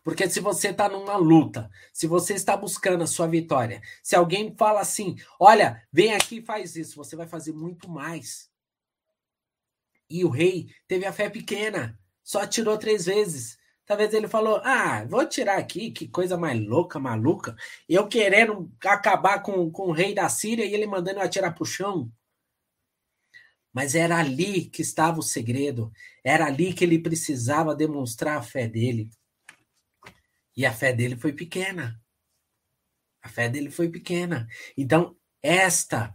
Porque 0.04 0.30
se 0.30 0.42
você 0.42 0.72
está 0.72 0.90
numa 0.90 1.16
luta, 1.16 1.72
se 1.94 2.08
você 2.08 2.34
está 2.34 2.58
buscando 2.58 3.06
a 3.06 3.08
sua 3.08 3.28
vitória, 3.28 3.82
se 4.04 4.18
alguém 4.18 4.54
fala 4.54 4.82
assim: 4.82 5.16
olha, 5.40 5.82
vem 5.94 6.14
aqui 6.14 6.40
e 6.40 6.46
faz 6.46 6.76
isso, 6.76 6.98
você 6.98 7.16
vai 7.16 7.26
fazer 7.26 7.54
muito 7.54 7.90
mais. 7.90 8.52
E 10.10 10.26
o 10.26 10.30
rei 10.30 10.68
teve 10.90 11.06
a 11.06 11.14
fé 11.14 11.30
pequena, 11.30 11.98
só 12.22 12.46
tirou 12.46 12.78
três 12.78 13.06
vezes. 13.06 13.61
Talvez 13.86 14.14
ele 14.14 14.28
falou: 14.28 14.62
Ah, 14.64 15.06
vou 15.06 15.28
tirar 15.28 15.58
aqui, 15.58 15.92
que 15.92 16.08
coisa 16.08 16.38
mais 16.38 16.60
louca, 16.60 17.00
maluca. 17.00 17.56
Eu 17.88 18.08
querendo 18.08 18.72
acabar 18.86 19.42
com, 19.42 19.70
com 19.72 19.90
o 19.90 19.92
rei 19.92 20.14
da 20.14 20.30
Síria 20.30 20.66
e 20.66 20.74
ele 20.74 20.88
mandando 20.88 21.20
eu 21.20 21.24
atirar 21.24 21.54
para 21.54 21.64
o 21.64 21.66
chão. 21.66 22.12
Mas 23.74 23.96
era 23.96 24.18
ali 24.18 24.66
que 24.66 24.82
estava 24.82 25.20
o 25.20 25.24
segredo. 25.24 25.92
Era 26.24 26.46
ali 26.46 26.74
que 26.74 26.84
ele 26.84 27.00
precisava 27.00 27.76
demonstrar 27.76 28.38
a 28.38 28.42
fé 28.42 28.68
dele. 28.68 29.10
E 30.56 30.66
a 30.66 30.74
fé 30.74 30.94
dele 30.94 31.16
foi 31.16 31.34
pequena. 31.34 32.00
A 33.22 33.30
fé 33.30 33.48
dele 33.48 33.72
foi 33.72 33.90
pequena. 33.90 34.48
Então, 34.76 35.16
esta 35.42 36.14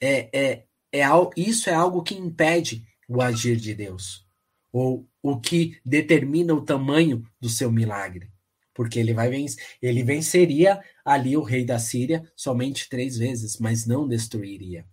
é, 0.00 0.28
é, 0.32 0.66
é 0.92 1.02
isso 1.36 1.70
é 1.70 1.74
algo 1.74 2.02
que 2.02 2.14
impede 2.14 2.84
o 3.08 3.22
agir 3.22 3.56
de 3.56 3.74
Deus, 3.74 4.27
ou 4.72 5.08
o 5.22 5.38
que 5.40 5.80
determina 5.84 6.54
o 6.54 6.64
tamanho 6.64 7.26
do 7.40 7.48
seu 7.48 7.70
milagre. 7.70 8.30
Porque 8.74 8.98
ele 8.98 9.12
vai 9.12 9.28
vencer, 9.28 9.64
ele 9.82 10.02
venceria 10.02 10.82
ali 11.04 11.36
o 11.36 11.42
rei 11.42 11.64
da 11.64 11.78
Síria 11.78 12.30
somente 12.36 12.88
três 12.88 13.18
vezes, 13.18 13.58
mas 13.58 13.86
não 13.86 14.06
destruiria. 14.06 14.86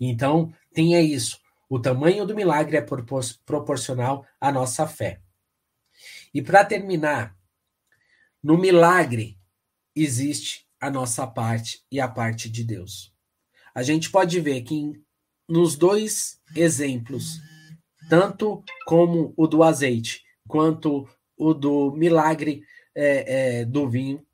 Então, 0.00 0.52
tenha 0.72 1.00
isso. 1.00 1.38
O 1.68 1.78
tamanho 1.78 2.26
do 2.26 2.34
milagre 2.34 2.76
é 2.76 2.86
proporcional 3.44 4.26
à 4.40 4.50
nossa 4.50 4.86
fé. 4.86 5.20
E 6.34 6.42
para 6.42 6.64
terminar, 6.64 7.36
no 8.42 8.58
milagre 8.58 9.38
existe 9.94 10.66
a 10.80 10.90
nossa 10.90 11.26
parte 11.26 11.84
e 11.90 12.00
a 12.00 12.08
parte 12.08 12.48
de 12.48 12.64
Deus. 12.64 13.14
A 13.74 13.82
gente 13.82 14.10
pode 14.10 14.40
ver 14.40 14.62
que 14.62 15.00
nos 15.48 15.76
dois 15.76 16.40
exemplos, 16.56 17.40
tanto 18.10 18.64
como 18.84 19.32
o 19.36 19.46
do 19.46 19.62
azeite, 19.62 20.24
quanto 20.48 21.08
o 21.36 21.54
do 21.54 21.92
milagre 21.92 22.64
é, 22.92 23.60
é, 23.60 23.64
do 23.64 23.88
vinho, 23.88 24.26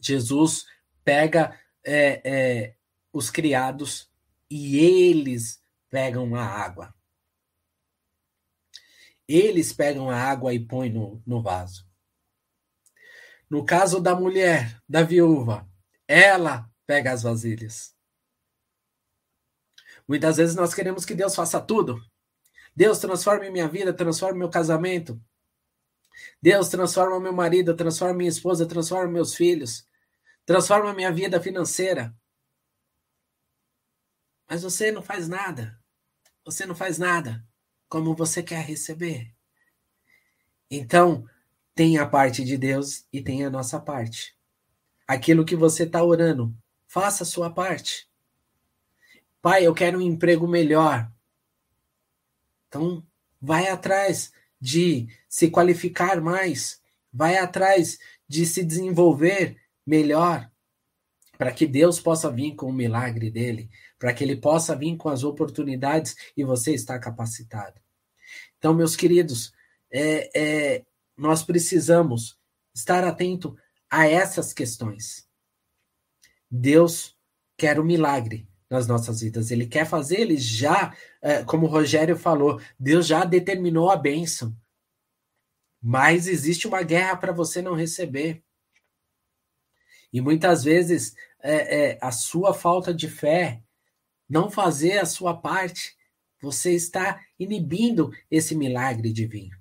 Jesus 0.00 0.64
pega 1.04 1.60
é, 1.84 2.22
é 2.24 2.76
os 3.12 3.30
criados 3.30 4.10
e 4.50 4.78
eles 4.78 5.60
pegam 5.90 6.34
a 6.34 6.42
água. 6.42 6.94
Eles 9.28 9.72
pegam 9.74 10.08
a 10.08 10.16
água 10.16 10.54
e 10.54 10.58
põem 10.58 10.90
no, 10.90 11.22
no 11.26 11.42
vaso. 11.42 11.86
No 13.50 13.66
caso 13.66 14.00
da 14.00 14.14
mulher, 14.14 14.80
da 14.88 15.02
viúva, 15.02 15.68
ela 16.08 16.70
pega 16.86 17.12
as 17.12 17.22
vasilhas. 17.22 17.94
Muitas 20.08 20.38
vezes 20.38 20.56
nós 20.56 20.72
queremos 20.72 21.04
que 21.04 21.14
Deus 21.14 21.34
faça 21.34 21.60
tudo. 21.60 22.00
Deus 22.76 22.98
transforme 22.98 23.50
minha 23.50 23.66
vida, 23.66 23.92
transforme 23.92 24.38
meu 24.38 24.50
casamento. 24.50 25.18
Deus 26.42 26.68
transforma 26.68 27.18
meu 27.18 27.32
marido, 27.32 27.74
transforma 27.74 28.14
minha 28.14 28.28
esposa, 28.28 28.66
transforma 28.66 29.10
meus 29.10 29.34
filhos. 29.34 29.88
Transforma 30.44 30.92
minha 30.92 31.10
vida 31.10 31.40
financeira. 31.40 32.14
Mas 34.48 34.62
você 34.62 34.92
não 34.92 35.02
faz 35.02 35.26
nada. 35.26 35.80
Você 36.44 36.66
não 36.66 36.74
faz 36.74 36.98
nada 36.98 37.44
como 37.88 38.14
você 38.14 38.42
quer 38.42 38.62
receber. 38.62 39.34
Então, 40.70 41.26
tem 41.74 41.98
a 41.98 42.06
parte 42.06 42.44
de 42.44 42.56
Deus 42.58 43.06
e 43.12 43.22
tem 43.22 43.44
a 43.44 43.50
nossa 43.50 43.80
parte. 43.80 44.36
Aquilo 45.06 45.44
que 45.44 45.56
você 45.56 45.84
está 45.84 46.02
orando, 46.02 46.54
faça 46.86 47.22
a 47.22 47.26
sua 47.26 47.50
parte. 47.50 48.08
Pai, 49.40 49.66
eu 49.66 49.74
quero 49.74 49.98
um 49.98 50.02
emprego 50.02 50.46
melhor. 50.46 51.10
Então, 52.76 53.02
vai 53.40 53.68
atrás 53.68 54.30
de 54.60 55.08
se 55.26 55.50
qualificar 55.50 56.20
mais, 56.20 56.78
vai 57.10 57.38
atrás 57.38 57.98
de 58.28 58.44
se 58.44 58.62
desenvolver 58.62 59.56
melhor, 59.86 60.50
para 61.38 61.52
que 61.52 61.66
Deus 61.66 61.98
possa 61.98 62.30
vir 62.30 62.54
com 62.54 62.66
o 62.66 62.72
milagre 62.72 63.30
dele, 63.30 63.70
para 63.98 64.12
que 64.12 64.22
ele 64.22 64.36
possa 64.36 64.76
vir 64.76 64.94
com 64.98 65.08
as 65.08 65.24
oportunidades 65.24 66.14
e 66.36 66.44
você 66.44 66.74
está 66.74 66.98
capacitado. 66.98 67.80
Então, 68.58 68.74
meus 68.74 68.94
queridos, 68.94 69.54
é, 69.90 70.30
é, 70.38 70.84
nós 71.16 71.42
precisamos 71.42 72.38
estar 72.74 73.04
atento 73.04 73.56
a 73.90 74.06
essas 74.06 74.52
questões. 74.52 75.26
Deus 76.50 77.16
quer 77.56 77.80
o 77.80 77.84
milagre, 77.84 78.46
nas 78.70 78.86
nossas 78.86 79.20
vidas. 79.20 79.50
Ele 79.50 79.66
quer 79.66 79.86
fazer, 79.86 80.20
ele 80.20 80.36
já, 80.36 80.94
é, 81.26 81.42
como 81.42 81.66
o 81.66 81.68
Rogério 81.68 82.16
falou, 82.16 82.60
Deus 82.78 83.04
já 83.04 83.24
determinou 83.24 83.90
a 83.90 83.96
bênção. 83.96 84.56
Mas 85.82 86.28
existe 86.28 86.68
uma 86.68 86.84
guerra 86.84 87.16
para 87.16 87.32
você 87.32 87.60
não 87.60 87.74
receber. 87.74 88.44
E 90.12 90.20
muitas 90.20 90.62
vezes 90.62 91.16
é, 91.42 91.80
é, 91.80 91.98
a 92.00 92.12
sua 92.12 92.54
falta 92.54 92.94
de 92.94 93.08
fé, 93.08 93.60
não 94.28 94.48
fazer 94.48 94.98
a 94.98 95.04
sua 95.04 95.36
parte, 95.36 95.96
você 96.40 96.72
está 96.76 97.20
inibindo 97.36 98.12
esse 98.30 98.54
milagre 98.54 99.12
divino. 99.12 99.56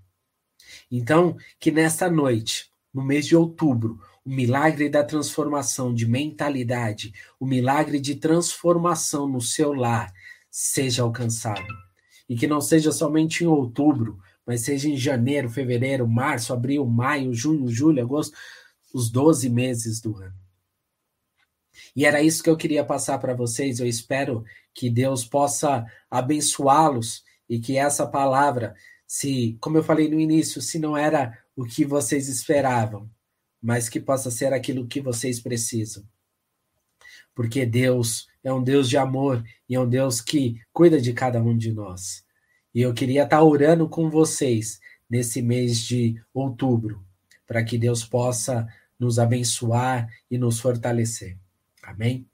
Então, 0.91 1.35
que 1.59 1.71
nesta 1.71 2.07
noite, 2.11 2.69
no 2.93 3.03
mês 3.03 3.25
de 3.25 3.35
outubro, 3.35 3.99
o 4.23 4.29
milagre 4.29 4.87
da 4.87 5.03
transformação 5.03 5.95
de 5.95 6.07
mentalidade, 6.07 7.11
o 7.39 7.45
milagre 7.45 7.99
de 7.99 8.17
transformação 8.17 9.27
no 9.27 9.41
seu 9.41 9.73
lar 9.73 10.13
seja 10.57 11.03
alcançado. 11.03 11.67
E 12.29 12.35
que 12.37 12.47
não 12.47 12.61
seja 12.61 12.89
somente 12.89 13.43
em 13.43 13.47
outubro, 13.47 14.17
mas 14.45 14.61
seja 14.61 14.87
em 14.87 14.95
janeiro, 14.95 15.49
fevereiro, 15.49 16.07
março, 16.07 16.53
abril, 16.53 16.85
maio, 16.85 17.33
junho, 17.33 17.67
julho, 17.67 18.01
agosto, 18.01 18.37
os 18.93 19.09
12 19.11 19.49
meses 19.49 19.99
do 19.99 20.15
ano. 20.15 20.33
E 21.93 22.05
era 22.05 22.21
isso 22.21 22.41
que 22.41 22.49
eu 22.49 22.55
queria 22.55 22.85
passar 22.85 23.17
para 23.17 23.33
vocês. 23.33 23.81
Eu 23.81 23.85
espero 23.85 24.45
que 24.73 24.89
Deus 24.89 25.25
possa 25.25 25.85
abençoá-los 26.09 27.21
e 27.49 27.59
que 27.59 27.75
essa 27.75 28.07
palavra, 28.07 28.73
se, 29.05 29.57
como 29.59 29.77
eu 29.77 29.83
falei 29.83 30.07
no 30.07 30.17
início, 30.17 30.61
se 30.61 30.79
não 30.79 30.95
era 30.95 31.37
o 31.53 31.65
que 31.65 31.83
vocês 31.83 32.29
esperavam, 32.29 33.11
mas 33.61 33.89
que 33.89 33.99
possa 33.99 34.31
ser 34.31 34.53
aquilo 34.53 34.87
que 34.87 35.01
vocês 35.01 35.37
precisam. 35.41 36.07
Porque 37.35 37.65
Deus 37.65 38.27
é 38.43 38.51
um 38.51 38.63
Deus 38.63 38.89
de 38.89 38.97
amor 38.97 39.43
e 39.67 39.75
é 39.75 39.79
um 39.79 39.87
Deus 39.87 40.21
que 40.21 40.61
cuida 40.71 40.99
de 40.99 41.11
cada 41.13 41.41
um 41.41 41.55
de 41.55 41.71
nós. 41.71 42.23
E 42.73 42.81
eu 42.81 42.93
queria 42.93 43.23
estar 43.23 43.43
orando 43.43 43.87
com 43.87 44.09
vocês 44.09 44.79
nesse 45.09 45.41
mês 45.41 45.79
de 45.79 46.19
outubro, 46.33 47.03
para 47.45 47.63
que 47.63 47.77
Deus 47.77 48.05
possa 48.05 48.67
nos 48.97 49.19
abençoar 49.19 50.09
e 50.31 50.37
nos 50.37 50.59
fortalecer. 50.59 51.37
Amém? 51.83 52.25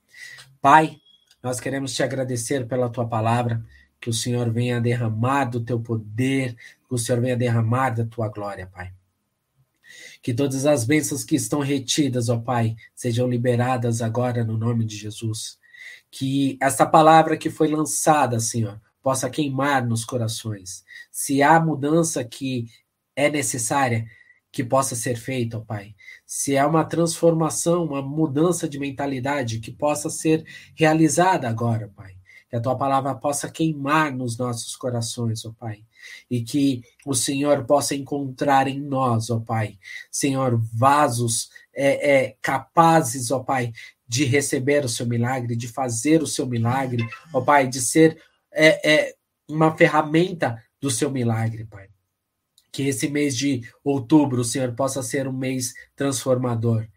Pai, 0.62 0.98
nós 1.42 1.60
queremos 1.60 1.94
te 1.94 2.04
agradecer 2.04 2.68
pela 2.68 2.90
tua 2.90 3.08
palavra, 3.08 3.64
que 4.00 4.10
o 4.10 4.14
Senhor 4.14 4.50
venha 4.52 4.82
derramar 4.82 5.46
do 5.46 5.60
teu 5.60 5.80
poder, 5.80 6.56
que 6.56 6.94
o 6.94 6.98
Senhor 6.98 7.22
venha 7.22 7.38
derramar 7.38 7.92
da 7.92 8.06
tua 8.06 8.30
glória, 8.30 8.68
Pai. 8.68 8.92
Que 10.22 10.34
todas 10.34 10.66
as 10.66 10.86
bênçãos 10.86 11.24
que 11.24 11.36
estão 11.36 11.60
retidas, 11.60 12.30
ó 12.30 12.38
Pai, 12.38 12.76
sejam 12.94 13.28
liberadas 13.28 14.02
agora 14.02 14.44
no 14.44 14.58
nome 14.58 14.86
de 14.86 14.96
Jesus. 14.96 15.58
Que 16.12 16.58
essa 16.62 16.86
palavra 16.86 17.38
que 17.38 17.50
foi 17.50 17.68
lançada, 17.68 18.40
Senhor, 18.40 18.80
possa 19.02 19.30
queimar 19.30 19.86
nos 19.86 20.06
corações. 20.06 20.84
Se 21.12 21.42
há 21.42 21.60
mudança 21.60 22.24
que 22.24 22.68
é 23.16 23.30
necessária, 23.30 24.06
que 24.52 24.64
possa 24.64 24.96
ser 24.96 25.16
feita, 25.16 25.58
ó 25.58 25.62
Pai. 25.62 25.96
Se 26.26 26.58
há 26.58 26.68
uma 26.68 26.84
transformação, 26.84 27.86
uma 27.86 28.02
mudança 28.02 28.68
de 28.68 28.78
mentalidade 28.78 29.60
que 29.60 29.72
possa 29.72 30.10
ser 30.10 30.46
realizada 30.76 31.48
agora, 31.48 31.92
Pai. 31.96 32.16
Que 32.50 32.58
a 32.58 32.62
tua 32.62 32.78
palavra 32.78 33.16
possa 33.16 33.50
queimar 33.50 34.14
nos 34.14 34.38
nossos 34.38 34.76
corações, 34.76 35.46
ó 35.46 35.54
Pai. 35.58 35.84
E 36.30 36.42
que 36.42 36.84
o 37.06 37.14
Senhor 37.14 37.66
possa 37.66 37.96
encontrar 37.96 38.68
em 38.68 38.80
nós, 38.80 39.30
ó 39.30 39.40
Pai, 39.40 39.78
Senhor, 40.12 40.60
vasos 40.74 41.50
é, 41.74 42.12
é, 42.12 42.36
capazes, 42.42 43.32
ó 43.32 43.40
Pai, 43.40 43.72
de 44.08 44.26
receber 44.26 44.84
o 44.84 44.90
seu 44.90 45.06
milagre, 45.06 45.56
de 45.56 45.68
fazer 45.68 46.22
o 46.22 46.28
seu 46.28 46.46
milagre, 46.46 47.08
ó 47.34 47.42
Pai, 47.42 47.68
de 47.68 47.80
ser 47.82 48.22
é, 48.52 48.94
é 48.94 49.16
uma 49.48 49.76
ferramenta 49.76 50.62
do 50.80 50.90
seu 50.90 51.10
milagre, 51.10 51.66
Pai. 51.66 51.88
Que 52.72 52.84
esse 52.84 53.10
mês 53.10 53.36
de 53.38 53.62
outubro, 53.84 54.44
Senhor, 54.44 54.74
possa 54.74 55.04
ser 55.04 55.28
um 55.28 55.34
mês 55.34 55.74
transformador. 55.96 56.88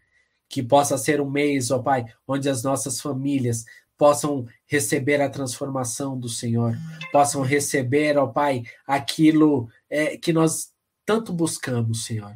Que 0.47 0.63
possa 0.63 0.97
ser 0.97 1.19
um 1.19 1.29
mês, 1.29 1.71
ó 1.71 1.79
Pai, 1.79 2.05
onde 2.27 2.49
as 2.49 2.63
nossas 2.63 3.01
famílias 3.01 3.65
possam 3.97 4.45
receber 4.65 5.21
a 5.21 5.29
transformação 5.29 6.19
do 6.19 6.29
Senhor, 6.29 6.75
possam 7.11 7.41
receber, 7.41 8.17
ó 8.17 8.27
Pai, 8.27 8.63
aquilo 8.85 9.69
é, 9.89 10.17
que 10.17 10.33
nós 10.33 10.71
tanto 11.05 11.31
buscamos, 11.31 12.05
Senhor 12.05 12.35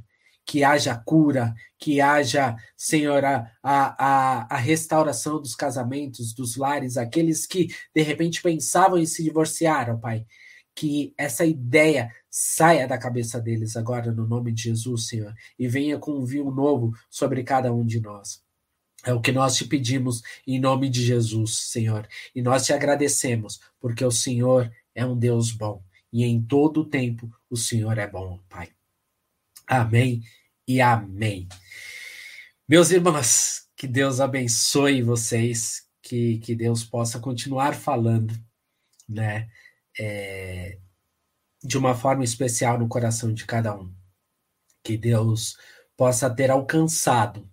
que 0.50 0.64
haja 0.64 0.98
cura, 0.98 1.54
que 1.78 2.02
haja, 2.02 2.56
Senhor, 2.76 3.24
a, 3.24 3.54
a, 3.62 4.56
a 4.56 4.58
restauração 4.58 5.40
dos 5.40 5.54
casamentos, 5.54 6.34
dos 6.34 6.58
lares, 6.58 6.98
aqueles 6.98 7.46
que 7.46 7.68
de 7.94 8.02
repente 8.02 8.42
pensavam 8.42 8.98
em 8.98 9.06
se 9.06 9.24
divorciar, 9.24 9.92
ó 9.92 9.96
Pai. 9.96 10.26
Que 10.74 11.14
essa 11.16 11.46
ideia 11.46 12.12
saia 12.32 12.88
da 12.88 12.98
cabeça 12.98 13.40
deles 13.40 13.78
agora, 13.78 14.12
no 14.12 14.26
nome 14.26 14.52
de 14.52 14.64
Jesus, 14.64 15.08
Senhor, 15.08 15.36
e 15.58 15.68
venha 15.68 16.00
com 16.00 16.14
um 16.14 16.26
vinho 16.26 16.50
novo 16.50 16.94
sobre 17.12 17.44
cada 17.44 17.72
um 17.72 17.86
de 17.86 18.02
nós. 18.02 18.42
É 19.06 19.14
o 19.14 19.22
que 19.22 19.32
nós 19.32 19.56
te 19.56 19.66
pedimos 19.66 20.22
em 20.46 20.60
nome 20.60 20.90
de 20.90 21.04
Jesus, 21.04 21.58
Senhor. 21.58 22.08
E 22.36 22.42
nós 22.42 22.66
te 22.66 22.74
agradecemos, 22.74 23.60
porque 23.80 24.04
o 24.04 24.12
Senhor 24.12 24.72
é 24.94 25.06
um 25.06 25.18
Deus 25.18 25.52
bom. 25.52 25.82
E 26.12 26.24
em 26.24 26.42
todo 26.42 26.82
o 26.82 26.86
tempo 26.86 27.32
o 27.50 27.56
Senhor 27.56 27.98
é 27.98 28.08
bom, 28.08 28.40
Pai. 28.50 28.70
Amém 29.66 30.24
e 30.68 30.82
amém. 30.82 31.48
Meus 32.68 32.92
irmãos, 32.92 33.68
que 33.76 33.88
Deus 33.88 34.20
abençoe 34.20 35.02
vocês, 35.02 35.88
que, 36.02 36.40
que 36.40 36.54
Deus 36.54 36.84
possa 36.84 37.20
continuar 37.20 37.74
falando, 37.76 38.34
né, 39.08 39.50
é, 39.98 40.78
de 41.64 41.78
uma 41.78 41.96
forma 41.96 42.24
especial 42.24 42.78
no 42.78 42.88
coração 42.88 43.34
de 43.34 43.46
cada 43.46 43.76
um. 43.76 43.94
Que 44.84 44.98
Deus 44.98 45.58
possa 45.96 46.30
ter 46.30 46.52
alcançado 46.52 47.49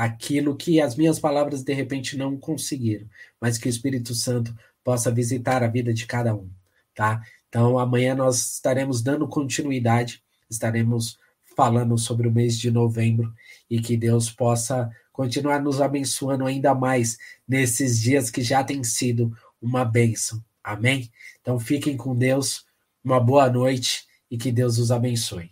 aquilo 0.00 0.56
que 0.56 0.80
as 0.80 0.96
minhas 0.96 1.18
palavras 1.18 1.62
de 1.62 1.74
repente 1.74 2.16
não 2.16 2.34
conseguiram, 2.34 3.06
mas 3.38 3.58
que 3.58 3.68
o 3.68 3.68
Espírito 3.68 4.14
Santo 4.14 4.56
possa 4.82 5.10
visitar 5.10 5.62
a 5.62 5.68
vida 5.68 5.92
de 5.92 6.06
cada 6.06 6.34
um, 6.34 6.48
tá? 6.94 7.22
Então 7.46 7.78
amanhã 7.78 8.14
nós 8.14 8.54
estaremos 8.54 9.02
dando 9.02 9.28
continuidade, 9.28 10.22
estaremos 10.48 11.18
falando 11.54 11.98
sobre 11.98 12.26
o 12.26 12.32
mês 12.32 12.58
de 12.58 12.70
novembro 12.70 13.30
e 13.68 13.78
que 13.78 13.94
Deus 13.94 14.30
possa 14.30 14.90
continuar 15.12 15.60
nos 15.60 15.82
abençoando 15.82 16.46
ainda 16.46 16.74
mais 16.74 17.18
nesses 17.46 18.00
dias 18.00 18.30
que 18.30 18.40
já 18.40 18.64
tem 18.64 18.82
sido 18.82 19.36
uma 19.60 19.84
bênção. 19.84 20.42
Amém? 20.64 21.10
Então 21.42 21.60
fiquem 21.60 21.98
com 21.98 22.16
Deus, 22.16 22.64
uma 23.04 23.20
boa 23.20 23.50
noite 23.50 24.06
e 24.30 24.38
que 24.38 24.50
Deus 24.50 24.78
os 24.78 24.90
abençoe. 24.90 25.50